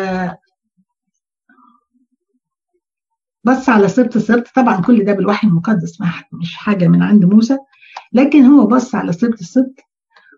بص 3.45 3.69
على 3.69 3.89
سبط 3.89 4.19
سبط 4.19 4.49
طبعا 4.57 4.81
كل 4.83 5.05
ده 5.05 5.13
بالوحي 5.13 5.49
المقدس 5.49 5.99
مش 6.33 6.57
حاجة 6.57 6.89
من 6.89 7.03
عند 7.03 7.25
موسى. 7.25 7.59
لكن 8.13 8.43
هو 8.45 8.67
بص 8.67 8.95
على 8.95 9.13
سبط 9.13 9.37
سبط 9.37 9.75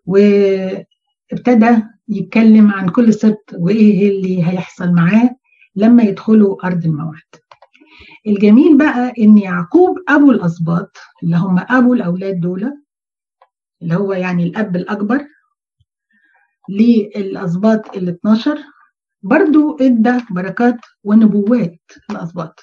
وابتدى 0.07 1.83
يتكلم 2.09 2.71
عن 2.73 2.89
كل 2.89 3.15
سبط 3.15 3.51
وإيه 3.55 4.09
اللي 4.11 4.47
هيحصل 4.49 4.93
معاه 4.93 5.37
لما 5.77 6.03
يدخلوا 6.03 6.67
أرض 6.67 6.85
الموعد. 6.85 7.46
الجميل 8.27 8.79
بقى 8.79 9.13
إن 9.19 9.39
يعقوب 9.39 9.97
أبو 10.09 10.31
الأسباط 10.31 10.97
اللي 11.23 11.37
هم 11.37 11.59
أبو 11.71 11.95
الأولاد 11.95 12.41
دول 12.41 12.73
اللي 13.83 13.95
هو 13.97 14.13
يعني 14.13 14.45
الأب 14.47 14.77
الأكبر 14.77 15.27
للأسباط 16.69 17.97
ال 17.97 18.09
12 18.09 18.59
برضو 19.23 19.77
إدى 19.81 20.21
بركات 20.31 20.77
ونبوات 21.05 21.81
الأسباط. 22.11 22.61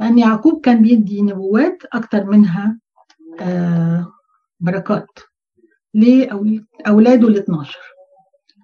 لأن 0.00 0.18
يعقوب 0.18 0.60
كان 0.60 0.82
بيدي 0.82 1.22
نبوات 1.22 1.82
أكتر 1.92 2.24
منها 2.24 2.78
آه 3.40 4.12
بركات 4.60 5.06
لأولاده 5.94 7.28
ال 7.28 7.36
12 7.36 7.78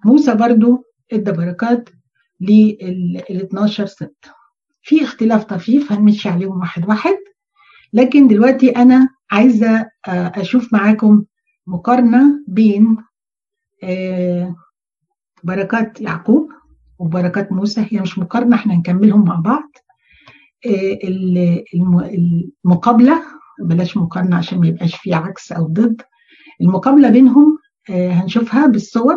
موسى 0.05 0.35
برضو 0.35 0.83
إدى 1.13 1.31
بركات 1.31 1.89
لل 2.41 3.17
12 3.31 3.85
ست. 3.85 4.15
في 4.83 5.03
اختلاف 5.03 5.43
طفيف 5.43 5.91
هنمشي 5.91 6.29
عليهم 6.29 6.59
واحد 6.59 6.89
واحد. 6.89 7.17
لكن 7.93 8.27
دلوقتي 8.27 8.69
أنا 8.69 9.09
عايزة 9.31 9.89
أشوف 10.07 10.73
معاكم 10.73 11.23
مقارنة 11.67 12.43
بين 12.47 12.97
بركات 15.43 16.01
يعقوب 16.01 16.49
وبركات 16.99 17.51
موسى. 17.51 17.87
هي 17.91 17.99
مش 18.01 18.19
مقارنة 18.19 18.55
إحنا 18.55 18.75
نكملهم 18.75 19.25
مع 19.25 19.35
بعض. 19.35 19.69
المقابلة 22.65 23.23
بلاش 23.63 23.97
مقارنة 23.97 24.35
عشان 24.37 24.59
ما 24.59 24.67
يبقاش 24.67 24.95
في 24.95 25.13
عكس 25.13 25.51
أو 25.51 25.67
ضد. 25.67 26.01
المقابلة 26.61 27.09
بينهم 27.09 27.57
هنشوفها 27.89 28.67
بالصور 28.67 29.15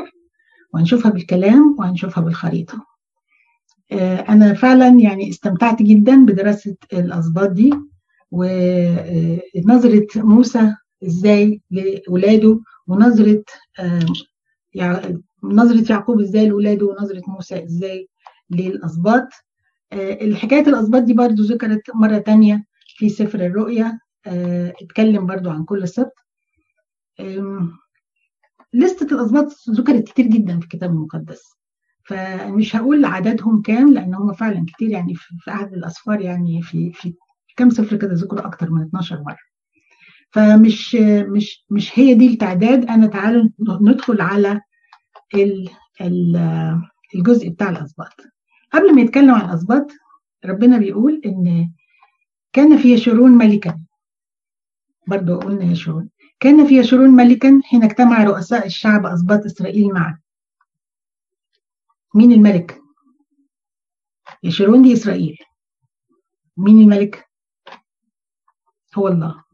وهنشوفها 0.74 1.10
بالكلام 1.10 1.76
وهنشوفها 1.78 2.24
بالخريطة. 2.24 2.95
أنا 4.28 4.54
فعلا 4.54 4.88
يعني 5.00 5.30
استمتعت 5.30 5.82
جدا 5.82 6.24
بدراسة 6.26 6.76
الاسباط 6.92 7.50
دي 7.50 7.72
ونظرة 8.30 10.06
موسى 10.16 10.74
إزاي 11.04 11.60
لاولاده 11.70 12.60
ونظرة 12.86 13.44
نظرة 15.42 15.92
يعقوب 15.92 16.20
إزاي 16.20 16.46
لولاده 16.48 16.86
ونظرة 16.86 17.22
موسى 17.28 17.64
إزاي 17.64 18.08
للأسباط 18.50 19.28
الحكاية 19.92 20.60
الأسباط 20.68 21.02
دي 21.02 21.12
برضو 21.12 21.42
ذكرت 21.42 21.82
مرة 21.94 22.18
تانية 22.18 22.64
في 22.96 23.08
سفر 23.08 23.46
الرؤيا 23.46 23.98
اتكلم 24.82 25.26
برضو 25.26 25.50
عن 25.50 25.64
كل 25.64 25.88
سبت. 25.88 26.12
لستة 28.74 29.14
الأسباط 29.14 29.52
ذكرت 29.70 30.08
كتير 30.08 30.26
جدا 30.26 30.58
في 30.58 30.64
الكتاب 30.64 30.90
المقدس. 30.90 31.42
فمش 32.08 32.76
هقول 32.76 33.04
عددهم 33.04 33.62
كام 33.62 33.92
لأن 33.92 34.14
هم 34.14 34.32
فعلا 34.32 34.64
كتير 34.68 34.90
يعني 34.90 35.14
في 35.14 35.50
عهد 35.50 35.72
الأسفار 35.72 36.20
يعني 36.20 36.62
في 36.62 36.92
في 36.92 37.14
كم 37.56 37.70
سفر 37.70 37.96
كده 37.96 38.14
ذكروا 38.14 38.46
أكتر 38.46 38.70
من 38.70 38.82
12 38.82 39.22
مرة. 39.22 39.36
فمش 40.30 40.94
مش 41.28 41.64
مش 41.70 41.98
هي 41.98 42.14
دي 42.14 42.26
التعداد. 42.26 42.84
أنا 42.84 43.06
تعالوا 43.06 43.48
ندخل 43.80 44.20
على 44.20 44.60
الجزء 47.14 47.48
بتاع 47.48 47.70
الأسباط. 47.70 48.14
قبل 48.72 48.94
ما 48.94 49.00
يتكلم 49.00 49.34
عن 49.34 49.48
الأسباط 49.48 49.86
ربنا 50.44 50.78
بيقول 50.78 51.20
إن 51.26 51.70
كان 52.52 52.76
في 52.78 52.94
يشورون 52.94 53.30
ملكا. 53.30 53.80
برضو 55.06 55.38
قلنا 55.38 55.64
يشورون. 55.64 56.08
كان 56.40 56.66
في 56.66 56.78
يشورون 56.78 57.10
ملكا 57.10 57.60
حين 57.64 57.84
اجتمع 57.84 58.24
رؤساء 58.24 58.66
الشعب 58.66 59.06
أسباط 59.06 59.44
إسرائيل 59.44 59.88
معا. 59.92 60.18
مين 62.16 62.32
الملك؟ 62.32 62.80
يشورون 64.42 64.82
دي 64.82 64.92
إسرائيل. 64.92 65.38
مين 66.56 66.80
الملك؟ 66.80 67.24
هو 68.98 69.08
الله. 69.08 69.44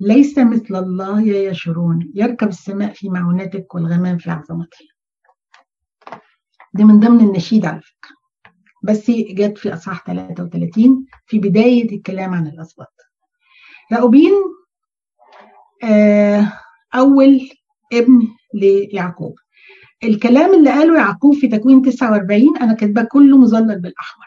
ليس 0.00 0.38
مثل 0.38 0.76
الله 0.76 1.22
يا 1.22 1.50
يشورون 1.50 2.12
يركب 2.14 2.48
السماء 2.48 2.92
في 2.92 3.08
معونتك 3.08 3.74
والغمام 3.74 4.18
في 4.18 4.30
عظمته 4.30 4.86
دي 6.74 6.84
من 6.84 7.00
ضمن 7.00 7.20
النشيد 7.20 7.66
على 7.66 7.80
فكرة. 7.80 8.16
بس 8.82 9.10
جت 9.10 9.58
في 9.58 9.74
أصحاح 9.74 10.04
33 10.06 11.06
في 11.26 11.38
بداية 11.38 11.96
الكلام 11.96 12.34
عن 12.34 12.46
الأسباط 12.46 12.94
راؤوبين 13.92 14.32
أول 16.94 17.48
ابن 17.92 18.28
ليعقوب. 18.54 19.34
الكلام 20.04 20.54
اللي 20.54 20.70
قاله 20.70 20.96
يعقوب 20.98 21.34
في 21.34 21.48
تكوين 21.48 21.82
49 21.82 22.56
أنا 22.60 22.72
كاتباه 22.72 23.02
كله 23.02 23.36
مظلل 23.38 23.80
بالأحمر. 23.80 24.26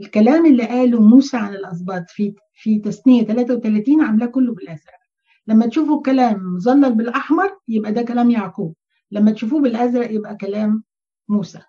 الكلام 0.00 0.46
اللي 0.46 0.64
قاله 0.66 1.00
موسى 1.02 1.36
عن 1.36 1.54
الأسباط 1.54 2.04
في 2.10 2.34
في 2.54 2.78
تثنية 2.78 3.22
33 3.24 4.00
عاملاه 4.00 4.26
كله 4.26 4.54
بالأزرق. 4.54 4.98
لما 5.46 5.66
تشوفوا 5.66 5.96
الكلام 5.96 6.54
مظلل 6.54 6.94
بالأحمر 6.94 7.50
يبقى 7.68 7.92
ده 7.92 8.02
كلام 8.02 8.30
يعقوب. 8.30 8.74
لما 9.10 9.30
تشوفوه 9.32 9.60
بالأزرق 9.60 10.10
يبقى 10.12 10.36
كلام 10.36 10.82
موسى. 11.28 11.60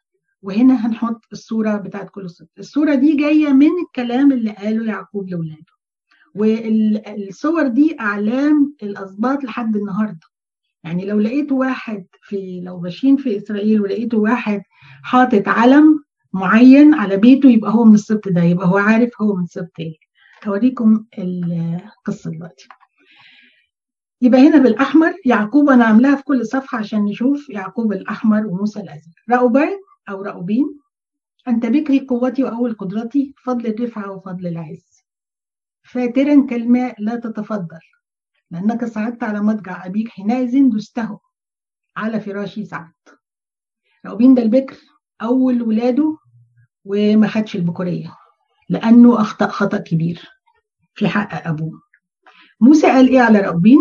وهنا 0.41 0.88
هنحط 0.88 1.22
الصورة 1.32 1.76
بتاعت 1.78 2.10
كل 2.10 2.30
صوت 2.30 2.47
الصورة 2.60 2.95
دي 2.95 3.16
جاية 3.16 3.54
من 3.54 3.70
الكلام 3.88 4.32
اللي 4.32 4.51
قاله 4.51 4.86
يعقوب 4.86 5.30
لأولاده. 5.30 5.74
والصور 6.36 7.68
دي 7.68 7.99
أعلام 7.99 8.76
الأسباط 8.84 9.43
لحد 9.43 9.76
النهاردة. 9.76 10.33
يعني 10.84 11.06
لو 11.06 11.20
لقيت 11.20 11.52
واحد 11.52 12.06
في 12.22 12.62
لو 12.64 12.80
ماشيين 12.80 13.18
في 13.18 13.38
إسرائيل 13.38 13.82
ولقيت 13.82 14.14
واحد 14.14 14.62
حاطط 15.04 15.48
علم 15.48 16.04
معين 16.34 16.94
على 16.94 17.18
بيته 17.18 17.50
يبقى 17.50 17.72
هو 17.72 17.84
من 17.84 17.94
السبط 17.94 18.28
ده 18.28 18.44
يبقى 18.44 18.68
هو 18.68 18.78
عارف 18.78 19.22
هو 19.22 19.36
من 19.36 19.46
سبط 19.46 19.80
إيه. 19.80 19.96
هوريكم 20.48 21.06
القصة 21.20 22.32
دلوقتي. 22.32 22.68
يبقى 24.22 24.48
هنا 24.48 24.58
بالأحمر 24.58 25.14
يعقوب 25.26 25.70
أنا 25.70 25.86
عاملاها 25.86 26.16
في 26.16 26.24
كل 26.24 26.46
صفحة 26.46 26.78
عشان 26.78 27.06
نشوف 27.06 27.50
يعقوب 27.50 27.94
الأحمر 27.94 28.48
وموسى 28.48 28.80
الأزرق. 28.80 29.14
رأوبين 29.30 29.78
أو 30.10 30.22
رأوبين 30.22 30.80
أنت 31.48 31.66
بكري 31.66 32.00
قوتي 32.00 32.44
وأول 32.44 32.74
قدرتي 32.74 33.34
فضل 33.44 33.68
الرفعة 33.68 34.12
وفضل 34.12 34.48
العز. 34.48 35.04
فاترا 35.84 36.46
كالماء 36.50 36.96
لا 37.02 37.16
تتفضل. 37.16 37.80
لأنك 38.52 38.86
صعدت 38.86 39.24
على 39.24 39.39
مضجع 39.41 39.86
أبيك 39.86 40.10
حينئذ 40.10 40.70
دسته 40.70 41.20
على 41.98 42.20
فراشي 42.20 42.66
صعدت 42.66 43.20
رأوبين 44.06 44.36
ده 44.36 44.41
البكر 44.41 44.78
أول 45.22 45.62
ولاده 45.62 46.18
وما 46.86 47.28
خدش 47.28 47.56
البكورية 47.56 48.16
لأنه 48.70 49.22
أخطأ 49.22 49.48
خطأ 49.48 49.78
كبير 49.78 50.30
في 50.96 51.08
حق 51.08 51.48
أبوه. 51.48 51.82
موسى 52.62 52.88
قال 52.88 53.10
إيه 53.10 53.22
على 53.22 53.39
رأوبين؟ 53.39 53.80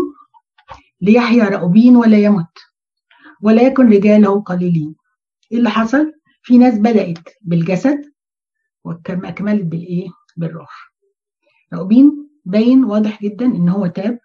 ليحيى 1.00 1.40
رأوبين 1.40 1.96
ولا 1.96 2.18
يمت 2.18 2.58
ولا 3.42 3.62
يكن 3.62 3.88
رجاله 3.92 4.40
قليلين. 4.40 4.94
إيه 5.52 5.58
اللي 5.58 5.70
حصل؟ 5.70 6.12
في 6.42 6.58
ناس 6.58 6.78
بدأت 6.78 7.18
بالجسد 7.40 8.12
وأكملت 8.84 9.64
بالإيه؟ 9.64 10.08
بالروح. 10.36 10.92
رأوبين 11.72 12.28
باين 12.44 12.84
واضح 12.84 13.22
جدا 13.22 13.46
إن 13.46 13.68
هو 13.68 13.86
تاب 13.86 14.18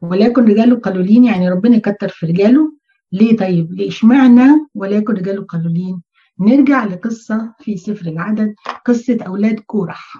ولكن 0.00 0.44
رجاله 0.44 0.76
قليلين 0.76 1.24
يعني 1.24 1.48
ربنا 1.48 1.76
يكتر 1.76 2.08
في 2.08 2.26
رجاله. 2.26 2.72
ليه 3.12 3.36
طيب؟ 3.36 3.80
اشمعنى 3.80 4.66
ولكن 4.74 5.12
رجاله 5.12 5.44
قليلين؟ 5.44 6.02
نرجع 6.40 6.84
لقصة 6.84 7.54
في 7.60 7.76
سفر 7.76 8.06
العدد 8.06 8.54
قصة 8.84 9.18
أولاد 9.26 9.60
كورح. 9.60 10.14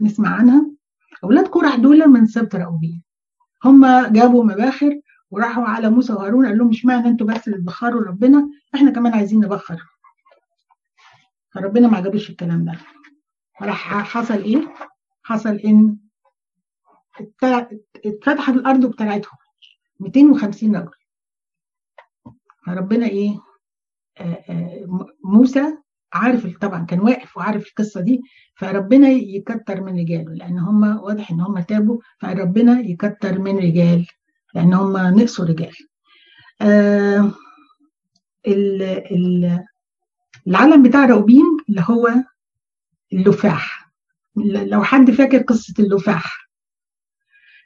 نسمع 0.00 0.28
عنها؟ 0.28 0.66
أولاد 1.24 1.46
كورح 1.48 1.74
دول 1.76 2.06
من 2.08 2.26
سبط 2.26 2.54
رأوبين 2.54 3.02
هم 3.64 3.86
جابوا 4.12 4.44
مباخر 4.44 5.00
وراحوا 5.30 5.64
على 5.64 5.90
موسى 5.90 6.12
وهارون 6.12 6.46
قال 6.46 6.58
لهم 6.58 6.68
إشمعنى 6.68 7.08
أنتوا 7.08 7.26
بس 7.26 7.48
اللي 7.48 7.58
تبخروا 7.58 8.02
ربنا؟ 8.04 8.48
إحنا 8.74 8.90
كمان 8.90 9.12
عايزين 9.12 9.40
نبخر. 9.40 9.82
فربنا 11.54 11.88
ما 11.88 11.96
عجبوش 11.96 12.30
الكلام 12.30 12.64
ده. 12.64 12.72
راح 13.62 14.02
حصل 14.02 14.34
إيه؟ 14.42 14.74
حصل 15.22 15.54
إن 15.54 15.96
اتفتحت 18.04 18.54
الأرض 18.54 18.86
بتاعتهم 18.86 19.38
250 20.00 20.76
رجل 20.76 20.90
فربنا 22.66 23.06
إيه؟ 23.06 23.40
آآ 24.18 24.44
آآ 24.48 24.86
موسى 25.24 25.76
عارف 26.12 26.58
طبعا 26.58 26.84
كان 26.84 27.00
واقف 27.00 27.36
وعارف 27.36 27.66
القصة 27.68 28.00
دي 28.00 28.20
فربنا 28.54 29.08
يكتر 29.08 29.80
من 29.80 29.98
رجاله 30.00 30.32
لأن 30.34 30.58
هم 30.58 30.82
واضح 30.82 31.30
إن 31.30 31.40
هم 31.40 31.60
تابوا 31.60 31.98
فربنا 32.20 32.80
يكتر 32.80 33.38
من 33.38 33.58
رجال 33.58 34.06
لأن 34.54 34.74
هم 34.74 34.96
نقصوا 34.96 35.44
رجال. 35.44 35.74
آه 36.60 37.32
ال 38.46 38.82
ال 38.82 39.64
العلم 40.46 40.82
بتاع 40.82 41.04
راوبين 41.06 41.44
اللي 41.68 41.84
هو 41.90 42.08
اللفاح. 43.12 43.90
لو 44.44 44.82
حد 44.84 45.10
فاكر 45.10 45.38
قصة 45.42 45.74
اللفاح. 45.78 46.47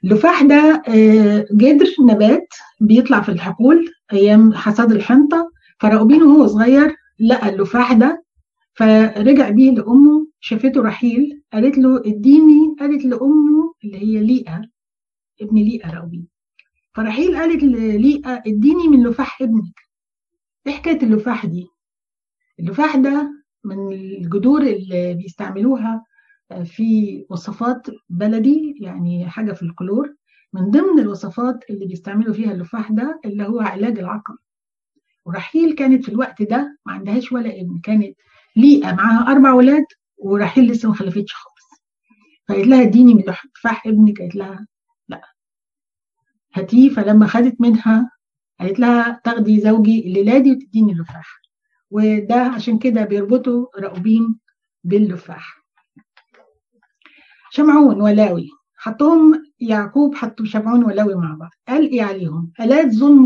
اللفاح 0.03 0.41
ده 0.43 0.83
آه 0.87 1.45
جدر 1.51 1.85
نبات 2.09 2.47
بيطلع 2.81 3.21
في 3.21 3.29
الحقول 3.29 3.91
أيام 4.13 4.53
حصاد 4.53 4.91
الحنطة. 4.91 5.51
فراؤوبين 5.79 6.23
وهو 6.23 6.47
صغير 6.47 6.95
لقى 7.19 7.49
اللفاح 7.49 7.93
ده 7.93 8.23
فرجع 8.73 9.49
بيه 9.49 9.71
لأمه 9.71 10.27
شافته 10.39 10.81
رحيل 10.81 11.41
قالت 11.53 11.77
له 11.77 11.99
اديني 11.99 12.75
قالت 12.79 13.05
لأمه 13.05 13.73
اللي 13.83 13.97
هي 13.97 14.23
ليئة 14.23 14.61
ابن 15.41 15.55
ليئة 15.57 15.91
راؤوبين 15.91 16.27
فرحيل 16.95 17.37
قالت 17.37 17.63
لليئة 17.63 18.43
اديني 18.47 18.87
من 18.87 19.03
لفاح 19.07 19.41
ابنك. 19.41 19.73
إيه 20.67 20.73
حكاية 20.73 21.03
اللفاح 21.03 21.45
دي؟ 21.45 21.67
اللفاح 22.59 22.95
ده 22.95 23.31
من 23.63 23.93
الجذور 23.93 24.61
اللي 24.61 25.13
بيستعملوها 25.13 26.05
في 26.63 27.25
وصفات 27.29 27.87
بلدي 28.09 28.75
يعني 28.81 29.29
حاجة 29.29 29.51
في 29.53 29.63
الكلور. 29.63 30.15
من 30.53 30.71
ضمن 30.71 30.99
الوصفات 30.99 31.59
اللي 31.69 31.85
بيستعملوا 31.85 32.33
فيها 32.33 32.51
اللفاح 32.51 32.91
ده 32.91 33.19
اللي 33.25 33.47
هو 33.47 33.59
علاج 33.61 33.99
العقم. 33.99 34.35
ورحيل 35.25 35.75
كانت 35.75 36.03
في 36.05 36.09
الوقت 36.09 36.41
ده 36.41 36.77
ما 36.85 36.93
عندهاش 36.93 37.31
ولا 37.31 37.61
ابن 37.61 37.79
كانت 37.83 38.15
ليئة 38.55 38.93
معاها 38.93 39.31
أربع 39.31 39.53
ولاد 39.53 39.85
ورحيل 40.17 40.71
لسه 40.71 40.89
ما 40.89 40.95
خلفتش 40.95 41.33
خالص. 41.33 41.83
فقالت 42.49 42.67
لها 42.67 42.81
اديني 42.81 43.13
من 43.13 43.21
لفاح 43.57 43.87
ابنك. 43.87 44.21
قالت 44.21 44.35
لها 44.35 44.67
لا. 45.07 45.21
هاتيه. 46.53 46.89
فلما 46.89 47.27
خدت 47.27 47.61
منها 47.61 48.11
قالت 48.59 48.79
لها 48.79 49.21
تاخدي 49.23 49.59
زوجي 49.61 50.07
الليلادي 50.07 50.51
وتديني 50.51 50.91
اللفاح. 50.91 51.41
وده 51.91 52.35
عشان 52.41 52.79
كده 52.79 53.05
بيربطوا 53.05 53.65
راؤوبين 53.79 54.39
باللفاح. 54.83 55.62
شمعون 57.55 58.01
ولاوي. 58.01 58.49
حطهم 58.75 59.43
يعقوب 59.59 60.15
حطوا 60.15 60.45
شمعون 60.45 60.83
ولاوي 60.83 61.15
مع 61.15 61.35
بعض. 61.35 61.49
قال 61.67 61.89
إيه 61.91 62.03
عليهم؟ 62.03 62.51
ألا 62.59 62.89
ظلم 62.89 63.25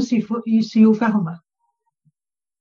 سيوفهما؟ 0.61 1.39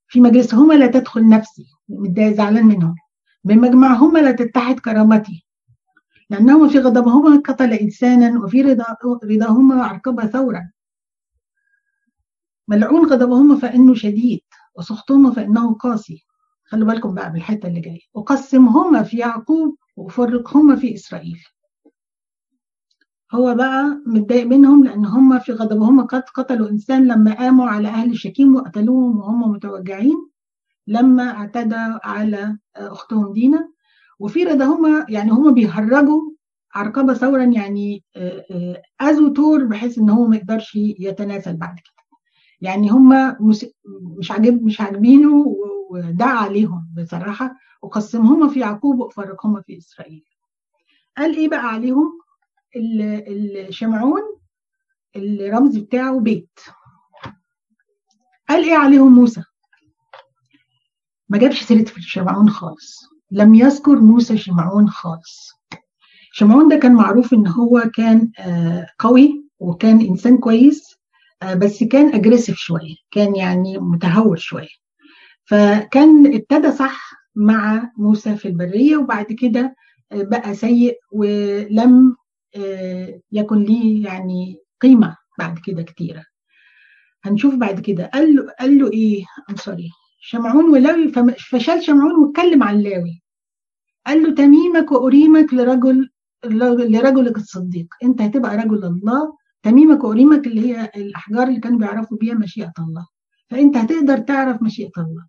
في 0.07 0.21
مجلسهما 0.21 0.73
لا 0.73 0.87
تدخل 0.87 1.29
نفسي. 1.29 1.65
متضايق 1.89 2.35
زعلان 2.35 2.65
منهم. 2.65 2.95
بمجمعهما 3.43 4.19
لا 4.19 4.31
تتحد 4.31 4.79
كرامتي. 4.79 5.45
لأنهما 6.29 6.67
في 6.67 6.79
غضبهما 6.79 7.41
قتل 7.45 7.73
إنسانا 7.73 8.39
وفي 8.39 8.61
رضا 8.61 8.85
رضاهما 9.23 9.89
أركب 9.89 10.25
ثورا. 10.25 10.71
ملعون 12.67 13.05
غضبهما 13.05 13.55
فإنه 13.57 13.95
شديد 13.95 14.41
وسخطهما 14.75 15.31
فإنه 15.31 15.73
قاسي. 15.73 16.25
خلوا 16.65 16.87
بالكم 16.87 17.13
بقى 17.13 17.33
بالحتة 17.33 17.67
اللي 17.67 17.79
جاية. 17.79 18.01
أقسمهما 18.15 19.03
في 19.03 19.17
يعقوب 19.17 19.75
وأفرقهما 19.95 20.75
في 20.75 20.93
إسرائيل. 20.93 21.39
هو 23.31 23.55
بقى 23.55 24.01
متضايق 24.05 24.47
منهم 24.47 24.83
لأن 24.83 25.05
هم 25.05 25.39
في 25.39 25.51
غضبهم 25.51 26.01
قد 26.01 26.21
قتلوا 26.21 26.69
إنسان 26.69 27.07
لما 27.07 27.33
قاموا 27.33 27.67
على 27.67 27.87
أهل 27.87 28.17
شكيم 28.19 28.55
وقتلوهم 28.55 29.17
وهم 29.17 29.51
متوجعين 29.51 30.29
لما 30.87 31.31
اعتدى 31.31 31.99
على 32.03 32.57
أختهم 32.75 33.33
دينا. 33.33 33.69
وفي 34.19 34.43
رضاهما 34.43 35.05
يعني 35.09 35.31
هم 35.31 35.53
بيهرجوا 35.53 36.21
عرقبة 36.75 37.13
ثورا 37.13 37.43
يعني 37.43 38.03
أذوا 39.01 39.29
تور 39.29 39.63
بحيث 39.63 39.97
إن 39.97 40.09
هو 40.09 40.27
ما 40.27 40.35
يقدرش 40.35 40.75
يتناسل 40.75 41.57
بعد 41.57 41.75
كده. 41.75 42.19
يعني 42.61 42.89
هم 42.89 43.35
مش 44.19 44.31
عاجب 44.31 44.63
مش 44.63 44.81
عاجبينه 44.81 45.45
ودعا 45.89 46.35
عليهم 46.37 46.87
بصراحة 46.97 47.55
وقسمهما 47.81 48.47
في 48.47 48.59
يعقوب 48.59 48.99
وفرقهما 48.99 49.61
في 49.61 49.77
إسرائيل. 49.77 50.23
قال 51.17 51.35
إيه 51.37 51.49
بقى 51.49 51.67
عليهم؟ 51.67 52.19
الشمعون 52.75 54.21
الرمز 55.15 55.77
بتاعه 55.77 56.19
بيت. 56.19 56.59
قال 58.49 58.63
إيه 58.63 58.75
عليهم 58.77 59.15
موسى؟ 59.15 59.43
ما 61.29 61.37
جابش 61.37 61.63
سيرة 61.63 61.85
شمعون 61.99 62.49
خالص. 62.49 63.09
لم 63.31 63.55
يذكر 63.55 63.99
موسى 63.99 64.37
شمعون 64.37 64.89
خالص. 64.89 65.51
شمعون 66.31 66.67
ده 66.67 66.75
كان 66.75 66.93
معروف 66.93 67.33
إن 67.33 67.47
هو 67.47 67.83
كان 67.95 68.31
قوي 68.99 69.43
وكان 69.59 70.01
إنسان 70.01 70.37
كويس 70.37 70.97
بس 71.55 71.83
كان 71.83 72.13
اجريسيف 72.15 72.57
شوية 72.57 72.95
كان 73.11 73.35
يعني 73.35 73.77
متهور 73.77 74.37
شوية. 74.37 74.77
فكان 75.45 76.33
ابتدى 76.35 76.71
صح 76.71 77.11
مع 77.35 77.91
موسى 77.97 78.35
في 78.35 78.47
البرية 78.47 78.97
وبعد 78.97 79.25
كده 79.25 79.75
بقى 80.11 80.53
سيء 80.55 80.97
ولم 81.11 82.15
يكن 83.31 83.63
ليه 83.63 84.05
يعني 84.05 84.57
قيمة 84.81 85.17
بعد 85.39 85.59
كده 85.59 85.81
كتيرة. 85.81 86.23
هنشوف 87.23 87.55
بعد 87.55 87.79
كده. 87.79 88.09
قال 88.13 88.35
له 88.35 88.51
قال 88.59 88.77
له 88.77 88.91
إيه؟ 88.91 89.25
ام 89.49 89.55
سوري 89.55 89.89
شمعون 90.19 90.69
ولاوي 90.69 91.11
فشال 91.37 91.83
شمعون 91.83 92.25
واتكلم 92.25 92.63
عن 92.63 92.79
لاوي. 92.79 93.21
قال 94.07 94.23
له 94.23 94.35
تميمك 94.35 94.91
وأريمك 94.91 95.53
لرجل 95.53 96.09
لرجلك 96.45 97.37
الصديق. 97.37 97.87
أنت 98.03 98.21
هتبقى 98.21 98.57
رجل 98.57 98.85
الله. 98.85 99.37
تميمك 99.63 100.03
وأريمك 100.03 100.47
اللي 100.47 100.61
هي 100.61 100.91
الأحجار 100.95 101.47
اللي 101.47 101.59
كانوا 101.59 101.79
بيعرفوا 101.79 102.17
بيها 102.17 102.33
مشيئة 102.33 102.73
الله. 102.79 103.07
فأنت 103.49 103.77
هتقدر 103.77 104.17
تعرف 104.17 104.61
مشيئة 104.61 104.91
الله. 104.97 105.27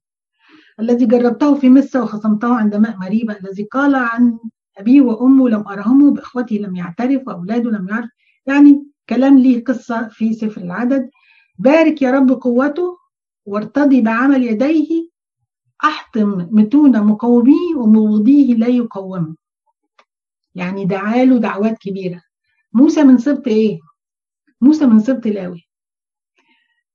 الذي 0.81 1.07
جربته 1.07 1.55
في 1.55 1.71
مصر 1.71 2.03
وخصمته 2.03 2.55
عند 2.55 2.77
ماء 2.77 2.97
مريبة. 2.97 3.37
الذي 3.37 3.63
قال 3.63 3.95
عن 3.95 4.39
أبيه 4.79 5.01
وأمه 5.01 5.49
لم 5.49 5.69
أرهمه 5.69 6.11
بإخوته 6.11 6.57
لم 6.57 6.77
يعترف 6.77 7.29
وأولاده 7.29 7.71
لم 7.71 7.89
يعرف. 7.89 8.11
يعني 8.47 8.85
كلام 9.09 9.39
ليه 9.39 9.65
قصة 9.65 10.09
في 10.09 10.33
سفر 10.33 10.61
العدد. 10.61 11.11
بارك 11.59 12.03
يا 12.03 12.11
رب 12.11 12.31
قوته 12.31 12.99
وارتضي 13.47 14.01
بعمل 14.01 14.45
يديه. 14.45 15.09
أحطم 15.85 16.49
متون 16.51 17.05
مقوميه 17.05 17.75
ومبغضيه 17.77 18.55
لا 18.55 18.67
يقوموا 18.67 19.37
يعني 20.55 20.85
دعاله 20.85 21.39
دعوات 21.39 21.79
كبيرة. 21.79 22.23
موسى 22.73 23.05
من 23.05 23.19
سبط 23.19 23.49
إيه؟ 23.49 23.79
موسى 24.61 24.87
من 24.87 25.01
سبط 25.01 25.27
لاوي. 25.27 25.69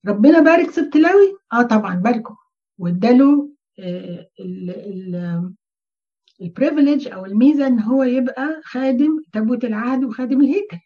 ربنا 0.07 0.39
بارك 0.39 0.71
سبط 0.71 0.95
لاوي؟ 0.95 1.38
آه 1.53 1.61
طبعا 1.61 1.95
باركه. 1.95 2.38
واداله 2.77 3.49
ال 6.41 6.48
privilege 6.48 7.07
أو 7.07 7.25
الميزه 7.25 7.67
ان 7.67 7.79
هو 7.79 8.03
يبقى 8.03 8.61
خادم 8.63 9.23
تابوت 9.34 9.65
العهد 9.65 10.03
وخادم 10.03 10.41
الهيكل. 10.41 10.77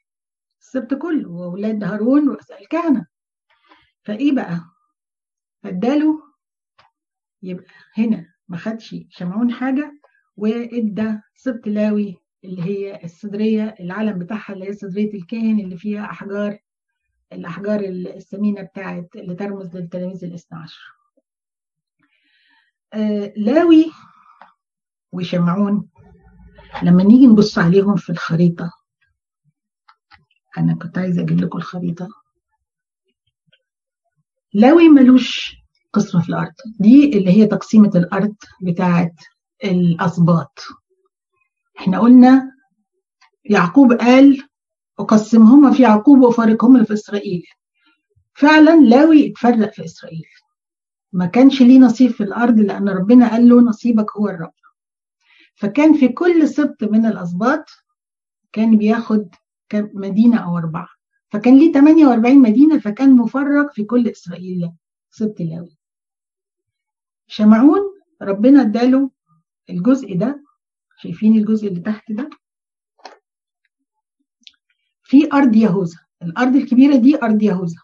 السبت 0.62 0.94
كله 0.94 1.30
وأولاد 1.30 1.84
هارون 1.84 2.30
رؤساء 2.30 2.62
الكهنه 2.62 3.06
فإيه 4.04 4.32
بقى؟ 4.32 4.62
فاداله 5.64 6.20
يبقى 7.44 7.66
هنا 7.98 8.34
ما 8.48 8.58
خدش 8.58 8.96
شمعون 9.10 9.52
حاجة 9.52 9.92
وإدى 10.38 11.14
سبت 11.36 11.68
لاوي 11.68 12.18
اللي 12.44 12.62
هي 12.64 13.04
الصدرية 13.04 13.76
العلم 13.80 14.20
بتاعها 14.20 14.54
اللي 14.54 14.66
هي 14.68 14.74
صدرية 14.74 15.14
الكاهن 15.14 15.60
اللي 15.60 15.78
فيها 15.78 16.06
أحجار 16.06 16.60
الأحجار 17.34 17.80
الثمينة 17.80 18.62
بتاعت 18.62 19.10
اللي 19.16 19.36
ترمز 19.36 19.78
للتلاميذ 19.78 20.26
الإثنى 20.26 20.60
عشر. 20.60 20.82
آه 22.94 23.34
لاوي 23.38 23.86
وشمعون 25.12 25.90
لما 26.84 27.04
نيجي 27.04 27.28
نبص 27.28 27.58
عليهم 27.58 27.96
في 27.96 28.10
الخريطة 28.10 28.72
أنا 30.58 30.76
كنت 30.76 30.98
عايزة 30.98 31.22
أجيب 31.22 31.42
لكم 31.42 31.58
الخريطة. 31.58 32.08
لاوي 34.54 34.90
ملوش 34.90 35.56
قسم 35.94 36.22
في 36.22 36.30
الأرض. 36.30 36.54
دي 36.80 37.18
اللي 37.18 37.32
هي 37.32 37.46
تقسيمة 37.46 37.92
الأرض 37.96 38.36
بتاعة 38.62 39.12
الأسباط. 39.64 40.60
إحنا 41.80 42.00
قلنا 42.00 42.52
يعقوب 43.46 43.94
قال 43.94 44.44
أقسمهما 45.00 45.72
في 45.72 45.84
يعقوب 45.84 46.20
وأفارقهما 46.20 46.84
في 46.84 46.94
إسرائيل. 46.94 47.44
فعلا 48.34 48.76
لاوي 48.82 49.32
اتفرق 49.32 49.74
في 49.74 49.86
إسرائيل. 49.86 50.26
ما 51.14 51.26
كانش 51.26 51.62
ليه 51.62 51.80
نصيب 51.80 52.12
في 52.12 52.24
الأرض 52.24 52.60
لأن 52.60 52.90
ربنا 52.90 53.32
قال 53.32 53.50
له 53.50 53.62
نصيبك 53.62 54.18
هو 54.18 54.30
الرب. 54.30 54.54
فكان 55.58 55.94
في 55.94 56.08
كل 56.08 56.48
سبط 56.50 56.84
من 56.84 57.06
الأسباط 57.06 57.66
كان 58.52 58.78
بياخد 58.78 59.36
مدينة 59.74 60.38
أو 60.38 60.58
أربعة. 60.58 60.88
فكان 61.30 61.58
ليه 61.58 61.72
48 61.72 62.42
مدينة 62.42 62.80
فكان 62.80 63.16
مفرق 63.16 63.74
في 63.74 63.84
كل 63.84 64.08
إسرائيل 64.08 64.72
سبط 65.10 65.40
لاوي 65.42 65.78
شمعون 67.28 67.82
ربنا 68.22 68.62
اداله 68.62 69.12
الجزء 69.70 70.18
ده. 70.18 70.44
شايفين 70.98 71.38
الجزء 71.38 71.68
اللي 71.68 71.80
تحت 71.80 72.12
ده؟ 72.12 72.30
في 75.04 75.34
أرض 75.34 75.56
يهوذا. 75.56 75.98
الأرض 76.22 76.56
الكبيرة 76.56 76.96
دي 76.96 77.24
أرض 77.24 77.44
يهوذا. 77.44 77.82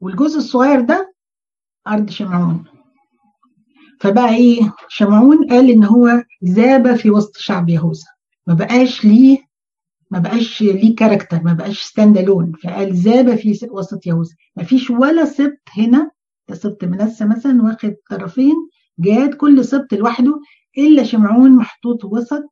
والجزء 0.00 0.38
الصغير 0.38 0.80
ده 0.80 1.14
أرض 1.88 2.10
شمعون. 2.10 2.75
فبقى 4.00 4.34
إيه 4.34 4.72
شمعون 4.88 5.46
قال 5.50 5.70
إن 5.70 5.84
هو 5.84 6.24
ذاب 6.44 6.94
في 6.94 7.10
وسط 7.10 7.36
شعب 7.36 7.68
يهوذا. 7.68 8.06
ما 8.46 8.54
بقاش 8.54 9.04
ليه 9.04 9.38
ما 10.10 10.18
بقاش 10.18 10.62
ليه 10.62 10.96
character 10.96 11.42
ما 11.42 11.52
بقاش 11.52 11.82
stand 11.82 12.18
alone 12.18 12.52
فقال 12.52 12.96
ذاب 12.96 13.34
في 13.34 13.68
وسط 13.70 14.06
يهوذا. 14.06 14.34
ما 14.56 14.64
فيش 14.64 14.90
ولا 14.90 15.24
سبط 15.24 15.62
هنا. 15.76 16.10
ده 16.48 16.54
سبط 16.54 16.84
منسى 16.84 17.24
مثلا 17.24 17.62
واخد 17.62 17.94
طرفين. 18.10 18.54
جاد 18.98 19.34
كل 19.34 19.64
سبط 19.64 19.94
لوحده 19.94 20.40
إلا 20.78 21.02
شمعون 21.02 21.56
محطوط 21.56 22.04
وسط 22.04 22.50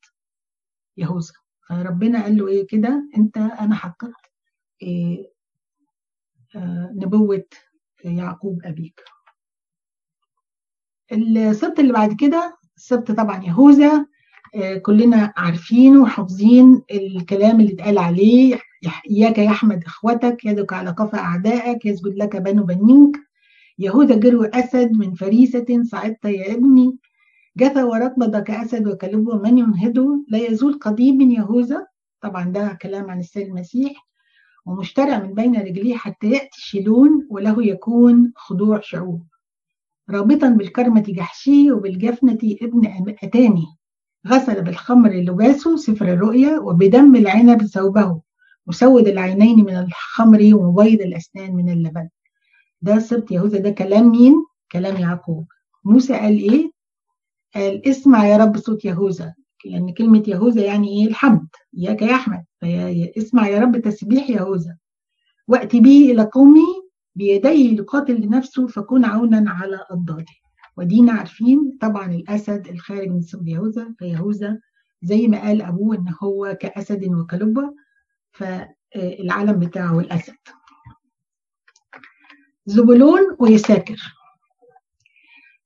يهوذا. 0.96 1.32
فربنا 1.68 2.22
قال 2.22 2.36
له 2.36 2.48
إيه 2.48 2.66
كده؟ 2.66 3.08
أنت 3.16 3.36
أنا 3.36 3.74
حققت 3.74 4.30
إيه 4.82 5.34
آه 6.56 6.92
نبوة 6.94 7.44
يعقوب 8.04 8.60
أبيك. 8.64 9.00
السبت 11.12 11.80
اللي 11.80 11.92
بعد 11.92 12.12
كده 12.12 12.56
السبت 12.76 13.12
طبعا 13.12 13.44
يهوذا 13.44 14.06
كلنا 14.82 15.32
عارفين 15.36 15.96
وحافظين 15.96 16.82
الكلام 16.90 17.60
اللي 17.60 17.72
اتقال 17.72 17.98
عليه. 17.98 18.58
إياك 19.10 19.38
يحمد 19.38 19.84
إخوتك 19.84 20.44
يدك 20.44 20.72
على 20.72 20.90
قفا 20.90 21.18
أعدائك 21.18 21.86
يسجد 21.86 22.16
لك 22.16 22.36
بنو 22.36 22.62
بنيك. 22.64 23.16
يهوذا 23.78 24.16
جرو 24.16 24.44
أسد 24.44 24.92
من 24.92 25.14
فريسة 25.14 25.82
صعدت 25.82 26.24
يا 26.24 26.54
ابني. 26.54 26.96
جثى 27.56 27.82
وركبة 27.82 28.40
كأسد 28.40 28.88
وكلبه 28.88 29.38
من 29.38 29.58
ينهضه 29.58 30.24
لا 30.28 30.38
يزول 30.38 30.78
قضيب 30.78 31.14
من 31.14 31.30
يهوذا. 31.32 31.86
طبعا 32.20 32.44
ده 32.44 32.78
كلام 32.82 33.10
عن 33.10 33.20
السيد 33.20 33.46
المسيح. 33.46 34.06
ومشترع 34.66 35.18
من 35.18 35.34
بين 35.34 35.56
رجليه 35.56 35.96
حتى 35.96 36.30
يأتي 36.30 36.60
شيلون 36.60 37.26
وله 37.30 37.66
يكون 37.66 38.32
خضوع 38.36 38.80
شعوب. 38.80 39.22
رابطا 40.10 40.48
بالكرمة 40.48 41.00
جحشي 41.00 41.72
وبالجفنة 41.72 42.38
ابن 42.62 43.14
أتاني. 43.22 43.66
غسل 44.26 44.62
بالخمر 44.62 45.10
لباسه 45.10 45.76
سفر 45.76 46.12
الرؤيا 46.12 46.58
وبدم 46.58 47.16
العنب 47.16 47.62
ثوبه 47.62 48.20
مسود 48.66 49.08
العينين 49.08 49.64
من 49.64 49.76
الخمر 49.76 50.50
ومبيض 50.54 51.00
الأسنان 51.00 51.56
من 51.56 51.70
اللبن. 51.70 52.08
ده 52.82 52.98
سبط 52.98 53.30
يهوذا 53.30 53.58
ده 53.58 53.70
كلام 53.70 54.10
مين؟ 54.10 54.34
كلام 54.72 54.96
يعقوب. 54.96 55.46
موسى 55.84 56.12
قال 56.12 56.38
إيه؟ 56.38 56.70
قال 57.54 57.88
اسمع 57.88 58.26
يا 58.26 58.36
رب 58.36 58.56
صوت 58.56 58.84
يهوذا 58.84 59.34
لأن 59.64 59.94
كلمة 59.94 60.22
يهوذا 60.28 60.62
يعني 60.62 60.88
إيه؟ 60.88 61.08
الحمد. 61.08 61.48
إياك 61.78 62.02
يا 62.02 62.14
أحمد. 62.14 62.44
اسمع 63.18 63.48
يا 63.48 63.58
رب 63.60 63.78
تسبيح 63.78 64.30
يهوذا 64.30 64.76
وأتي 65.48 65.80
به 65.80 66.10
إلى 66.12 66.22
قومي 66.22 66.83
بيديه 67.14 67.76
لقاتل 67.76 68.20
لنفسه 68.20 68.66
فكون 68.66 69.04
عونا 69.04 69.50
على 69.50 69.86
الضاده 69.92 70.32
ودينا 70.76 71.12
عارفين 71.12 71.78
طبعا 71.80 72.06
الأسد 72.06 72.66
الخارج 72.68 73.08
من 73.08 73.22
سب 73.22 73.48
يهوذا 73.48 73.94
فيهوذا 73.98 74.60
زي 75.02 75.28
ما 75.28 75.40
قال 75.42 75.62
أبوه 75.62 75.96
إن 75.96 76.14
هو 76.22 76.56
كأسد 76.60 77.04
وكلبة 77.04 77.74
فالعلم 78.32 79.58
بتاعه 79.58 79.98
الأسد. 80.00 80.36
زبلون 82.66 83.20
ويساكر. 83.38 84.14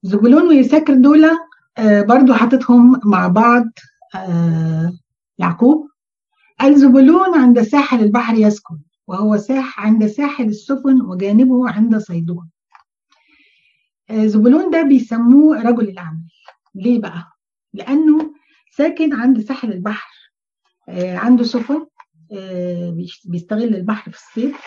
زبلون 0.03 0.49
ويساكر 0.49 0.95
دول 0.95 1.31
برضو 2.09 2.35
حاططهم 2.35 3.01
مع 3.05 3.29
بعض 3.29 3.65
يعقوب. 5.39 5.89
الزبلون 6.63 7.39
عند 7.39 7.63
ساحل 7.63 8.01
البحر 8.01 8.35
يسكن. 8.35 8.79
وهو 9.09 9.37
ساح 9.37 9.81
عند 9.81 10.07
ساحل 10.07 10.45
السفن 10.45 11.03
وجانبه 11.03 11.71
عند 11.71 11.99
صيدون 11.99 12.49
زبلون 14.13 14.71
ده 14.71 14.83
بيسموه 14.83 15.63
رجل 15.63 15.89
الأعمال 15.89 16.29
ليه 16.75 17.01
بقى؟ 17.01 17.25
لأنه 17.75 18.35
ساكن 18.77 19.13
عند 19.15 19.41
ساحل 19.41 19.73
البحر. 19.73 20.11
عنده 20.99 21.45
سفن 21.45 21.87
بيستغل 23.25 23.75
البحر 23.75 24.11
في 24.11 24.17
الصيف. 24.17 24.61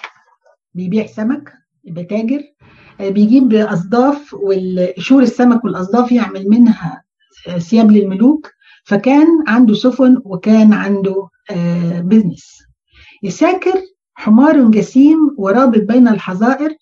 بيبيع 0.73 1.05
سمك 1.05 1.53
يبقى 1.83 2.03
تاجر. 2.03 2.43
بيجيب 2.99 3.53
أصداف 3.53 4.33
والشور 4.33 5.23
السمك 5.23 5.63
والأصداف 5.65 6.11
يعمل 6.11 6.49
منها 6.49 7.03
ثياب 7.57 7.91
للملوك. 7.91 8.51
فكان 8.83 9.27
عنده 9.47 9.73
سفن 9.73 10.21
وكان 10.25 10.73
عنده 10.73 11.29
بزنس 12.01 12.57
يساكر 13.23 13.81
حمار 14.13 14.71
جسيم 14.71 15.35
ورابط 15.37 15.81
بين 15.81 16.07
الحظائر 16.07 16.75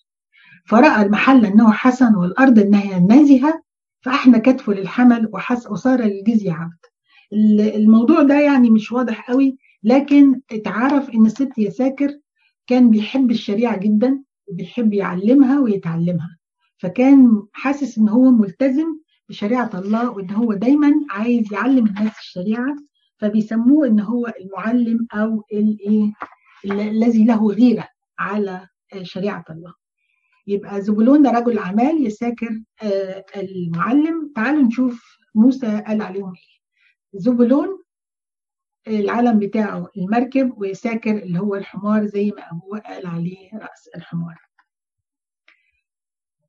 فرأى 0.66 1.02
المحل 1.02 1.46
أنه 1.46 1.72
حسن 1.72 2.14
والأرض 2.14 2.58
أنها 2.58 2.98
نازهة 2.98 3.62
فأحنى 4.00 4.40
كتفه 4.40 4.72
للحمل 4.72 5.28
وحس 5.32 5.66
وصار 5.66 6.00
للجزية 6.02 6.52
عبد. 6.52 6.78
الموضوع 7.76 8.22
ده 8.22 8.40
يعني 8.40 8.70
مش 8.70 8.92
واضح 8.92 9.30
قوي 9.30 9.56
لكن 9.82 10.40
اتعرف 10.52 11.10
إن 11.10 11.26
الست 11.26 11.52
يساكر 11.58 12.18
كان 12.66 12.90
بيحب 12.90 13.30
الشريعة 13.30 13.76
جدا 13.76 14.22
وبيحب 14.48 14.94
يعلمها 14.94 15.60
ويتعلمها. 15.60 16.36
فكان 16.78 17.42
حاسس 17.52 17.98
إن 17.98 18.08
هو 18.08 18.30
ملتزم 18.30 18.86
بشريعة 19.28 19.70
الله 19.74 20.10
وإن 20.10 20.30
هو 20.30 20.52
دايما 20.52 20.92
عايز 21.10 21.52
يعلم 21.52 21.86
الناس 21.86 22.18
الشريعة 22.18 22.76
فبيسموه 23.18 23.86
إن 23.86 24.00
هو 24.00 24.32
المعلم 24.40 25.06
أو 25.14 25.44
الايه 25.52 26.12
الذي 26.64 27.24
له 27.24 27.46
غيرة 27.46 27.88
على 28.18 28.68
شريعة 29.02 29.44
الله. 29.50 29.74
يبقى 30.46 30.80
زبلون 30.82 31.22
ده 31.22 31.30
رجل 31.30 31.58
أعمال 31.58 32.06
يساكر 32.06 32.60
المعلم. 33.36 34.32
تعالوا 34.34 34.62
نشوف 34.62 35.18
موسى 35.34 35.82
قال 35.86 36.02
عليهم 36.02 36.32
إيه. 36.34 36.60
زبلون 37.20 37.82
العلم 38.88 39.38
بتاعه 39.38 39.88
المركب 39.96 40.58
ويساكر 40.58 41.10
اللي 41.18 41.38
هو 41.38 41.54
الحمار 41.54 42.06
زي 42.06 42.30
ما 42.36 42.50
أبوه 42.50 42.78
قال 42.78 43.06
عليه 43.06 43.50
رأس 43.54 43.88
الحمار. 43.96 44.36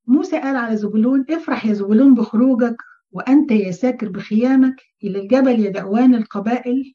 موسى 0.07 0.39
قال 0.39 0.55
على 0.55 0.77
زبلون 0.77 1.25
افرح 1.29 1.65
يا 1.65 1.73
زبلون 1.73 2.15
بخروجك 2.15 2.75
وأنت 3.11 3.51
يا 3.51 3.71
ساكر 3.71 4.09
بخيامك. 4.09 4.75
إلى 5.03 5.19
الجبل 5.19 5.59
يدعوان 5.59 6.15
القبائل. 6.15 6.93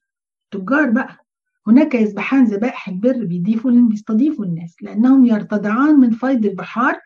تجار 0.50 0.90
بقى. 0.90 1.26
هناك 1.66 1.94
يذبحان 1.94 2.44
ذبائح 2.44 2.88
البر 2.88 3.24
بيضيفوا 3.24 3.70
بيستضيفوا 3.70 4.44
الناس 4.44 4.82
لأنهم 4.82 5.24
يرتضعان 5.26 5.94
من 6.00 6.10
فيض 6.10 6.44
البحار 6.44 7.00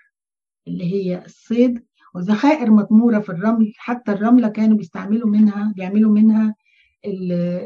اللي 0.69 0.85
هي 0.93 1.25
الصيد 1.25 1.85
وذخائر 2.15 2.71
مطمورة 2.71 3.19
في 3.21 3.29
الرمل 3.29 3.73
حتى 3.77 4.13
الرملة 4.13 4.49
كانوا 4.49 4.77
بيستعملوا 4.77 5.29
منها 5.31 5.73
بيعملوا 5.77 6.13
منها 6.13 6.55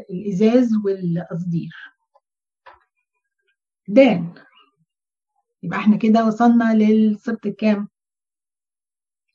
الإزاز 0.09 0.69
والقصدير. 0.85 1.71
دان 3.87 4.33
يبقى 5.63 5.79
إحنا 5.79 5.97
كده 5.97 6.25
وصلنا 6.25 6.73
للسبت 6.73 7.45
الكام؟ 7.45 7.87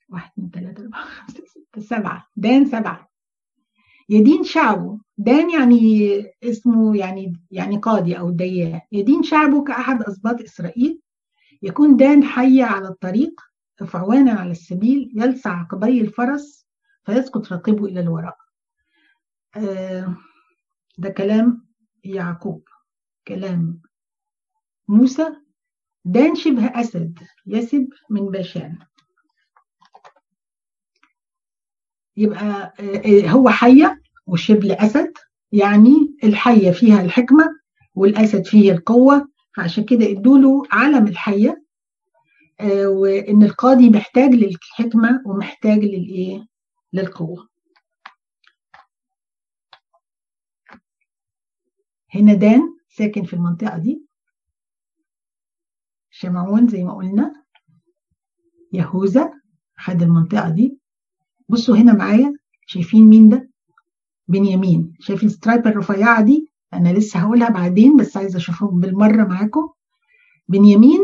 واحد 0.09 0.31
اثنين 0.33 0.51
ثلاثة 0.51 0.83
أربعة 0.83 1.05
خمسة 1.05 1.45
ستة 1.47 1.81
سبعة. 1.81 2.27
دان 2.37 2.65
سبعة. 2.65 3.10
يدين 4.11 4.45
شعبه. 4.45 4.99
دان 5.19 5.51
يعني 5.51 6.25
اسمه 6.45 6.97
يعني 6.97 7.33
يعني 7.51 7.79
قاضي 7.79 8.19
أو 8.19 8.31
ديان. 8.31 8.81
يدين 8.93 9.23
شعبه 9.23 9.65
كأحد 9.65 10.03
أسباط 10.03 10.41
إسرائيل. 10.41 11.01
يكون 11.63 11.97
دان 11.97 12.25
حي 12.25 12.63
على 12.63 12.89
الطريق 12.89 13.41
فعوانا 13.87 14.33
على 14.33 14.51
السبيل 14.51 15.13
يلسع 15.15 15.51
عقبي 15.51 16.01
الفرس 16.01 16.67
فيسقط 17.05 17.53
راقبه 17.53 17.85
إلى 17.85 18.01
الوراء. 18.01 18.37
آه 19.57 20.17
ده 20.99 21.11
كلام 21.11 21.67
يعقوب. 22.05 22.65
كلام 23.29 23.81
موسى. 24.89 25.27
دان 26.05 26.35
شبه 26.35 26.67
أسد 26.81 27.19
يسب 27.47 27.89
من 28.11 28.27
باشان 28.27 28.79
يبقى 32.21 32.75
آه 32.81 33.29
هو 33.29 33.49
حية 33.51 34.01
وشبل 34.27 34.73
أسد 34.73 35.13
يعني 35.53 36.17
الحية 36.25 36.71
فيها 36.71 37.03
الحكمة 37.03 37.45
والأسد 37.95 38.47
فيه 38.47 38.73
القوة. 38.73 39.29
فعشان 39.57 39.85
كده 39.85 40.11
ادوله 40.11 40.63
علم 40.73 41.07
الحية 41.07 41.65
آه 42.61 42.89
وإن 42.89 43.43
القاضي 43.43 43.91
محتاج 43.91 44.31
للحكمة 44.35 45.23
ومحتاج 45.27 45.79
للإيه؟ 45.79 46.47
للقوة. 46.93 47.49
هنا 52.15 52.35
دان 52.35 52.61
ساكن 52.89 53.23
في 53.25 53.33
المنطقة 53.35 53.79
دي. 53.79 54.03
شمعون 56.11 56.69
زي 56.69 56.85
ما 56.85 56.95
قلنا. 56.95 57.45
يهوذا 58.73 59.33
خد 59.79 60.03
المنطقة 60.03 60.51
دي. 60.51 60.80
بصوا 61.51 61.77
هنا 61.77 61.93
معايا 61.93 62.35
شايفين 62.67 63.05
مين 63.09 63.29
ده؟ 63.29 63.51
بنيامين. 64.29 64.95
شايفين 65.01 65.29
سترايب 65.29 65.67
الرفيعة 65.67 66.23
دي؟ 66.23 66.53
أنا 66.75 66.93
لسه 66.93 67.21
هقولها 67.21 67.49
بعدين 67.51 67.97
بس 67.97 68.17
عايزة 68.17 68.37
أشوفهم 68.37 68.81
بالمرة 68.81 69.25
معاكم. 69.25 69.69
بنيامين 70.49 71.01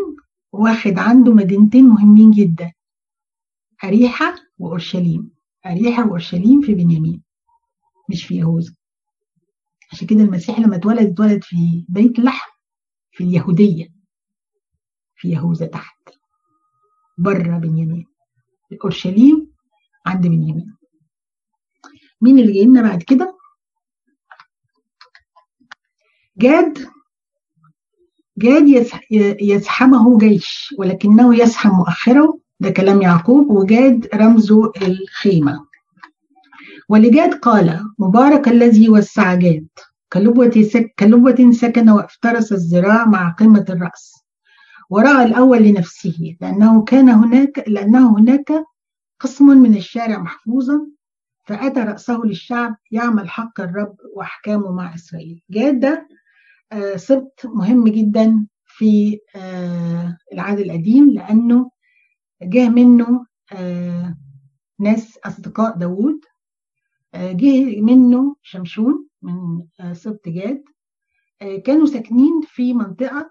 واخد 0.53 0.99
عنده 0.99 1.33
مدينتين 1.35 1.85
مهمين 1.85 2.31
جدا 2.31 2.73
أريحة 3.85 4.35
وأورشليم. 4.59 5.31
أريحة 5.67 6.07
وأورشليم 6.07 6.61
في 6.63 6.75
بنيامين 6.75 7.23
مش 8.11 8.25
في 8.27 8.37
يهوذا. 8.37 8.75
عشان 9.93 10.07
كده 10.07 10.21
المسيح 10.21 10.59
لما 10.59 10.77
اتولد 10.77 11.07
اتولد 11.13 11.45
في 11.45 11.85
بيت 11.89 12.19
لحم 12.19 12.51
في 13.13 13.25
اليهودية 13.25 13.87
في 15.17 15.29
يهوذا 15.29 15.67
تحت 15.67 16.09
بره 17.19 17.59
بنيامين. 17.59 18.07
أورشليم 18.85 19.56
عند 20.07 20.27
بنيامين 20.27 20.77
مين 22.21 22.39
اللي 22.39 22.53
جاي 22.53 22.65
لنا 22.65 22.83
بعد 22.83 23.03
كده؟ 23.03 23.37
جاد 26.39 26.89
جاد 28.39 28.93
يزحمه 29.41 30.19
جيش 30.19 30.75
ولكنه 30.79 31.43
يزحم 31.43 31.71
مؤخره 31.71 32.39
ده 32.61 32.71
كلام 32.71 33.03
يعقوب 33.03 33.51
وجاد 33.51 34.09
رمزه 34.15 34.73
الخيمة. 34.83 35.67
ولجاد 36.89 37.35
قال 37.35 37.95
مبارك 37.99 38.49
الذي 38.49 38.89
وسع 38.89 39.35
جاد. 39.35 39.67
كلبوة, 40.13 40.51
سك 40.51 40.95
كلبوة 40.99 41.51
سكن 41.53 41.91
وافترس 41.91 42.53
الذراع 42.53 43.05
مع 43.07 43.31
قمة 43.31 43.65
الرأس. 43.69 44.15
ورأى 44.91 45.25
الأول 45.25 45.63
لنفسه 45.63 46.37
لأنه 46.41 46.85
كان 46.85 47.09
هناك 47.09 47.65
لأنه 47.69 48.19
هناك 48.19 48.65
قسم 49.21 49.47
من 49.47 49.77
الشارع 49.77 50.19
محفوظا 50.19 50.87
فأتى 51.47 51.81
رأسه 51.81 52.21
للشعب 52.25 52.77
يعمل 52.91 53.29
حق 53.29 53.61
الرب 53.61 53.97
وأحكامه 54.15 54.73
مع 54.73 54.95
إسرائيل. 54.95 55.43
جاد 55.51 55.81
ده 55.81 56.09
آه 56.73 56.97
سبط 56.97 57.41
مهم 57.47 57.89
جدا 57.89 58.47
في 58.65 59.19
آه 59.37 60.19
العهد 60.33 60.59
القديم 60.59 61.11
لأنه 61.11 61.71
جاء 62.43 62.69
منه 62.69 63.27
آه 63.53 64.17
ناس 64.79 65.19
أصدقاء 65.25 65.77
داوود 65.79 66.21
جه 67.15 67.81
منه 67.81 68.37
شمشون 68.43 69.09
من 69.23 69.67
سبط 69.95 70.29
جاد 70.29 70.65
كانوا 71.65 71.87
ساكنين 71.87 72.41
في 72.45 72.75
منطقة 72.75 73.31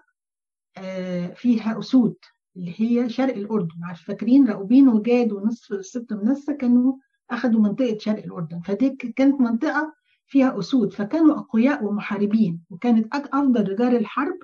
فيها 1.34 1.78
أسود. 1.78 2.16
اللي 2.56 2.74
هي 2.76 3.08
شرق 3.08 3.34
الأردن. 3.34 3.84
عارف 3.84 4.02
فاكرين 4.02 4.48
راؤوبين 4.48 4.88
وجاد 4.88 5.32
ونصف 5.32 5.86
سبط 5.86 6.12
منسى 6.12 6.54
كانوا 6.54 6.96
أخذوا 7.30 7.60
منطقة 7.60 7.98
شرق 7.98 8.24
الأردن. 8.24 8.60
فدي 8.60 8.90
كانت 8.90 9.40
منطقة 9.40 9.94
فيها 10.26 10.58
أسود 10.58 10.92
فكانوا 10.92 11.38
أقوياء 11.38 11.84
ومحاربين 11.84 12.64
وكانت 12.70 13.14
أفضل 13.14 13.68
رجال 13.68 13.96
الحرب 13.96 14.38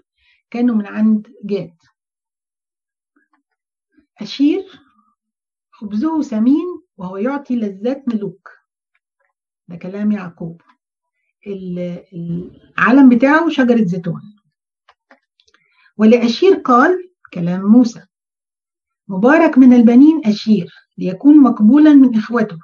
كانوا 0.50 0.74
من 0.74 0.86
عند 0.86 1.32
جاد. 1.44 1.76
أشير 4.20 4.64
خبزه 5.70 6.22
سمين 6.22 6.82
وهو 6.96 7.16
يعطي 7.16 7.56
لذات 7.56 8.08
ملوك. 8.08 8.50
ده 9.68 9.76
كلام 9.76 10.12
يعقوب. 10.12 10.62
العلم 11.46 13.08
بتاعه 13.08 13.48
شجرة 13.48 13.84
زيتون. 13.84 14.22
ولأشير 15.96 16.54
قال 16.54 17.11
كلام 17.34 17.60
موسى. 17.62 18.02
مبارك 19.08 19.58
من 19.58 19.72
البنين 19.72 20.22
أشير 20.26 20.70
ليكون 20.98 21.42
مقبولا 21.42 21.94
من 21.94 22.18
إخوته 22.18 22.58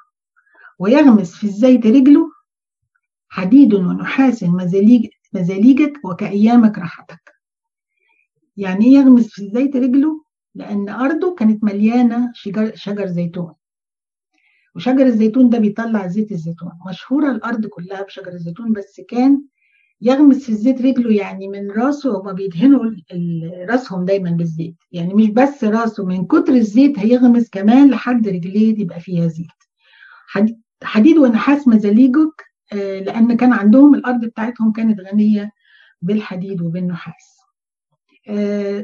ويغمس 0.78 1.34
في 1.34 1.44
الزيت 1.44 1.86
رجله. 1.86 2.30
حديد 3.28 3.74
ونحاس 3.74 4.42
مزاليج 4.42 5.06
مزاليجك 5.32 5.92
وكأيامك 6.04 6.78
راحتك. 6.78 7.34
يعني 8.56 8.84
إيه 8.86 8.92
يغمس 8.92 9.28
في 9.28 9.42
الزيت 9.42 9.76
رجله؟ 9.76 10.24
لأن 10.54 10.88
أرضه 10.88 11.34
كانت 11.34 11.64
مليانة 11.64 12.30
شجر, 12.34 12.72
شجر 12.74 13.06
زيتون. 13.06 13.54
وشجر 14.76 15.06
الزيتون 15.06 15.50
ده 15.50 15.58
بيطلع 15.58 16.06
زيت 16.06 16.32
الزيتون. 16.32 16.70
مشهورة 16.88 17.30
الأرض 17.30 17.66
كلها 17.66 18.02
بشجر 18.02 18.32
الزيتون 18.32 18.72
بس 18.72 19.00
كان 19.08 19.42
يغمس 20.01 20.44
في 20.44 20.49
الزيت 20.49 20.82
رجله 20.82 21.14
يعني 21.14 21.49
من 21.49 21.70
راسه 21.70 22.20
هما 22.20 22.32
بيدهنوا 22.32 22.90
راسهم 23.68 24.05
دايما 24.05 24.30
بالزيت. 24.30 24.76
يعني 24.92 25.14
مش 25.14 25.26
بس 25.26 25.64
راسه 25.64 26.05
من 26.05 26.26
كتر 26.26 26.53
الزيت 26.53 26.99
هيغمس 26.99 27.51
كمان 27.51 27.90
لحد 27.90 28.28
رجليه 28.28 28.80
يبقى 28.80 29.01
فيها 29.01 29.26
زيت. 29.26 29.46
حديد 30.82 31.16
ونحاس 31.16 31.68
مزاليجك 31.68 32.44
لأن 32.72 33.36
كان 33.36 33.53
عندهم 33.53 33.94
الأرض 33.94 34.24
بتاعتهم 34.24 34.72
كانت 34.72 35.01
غنية 35.01 35.51
بالحديد 36.03 36.62
وبالنحاس. 36.62 37.38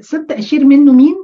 سبت 0.01 0.33
أشير 0.33 0.65
منه 0.65 0.93
مين؟ 0.93 1.15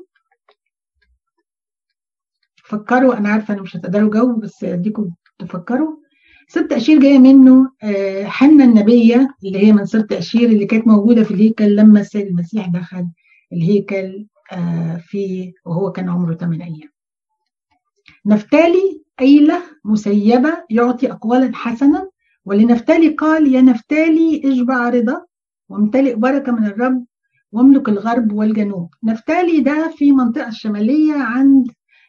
فكروا 2.64 3.18
أنا 3.18 3.28
عارفة 3.28 3.54
أنا 3.54 3.62
مش 3.62 3.76
هتقدروا 3.76 4.10
جو 4.10 4.36
بس 4.36 4.64
أديكم 4.64 5.10
تفكروا. 5.38 5.96
سبت 6.52 6.72
أشير 6.72 7.00
جاية 7.00 7.18
منه 7.18 7.70
حنة 8.24 8.64
النبية 8.64 9.34
اللي 9.44 9.66
هي 9.66 9.72
من 9.72 9.86
سبت 9.86 10.12
أشير 10.12 10.48
اللي 10.48 10.66
كانت 10.66 10.86
موجودة 10.86 11.24
في 11.24 11.30
الهيكل 11.30 11.76
لما 11.76 12.00
السيد 12.00 12.26
المسيح 12.26 12.68
دخل 12.68 13.06
الهيكل 13.52 14.26
في 15.00 15.52
وهو 15.66 15.92
كان 15.92 16.08
عمره 16.08 16.34
8 16.34 16.64
أيام. 16.64 16.90
نفتالي 18.26 19.02
أيلة 19.20 19.62
مسيبة 19.84 20.52
يعطي 20.70 21.12
أقوالا 21.12 21.50
حسنة 21.56 22.10
ولنفتالي 22.44 23.08
قال 23.08 23.54
يا 23.54 23.60
نفتالي 23.60 24.42
اشبع 24.52 24.88
رضا 24.88 25.24
وامتلئ 25.68 26.14
بركة 26.14 26.52
من 26.52 26.66
الرب 26.66 27.04
واملك 27.52 27.88
الغرب 27.88 28.32
والجنوب. 28.32 28.88
نفتالي 29.04 29.60
ده 29.60 29.94
في 29.96 30.12
منطقة 30.12 30.48
الشمالية 30.48 31.14
عند 31.14 31.66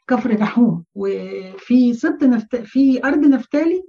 كفر 0.07 0.33
نحوم 0.33 0.83
وفي 0.95 1.93
سبط 1.93 2.23
نفت... 2.23 2.55
في 2.55 3.03
أرض 3.05 3.19
نفتالي 3.25 3.81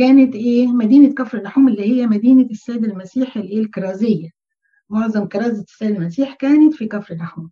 كانت 0.00 0.34
إيه؟ 0.34 0.66
مدينة 0.66 1.14
كفر 1.14 1.42
نحوم 1.42 1.68
اللي 1.68 1.82
هي 1.82 2.06
مدينة 2.06 2.42
السيد 2.50 2.84
المسيح 2.84 3.36
اللي 3.36 3.54
هي 3.54 3.60
الكرازية. 3.60 4.28
معظم 4.90 5.24
كرازة 5.24 5.62
السيد 5.62 5.96
المسيح 5.96 6.34
كانت 6.34 6.74
في 6.74 6.86
كفر 6.86 7.14
نحوم 7.14 7.50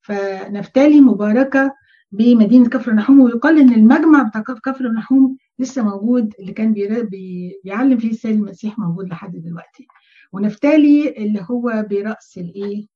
فنفتالي 0.00 1.00
مباركة 1.00 1.72
بمدينة 2.12 2.68
كفر 2.68 2.92
نحوم 2.92 3.20
ويقال 3.20 3.58
إن 3.58 3.72
المجمع 3.72 4.22
بتاع 4.22 4.40
كفر 4.40 4.88
نحوم 4.88 5.36
لسه 5.58 5.82
موجود 5.82 6.34
اللي 6.40 6.52
كان 6.52 6.72
بي... 6.72 7.60
بيعلم 7.64 7.98
فيه 7.98 8.10
السيد 8.10 8.36
المسيح 8.36 8.78
موجود 8.78 9.08
لحد 9.08 9.36
دلوقتي. 9.36 9.86
ونفتالي 10.32 11.08
اللي 11.08 11.46
هو 11.50 11.86
برأس 11.90 12.38
الإيه؟ 12.38 12.86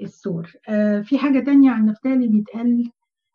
السور. 0.00 0.52
آه 0.68 1.00
في 1.00 1.18
حاجة 1.18 1.40
تانية 1.40 1.70
عن 1.70 1.86
نفتالي 1.86 2.28
بيتقال 2.28 2.90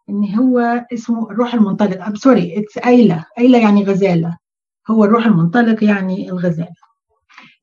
إن 0.09 0.35
هو 0.35 0.85
اسمه 0.93 1.31
الروح 1.31 1.53
المنطلق 1.53 2.05
I'm 2.05 2.15
sorry 2.15 2.59
it's 2.59 2.77
أيلة 2.77 3.25
أيلة 3.39 3.57
يعني 3.57 3.83
غزالة. 3.83 4.42
هو 4.91 5.03
الروح 5.03 5.25
المنطلق 5.25 5.83
يعني 5.83 6.29
الغزالة. 6.29 6.75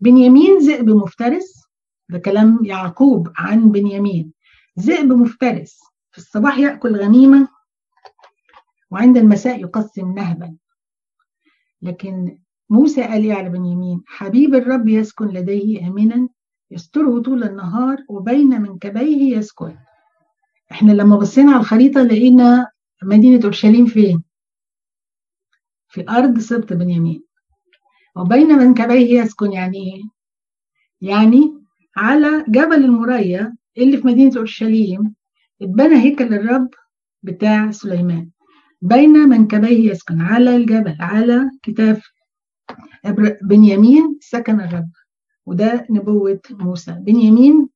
بنيامين 0.00 0.58
ذئب 0.58 0.90
مفترس 0.90 1.62
ده 2.08 2.18
كلام 2.18 2.58
يعقوب 2.64 3.28
عن 3.36 3.70
بنيامين. 3.70 4.32
ذئب 4.80 5.12
مفترس 5.12 5.78
في 6.10 6.18
الصباح 6.18 6.58
يأكل 6.58 6.96
غنيمة 6.96 7.48
وعند 8.90 9.16
المساء 9.16 9.60
يقسم 9.60 10.14
نهبا. 10.14 10.56
لكن 11.82 12.38
موسى 12.70 13.02
قال 13.02 13.22
إيه 13.24 13.34
على 13.34 13.48
بنيامين؟ 13.48 14.02
حبيب 14.06 14.54
الرب 14.54 14.88
يسكن 14.88 15.26
لديه 15.26 15.88
آمنا 15.88 16.28
يستره 16.70 17.22
طول 17.22 17.44
النهار 17.44 17.98
وبين 18.08 18.62
منكبيه 18.62 19.36
يسكن. 19.36 19.76
إحنا 20.72 20.92
لما 20.92 21.16
بصينا 21.16 21.50
على 21.52 21.60
الخريطة 21.60 22.02
لقينا 22.02 22.70
مدينة 23.02 23.44
أورشليم 23.44 23.86
فين؟ 23.86 24.22
في 25.90 26.04
أرض 26.08 26.38
سبط 26.38 26.72
بنيامين. 26.72 27.22
وبين 28.16 28.48
منكبيه 28.48 29.20
يسكن 29.20 29.52
يعني 29.52 29.76
إيه 29.78 30.02
يعني 31.08 31.54
على 31.96 32.44
جبل 32.48 32.84
المريا 32.84 33.56
اللي 33.78 33.96
في 33.96 34.06
مدينة 34.06 34.36
أورشليم 34.36 35.14
اتبنى 35.62 36.02
هيكل 36.02 36.34
الرب 36.34 36.68
بتاع 37.22 37.70
سليمان. 37.70 38.30
بين 38.82 39.10
منكبيه 39.10 39.90
يسكن 39.90 40.20
على 40.20 40.56
الجبل 40.56 40.96
على 41.00 41.50
كتاف 41.62 42.12
بنيامين 43.42 44.18
سكن 44.20 44.60
الرب. 44.60 44.90
وده 45.46 45.86
نبوة 45.90 46.40
موسى. 46.50 46.92
بنيامين 46.92 47.68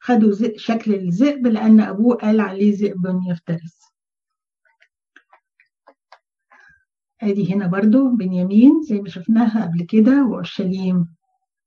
خدوا 0.00 0.34
شكل 0.56 0.94
الذئب 0.94 1.46
لأن 1.46 1.80
أبوه 1.80 2.14
قال 2.16 2.40
عليه 2.40 2.76
ذئب 2.76 3.20
يفترس. 3.30 3.85
ادي 7.26 7.54
هنا 7.54 7.66
برضو 7.66 8.08
بنيامين 8.08 8.82
زي 8.82 9.00
ما 9.00 9.08
شفناها 9.08 9.66
قبل 9.66 9.82
كده 9.82 10.24
وأورشليم 10.26 11.08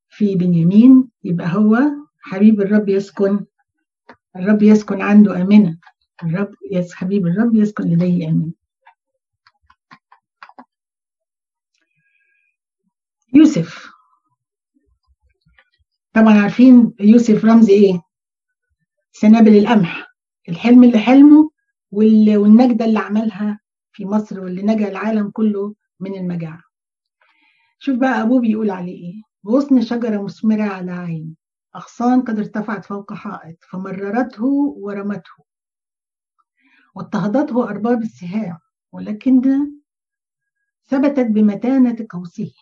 في 0.10 0.36
بنيامين 0.36 1.10
يبقى 1.24 1.48
هو 1.56 1.80
حبيب 2.22 2.62
الرب 2.62 2.90
يسكن 2.90 3.46
الرب 4.36 4.64
يسكن 4.64 5.02
عنده 5.02 5.42
آمنة. 5.42 5.78
الرب 6.24 6.52
يس 6.72 6.94
حبيب 6.94 7.28
الرب 7.28 7.56
يسكن 7.56 7.84
لديه 7.84 8.28
آمنة. 8.30 8.52
يوسف. 13.34 13.90
طبعا 16.14 16.34
عارفين 16.42 16.94
يوسف 17.00 17.46
رمز 17.46 17.70
إيه؟ 17.70 18.02
سنابل 19.12 19.58
القمح. 19.58 20.08
الحلم 20.50 20.84
اللي 20.84 21.00
حلمه 21.00 21.52
والنجدة 21.92 22.86
اللي 22.86 23.00
عملها 23.00 23.60
في 24.00 24.06
مصر 24.06 24.40
واللي 24.40 24.62
نجا 24.62 24.88
العالم 24.88 25.30
كله 25.30 25.76
من 26.00 26.16
المجاعة. 26.16 26.64
شوف 27.80 27.98
بقى 27.98 28.22
أبوه 28.22 28.42
بيقول 28.42 28.70
عليه 28.70 28.96
إيه؟ 28.96 29.22
غصن 29.48 29.82
شجرة 29.82 30.22
مثمرة 30.24 30.64
على 30.64 30.92
عين 30.92 31.36
أغصان 31.76 32.22
قد 32.22 32.40
ارتفعت 32.40 32.86
فوق 32.86 33.14
حائط 33.14 33.58
فمررته 33.64 34.46
ورمته 34.78 35.32
واضطهدته 36.96 37.70
أرباب 37.70 38.02
السهام 38.02 38.58
ولكن 38.92 39.42
ثبتت 40.88 41.26
بمتانة 41.28 42.08
قوسه 42.10 42.54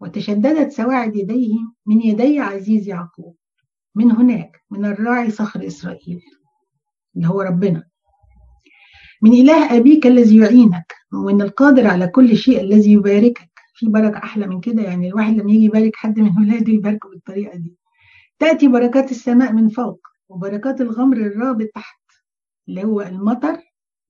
وتشددت 0.00 0.72
سواعد 0.72 1.16
يديه 1.16 1.56
من 1.86 2.00
يدي 2.00 2.40
عزيز 2.40 2.88
يعقوب 2.88 3.36
من 3.94 4.10
هناك 4.10 4.62
من 4.70 4.84
الراعي 4.84 5.30
صخر 5.30 5.66
إسرائيل 5.66 6.22
اللي 7.16 7.28
هو 7.28 7.40
ربنا. 7.40 7.88
من 9.22 9.32
إله 9.32 9.76
أبيك 9.76 10.06
الذي 10.06 10.36
يعينك 10.36 10.94
ومن 11.12 11.42
القادر 11.42 11.86
على 11.86 12.06
كل 12.06 12.36
شيء 12.36 12.60
الذي 12.60 12.92
يباركك. 12.92 13.50
في 13.74 13.86
بركة 13.86 14.18
أحلى 14.18 14.46
من 14.46 14.60
كده 14.60 14.82
يعني 14.82 15.08
الواحد 15.08 15.34
لما 15.34 15.52
يجي 15.52 15.64
يبارك 15.64 15.96
حد 15.96 16.20
من 16.20 16.30
ولاده 16.38 16.72
يباركه 16.72 17.08
بالطريقة 17.08 17.56
دي. 17.56 17.76
تأتي 18.38 18.68
بركات 18.68 19.10
السماء 19.10 19.52
من 19.52 19.68
فوق 19.68 20.00
وبركات 20.28 20.80
الغمر 20.80 21.16
الرابط 21.16 21.66
تحت 21.74 22.00
اللي 22.68 22.84
هو 22.84 23.00
المطر. 23.00 23.58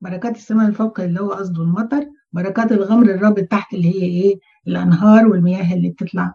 بركات 0.01 0.37
السماء 0.37 0.67
من 0.67 0.73
فوق 0.73 1.01
اللي 1.01 1.21
هو 1.21 1.31
قصده 1.33 1.63
المطر. 1.63 2.07
بركات 2.33 2.73
الغمر 2.73 3.07
الرابط 3.07 3.45
تحت 3.45 3.75
اللي 3.75 3.89
هي 3.95 4.03
إيه؟ 4.07 4.39
الأنهار 4.69 5.27
والمياه 5.29 5.75
اللي 5.75 5.89
بتطلع 5.89 6.35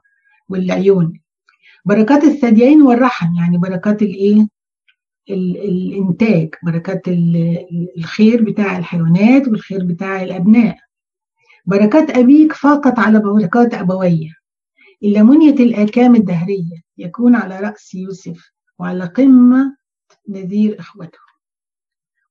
والعيون. 0.50 1.20
بركات 1.86 2.24
الثديين 2.24 2.82
والرحم 2.82 3.36
يعني 3.36 3.58
بركات 3.58 4.02
الإيه؟ 4.02 4.48
الإنتاج 5.30 6.56
بركات 6.64 7.02
الخير 7.98 8.44
بتاع 8.44 8.78
الحيوانات 8.78 9.48
والخير 9.48 9.86
بتاع 9.86 10.24
الأبناء. 10.24 10.78
بركات 11.66 12.10
أبيك 12.18 12.54
فاقت 12.54 13.00
على 13.00 13.20
بركات 13.20 13.74
ابويه 13.74 14.30
إلا 15.04 15.24
منية 15.24 15.54
الآكام 15.54 16.16
الدهرية. 16.16 16.82
يكون 16.98 17.36
على 17.36 17.60
رأس 17.60 17.94
يوسف 17.96 18.52
وعلى 18.80 19.06
قمة 19.06 19.76
نذير 20.30 20.80
إخوته. 20.80 21.20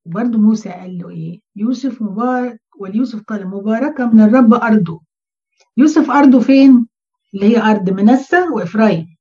وبرضه 0.05 0.39
موسى 0.39 0.69
قال 0.69 0.99
له 0.99 1.11
إيه؟ 1.11 1.41
يوسف 1.57 2.03
مبارك 2.03 2.61
وليوسف 2.79 3.23
قال 3.23 3.47
مباركة 3.47 4.07
من 4.07 4.21
الرب 4.21 4.55
أرضه. 4.55 5.01
يوسف 5.77 6.11
أرضه 6.11 6.41
فين؟ 6.41 6.87
اللي 7.35 7.47
هي 7.47 7.63
أرض 7.63 7.91
منسى 7.91 8.43
وإفرايم 8.55 9.17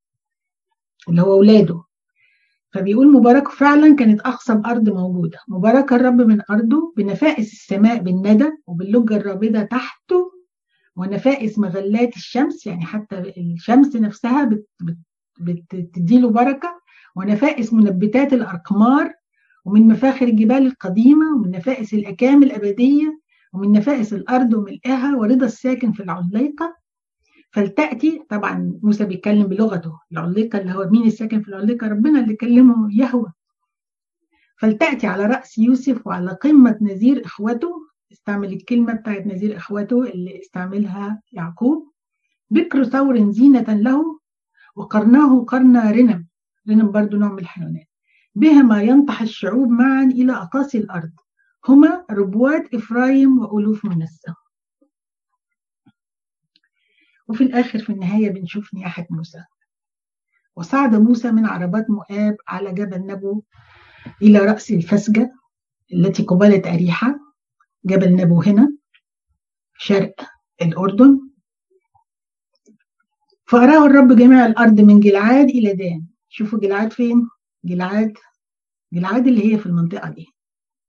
اللي 1.09 1.21
هو 1.21 1.33
أولاده. 1.33 1.83
فبيقول 2.71 3.11
مبارك 3.11 3.47
فعلا 3.47 3.95
كانت 3.95 4.21
أخصب 4.21 4.65
أرض 4.65 4.89
موجودة. 4.89 5.39
مبارك 5.47 5.93
الرب 5.93 6.21
من 6.21 6.41
أرضه 6.49 6.93
بنفائس 6.97 7.53
السماء 7.53 7.97
بالندى 7.97 8.49
وباللجة 8.67 9.17
الرابضة 9.17 9.61
تحته 9.61 10.31
ونفائس 10.95 11.59
مغلات 11.59 12.15
الشمس 12.15 12.67
يعني 12.67 12.85
حتى 12.85 13.33
الشمس 13.37 13.95
نفسها 13.95 14.43
بت 14.43 14.65
بت 14.81 14.95
بتديله 15.73 16.29
بركة 16.29 16.81
ونفائس 17.15 17.73
منبتات 17.73 18.33
الأرقمار 18.33 19.13
ومن 19.65 19.87
مفاخر 19.87 20.27
الجبال 20.27 20.67
القديمة 20.67 21.35
ومن 21.35 21.51
نفائس 21.51 21.93
الأكام 21.93 22.43
الأبدية 22.43 23.19
ومن 23.53 23.71
نفائس 23.71 24.13
الأرض 24.13 24.53
وملئها 24.53 25.15
ورضا 25.15 25.45
الساكن 25.45 25.91
في 25.91 26.03
العليقة. 26.03 26.75
فلتأتي 27.51 28.23
طبعا 28.29 28.79
موسى 28.83 29.05
بيتكلم 29.05 29.43
بلغته 29.43 29.99
العليقة 30.11 30.59
اللي 30.59 30.73
هو 30.73 30.89
مين 30.89 31.07
الساكن 31.07 31.41
في 31.41 31.49
العليقة 31.49 31.87
ربنا 31.87 32.19
اللي 32.19 32.35
كلمه 32.35 32.89
يهوى. 32.91 33.31
فلتأتي 34.57 35.07
على 35.07 35.25
رأس 35.25 35.57
يوسف 35.57 36.07
وعلى 36.07 36.31
قمة 36.31 36.77
نذير 36.81 37.25
إخوته 37.25 37.89
استعمل 38.11 38.53
الكلمة 38.53 38.93
بتاعت 38.93 39.27
نذير 39.27 39.57
إخوته 39.57 40.03
اللي 40.03 40.39
استعملها 40.39 41.21
يعقوب. 41.31 41.91
بكر 42.49 42.83
ثور 42.83 43.31
زينة 43.31 43.73
له 43.73 44.19
وقرناه 44.75 45.45
قرن 45.45 45.77
رنم. 45.77 46.27
رنم 46.69 46.91
برضو 46.91 47.17
نوع 47.17 47.31
من 47.31 47.39
الحيوانات. 47.39 47.87
بهما 48.35 48.81
ينطح 48.81 49.21
الشعوب 49.21 49.69
معا 49.69 50.03
إلى 50.03 50.33
أقاصي 50.33 50.77
الأرض. 50.77 51.11
هما 51.67 52.05
ربوات 52.11 52.73
إفرايم 52.73 53.39
وألوف 53.39 53.85
منسى 53.85 54.33
وفي 57.29 57.43
الآخر 57.43 57.79
في 57.79 57.89
النهاية 57.89 58.29
بنشوف 58.29 58.73
نياحة 58.73 59.07
موسى. 59.09 59.43
وصعد 60.55 60.95
موسى 60.95 61.31
من 61.31 61.45
عربات 61.45 61.89
مؤاب 61.89 62.37
على 62.47 62.73
جبل 62.73 63.07
نبو 63.07 63.43
إلى 64.21 64.39
رأس 64.39 64.71
الفسجة 64.71 65.31
التي 65.93 66.23
قبالة 66.23 66.73
أريحة. 66.73 67.19
جبل 67.85 68.15
نبو 68.15 68.41
هنا 68.41 68.77
شرق 69.77 70.15
الأردن. 70.61 71.19
فأراه 73.45 73.85
الرب 73.85 74.15
جميع 74.15 74.45
الأرض 74.45 74.81
من 74.81 74.99
جلعاد 74.99 75.49
إلى 75.49 75.73
دان. 75.73 76.05
شوفوا 76.29 76.59
جلعاد 76.59 76.93
فين؟ 76.93 77.29
جلعاد 77.63 78.13
جلعاد 78.93 79.27
اللي 79.27 79.53
هي 79.53 79.57
في 79.57 79.65
المنطقة 79.65 80.09
دي 80.09 80.27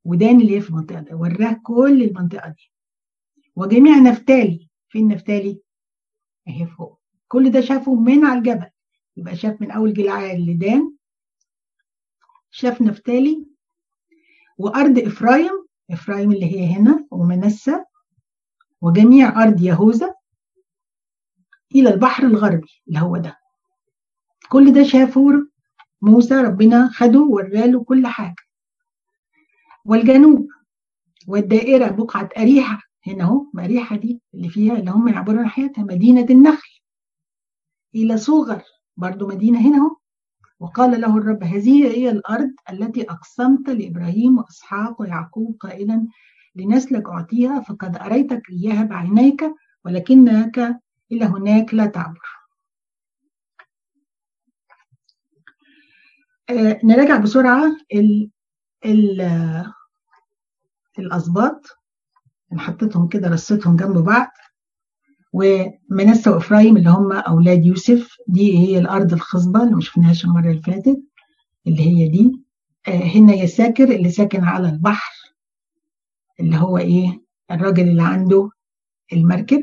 ودان 0.04 0.40
اللي 0.40 0.56
هي 0.56 0.60
في 0.60 0.70
المنطقة 0.70 1.00
دي. 1.00 1.14
وراه 1.14 1.60
كل 1.62 2.02
المنطقة 2.02 2.48
دي. 2.48 2.72
وجميع 3.56 3.98
نفتالي. 3.98 4.70
فين 4.88 5.08
نفتالي؟ 5.08 5.60
اهي 6.48 6.66
فوق 6.66 7.00
كل 7.28 7.50
ده 7.50 7.60
شافه 7.60 7.94
من 7.94 8.24
على 8.24 8.38
الجبل. 8.38 8.70
يبقى 9.16 9.36
شاف 9.36 9.60
من 9.60 9.70
أول 9.70 9.94
جلعاد 9.94 10.38
لدان. 10.38 10.94
شاف 12.50 12.82
نفتالي. 12.82 13.46
وأرض 14.58 14.98
إفرايم. 14.98 15.66
إفرايم 15.90 16.32
اللي 16.32 16.46
هي 16.46 16.76
هنا 16.76 17.06
ومنسى. 17.10 17.84
وجميع 18.80 19.42
أرض 19.42 19.60
يهوذا. 19.60 20.14
إلى 21.74 21.90
البحر 21.94 22.24
الغربي 22.26 22.82
اللي 22.88 22.98
هو 23.00 23.16
ده. 23.16 23.38
كل 24.48 24.72
ده 24.72 24.82
شافه 24.82 25.46
موسى 26.02 26.34
ربنا 26.34 26.90
خده 26.92 27.20
وراله 27.20 27.84
كل 27.84 28.06
حاجة. 28.06 28.42
والجنوب. 29.84 30.48
والدائرة 31.28 31.90
بقعة 31.90 32.28
أريحا. 32.38 32.89
هنا 33.06 33.24
اهو 33.24 33.46
أريحا 33.58 33.96
دي 33.96 34.20
اللي 34.34 34.48
فيها 34.48 34.74
اللي 34.74 34.90
هم 34.90 35.08
يعبروا 35.08 35.42
ناحيتها 35.42 35.84
مدينة 35.84 36.26
النخل. 36.30 36.80
إلى 37.94 38.16
صغر 38.16 38.62
برضو 38.96 39.26
مدينة 39.28 39.68
هنا 39.68 39.76
اهو. 39.78 39.96
وقال 40.60 41.00
له 41.00 41.16
الرب 41.18 41.44
هذه 41.44 41.86
هي 41.96 42.10
الأرض 42.10 42.50
التي 42.70 43.02
أقسمت 43.02 43.68
لإبراهيم 43.70 44.38
وإسحاق 44.38 45.00
ويعقوب 45.00 45.56
قائلا 45.60 46.06
لنسلك 46.56 47.08
أعطيها 47.08 47.60
فقد 47.60 47.96
أريتك 47.96 48.42
إياها 48.50 48.84
بعينيك 48.84 49.44
ولكنك 49.84 50.80
إلى 51.12 51.24
هناك 51.24 51.74
لا 51.74 51.86
تعبر. 51.86 52.20
آه 56.50 56.80
نراجع 56.84 57.16
بسرعة 57.16 57.76
ال 57.94 58.30
ال 58.84 59.20
الأسباط. 60.98 61.79
حطيتهم 62.58 63.08
كده 63.08 63.28
رصيتهم 63.28 63.76
جنب 63.76 63.98
بعض. 63.98 64.28
ومنسى 65.32 66.30
وإفرايم 66.30 66.76
اللي 66.76 66.90
هم 66.90 67.12
أولاد 67.12 67.64
يوسف 67.66 68.16
دي 68.28 68.58
هي 68.58 68.78
الأرض 68.78 69.12
الخصبة 69.12 69.62
اللي 69.62 69.74
ما 69.74 69.80
شفناهاش 69.80 70.24
المرة 70.24 70.50
اللي 70.50 70.62
فاتت 70.62 71.02
اللي 71.66 71.80
هي 71.82 72.08
دي. 72.08 72.32
آه 72.88 72.90
هنا 72.90 73.34
يساكر 73.34 73.84
اللي 73.84 74.10
ساكن 74.10 74.44
على 74.44 74.68
البحر 74.68 75.12
اللي 76.40 76.56
هو 76.56 76.78
إيه 76.78 77.20
الراجل 77.50 77.88
اللي 77.88 78.02
عنده 78.02 78.50
المركب 79.12 79.62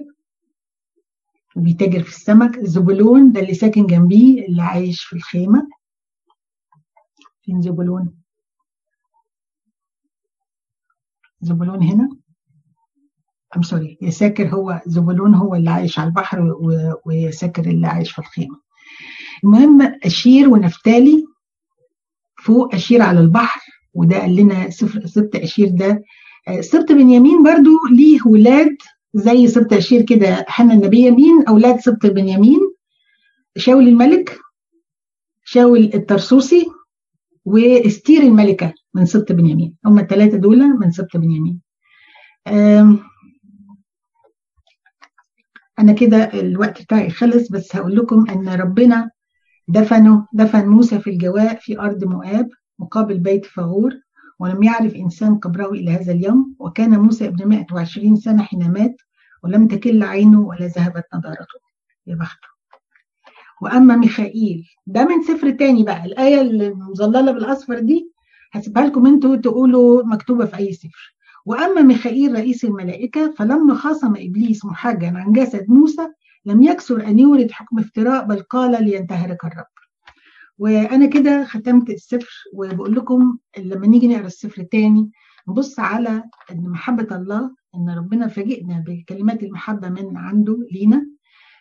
وبيتاجر 1.56 2.04
في 2.04 2.10
السمك. 2.10 2.60
زبلون 2.60 3.32
ده 3.32 3.40
اللي 3.42 3.54
ساكن 3.54 3.86
جنبيه 3.88 4.46
اللي 4.48 4.62
عايش 4.62 5.04
في 5.04 5.16
الخيمة. 5.16 5.68
فين 7.42 7.62
زبلون 7.62 8.14
زبولون 11.42 11.84
هنا. 11.84 12.10
I'm 13.56 13.62
sorry 13.62 13.98
يساكر 14.02 14.48
هو 14.48 14.82
زبولون 14.86 15.34
هو 15.36 15.56
اللي 15.56 15.70
عايش 15.70 16.00
على 16.00 16.08
البحر 16.08 16.54
ويساكر 17.06 17.66
اللي 17.66 17.88
عايش 17.88 18.12
في 18.12 18.20
الخيمة. 18.20 18.60
المهم 19.44 19.82
أشير 20.04 20.50
ونفتالي 20.50 21.26
فوق 22.44 22.76
أشير 22.76 23.02
على 23.02 23.20
البحر 23.20 23.62
وده 23.94 24.20
قال 24.20 24.36
لنا 24.36 24.70
سبط 25.06 25.36
أشير 25.36 25.70
ده. 25.70 26.04
سبط 26.60 26.92
بنيامين 26.92 27.44
برضو 27.44 27.70
ليه 27.92 28.20
ولاد 28.26 28.78
زي 29.14 29.48
سبط 29.48 29.74
أشير 29.74 30.02
كده. 30.02 30.46
حنا 30.48 30.74
النبي 30.74 31.12
مين 31.12 31.44
أولاد 31.48 31.80
سبط 31.80 32.06
بنيامين. 32.06 32.60
شاول 33.58 33.88
الملك 33.88 34.40
شاول 35.44 35.92
الطرسوسي 35.94 36.68
واستير 37.46 38.22
الملكة 38.22 38.74
من 38.94 39.06
سبت 39.06 39.32
بنيامين. 39.32 39.76
هم 39.86 40.00
الثلاثة 40.00 40.38
دول 40.38 40.80
من 40.80 40.92
سبت 40.92 41.18
بنيامين. 41.18 41.62
أنا 45.80 45.94
كده 45.94 46.18
الوقت 46.34 46.82
بتاعي 46.82 47.10
خلص 47.10 47.50
بس 47.52 47.76
هقول 47.76 47.96
لكم 47.96 48.26
إن 48.30 48.50
ربنا 48.50 49.12
دفنه 49.68 50.28
دفن 50.34 50.68
موسى 50.68 51.00
في 51.00 51.10
الجواء 51.10 51.56
في 51.62 51.80
أرض 51.80 52.04
مؤاب 52.04 52.50
مقابل 52.80 53.18
بيت 53.20 53.46
فغور 53.46 53.94
ولم 54.40 54.64
يعرف 54.64 54.96
إنسان 54.96 55.38
قبره 55.38 55.70
إلى 55.70 55.92
هذا 55.92 56.12
اليوم 56.12 56.56
وكان 56.60 57.00
موسى 57.00 57.28
ابن 57.28 57.48
120 57.48 58.16
سنة 58.16 58.44
حين 58.44 58.72
مات 58.72 58.96
ولم 59.44 59.68
تكل 59.68 60.04
عينه 60.04 60.42
ولا 60.42 60.68
ذهبت 60.68 61.04
نضارته. 61.16 61.60
يا 62.08 62.16
بخته 62.16 62.48
وأما 63.62 63.96
ميخائيل 63.96 64.66
ده 64.88 65.06
من 65.06 65.24
سفر 65.24 65.50
تاني 65.52 65.84
بقى 65.84 66.06
الآية 66.06 66.42
المظللة 66.42 67.32
بالأصفر 67.32 67.80
دي 67.80 68.12
هسيبها 68.52 68.86
لكم 68.88 69.08
أنتوا 69.08 69.36
تقولوا 69.36 70.04
مكتوبة 70.06 70.46
في 70.46 70.58
أي 70.58 70.74
سفر. 70.74 71.16
وأما 71.48 71.82
ميخائيل 71.82 72.34
رئيس 72.34 72.66
الملائكة 72.66 73.32
فلما 73.38 73.74
خاصم 73.74 74.16
إبليس 74.16 74.66
محاجا 74.66 75.14
عن 75.16 75.32
جسد 75.32 75.66
موسى 75.70 76.08
لم 76.46 76.64
يكسر 76.64 77.08
أن 77.08 77.20
يورد 77.20 77.52
حكم 77.52 77.80
افتراء 77.80 78.26
بل 78.26 78.40
قال 78.40 78.84
لينتهرك 78.84 79.46
الرب. 79.46 79.66
وأنا 80.58 81.06
كده 81.06 81.44
ختمت 81.44 81.90
السفر 81.90 82.44
وبقول 82.54 82.96
لكم 82.96 83.38
لما 83.58 83.88
نيجي 83.88 84.08
نقرأ 84.08 84.26
السفر 84.28 84.64
تاني 84.64 85.12
نبص 85.50 85.80
على 85.80 86.24
إن 86.52 86.70
محبة 86.70 87.16
الله 87.16 87.52
إن 87.76 87.90
ربنا 87.98 88.28
فاجئنا 88.28 88.84
بكلمات 88.88 89.44
المحبة 89.44 89.90
من 89.90 90.18
عنده 90.18 90.58
لينا. 90.72 91.08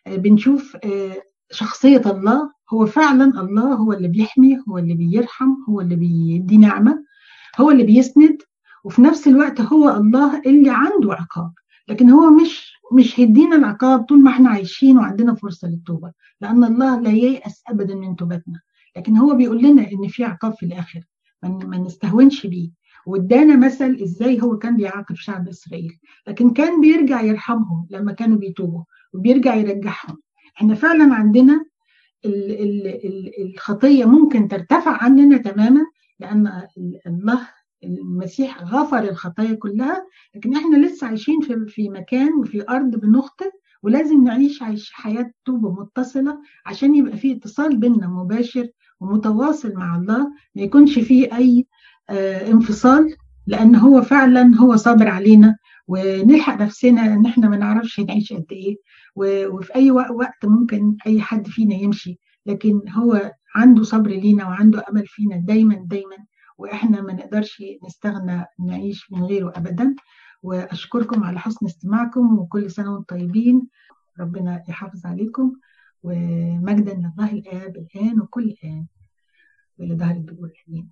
بنشوف 0.09 0.77
شخصية 1.51 2.03
الله. 2.07 2.51
هو 2.73 2.87
فعلا 2.87 3.41
الله 3.41 3.75
هو 3.75 3.93
اللي 3.93 4.09
بيحمي 4.09 4.59
هو 4.69 4.79
اللي 4.79 4.95
بيرحم 4.95 5.51
هو 5.69 5.81
اللي 5.81 5.97
بيدي 5.97 6.57
نعمة 6.57 7.05
هو 7.59 7.71
اللي 7.71 7.83
بيسند. 7.83 8.43
وفي 8.87 9.03
نفس 9.03 9.29
الوقت 9.29 9.61
هو 9.61 9.89
الله 9.97 10.41
اللي 10.47 10.71
عنده 10.71 11.13
عقاب. 11.13 11.53
لكن 11.89 12.11
هو 12.11 12.31
مش 12.31 12.73
مش 12.93 13.21
هيدينا 13.21 13.57
العقاب 13.57 14.03
طول 14.03 14.21
ما 14.23 14.31
إحنا 14.31 14.51
عايشين 14.51 14.99
وعندنا 14.99 15.35
فرصة 15.35 15.69
للتوبة 15.69 16.13
لأن 16.41 16.65
الله 16.65 17.01
لا 17.01 17.11
ييأس 17.11 17.63
أبدا 17.69 17.95
من 17.95 18.17
توبتنا. 18.17 18.61
لكن 18.97 19.17
هو 19.17 19.35
بيقول 19.35 19.59
لنا 19.63 19.83
إن 19.93 20.09
في 20.09 20.25
عقاب 20.25 20.55
في 20.55 20.67
الآخر 20.67 21.01
ما 21.43 21.79
نستهونش 21.79 22.47
بيه. 22.47 22.71
وادانا 23.07 23.57
مثل 23.57 23.99
إزاي 24.03 24.43
هو 24.43 24.59
كان 24.59 24.77
بيعاقب 24.77 25.15
شعب 25.15 25.49
إسرائيل. 25.49 25.99
لكن 26.27 26.51
كان 26.51 26.81
بيرجع 26.81 27.21
يرحمهم 27.21 27.87
لما 27.91 28.13
كانوا 28.13 28.39
بيتوبوا 28.39 28.83
وبيرجع 29.15 29.55
يرجعهم. 29.55 30.17
إحنا 30.57 30.75
فعلا 30.75 31.15
عندنا 31.15 31.65
ال 32.25 32.51
ال 32.51 32.87
ال 32.87 33.51
الخطية 33.51 34.05
ممكن 34.05 34.49
ترتفع 34.49 35.03
عننا 35.05 35.37
تماما 35.37 35.81
لأن 36.21 36.63
الله 37.07 37.49
المسيح 37.87 38.63
غفر 38.63 38.99
الخطايا 39.09 39.55
كلها 39.55 40.07
لكن 40.35 40.57
إحنا 40.57 40.77
لسه 40.87 41.07
عايشين 41.07 41.41
في 41.41 41.67
في 41.69 41.89
مكان 41.89 42.33
وفي 42.35 42.69
أرض 42.69 42.97
بنخطئ 42.97 43.51
ولازم 43.83 44.25
نعيش 44.25 44.63
عيش 44.63 44.93
حياه 44.93 45.31
توبه 45.45 45.73
متصله 45.73 46.39
عشان 46.67 46.95
يبقى 46.95 47.17
في 47.17 47.33
اتصال 47.33 47.77
بيننا 47.77 48.07
مباشر 48.09 48.69
ومتواصل 49.01 49.73
مع 49.75 49.97
الله 49.97 50.19
ما 50.55 50.63
يكونش 50.63 50.99
فيه 50.99 51.37
أي 51.37 51.67
انفصال 52.51 53.15
لأن 53.47 53.77
هو 53.77 54.03
فعلا 54.03 54.57
هو 54.57 54.77
صابر 54.77 55.09
علينا 55.09 55.57
ونلحق 55.89 56.61
نفسنا 56.63 57.15
إن 57.15 57.27
إحنا 57.27 57.49
ما 57.49 57.57
نعرفش 57.57 58.01
نعيش 58.01 58.33
قد 58.33 58.45
إيه 58.53 58.77
وفي 59.49 59.75
أي 59.75 59.91
وقت 59.91 60.45
ممكن 60.45 60.97
أي 61.07 61.21
حد 61.21 61.47
فينا 61.47 61.75
يمشي 61.75 62.19
لكن 62.47 62.81
هو 62.91 63.33
عنده 63.55 63.83
صبر 63.83 64.11
لينا 64.11 64.47
وعنده 64.47 64.85
أمل 64.93 65.07
فينا 65.07 65.37
دايما 65.37 65.75
دايما. 65.91 66.17
وإحنا 66.59 67.01
ما 67.01 67.13
نقدرش 67.13 67.63
نستغنى 67.85 68.45
نعيش 68.59 69.13
من 69.13 69.25
غيره 69.25 69.53
أبدا. 69.57 69.95
وأشكركم 70.43 71.25
على 71.25 71.39
حسن 71.39 71.67
استماعكم 71.67 72.39
وكل 72.39 72.71
سنة 72.71 72.93
وأنتم 72.93 73.17
طيبين. 73.17 73.69
ربنا 74.21 74.63
يحافظ 74.69 75.07
عليكم. 75.07 75.53
ومجدا 76.03 76.95
لله 76.95 77.33
الآب 77.33 77.77
الآن 77.77 78.21
وكل 78.21 78.55
آن 78.65 78.87
ولدهر 79.79 80.15
الدهور 80.15 80.49
الحين 80.49 80.91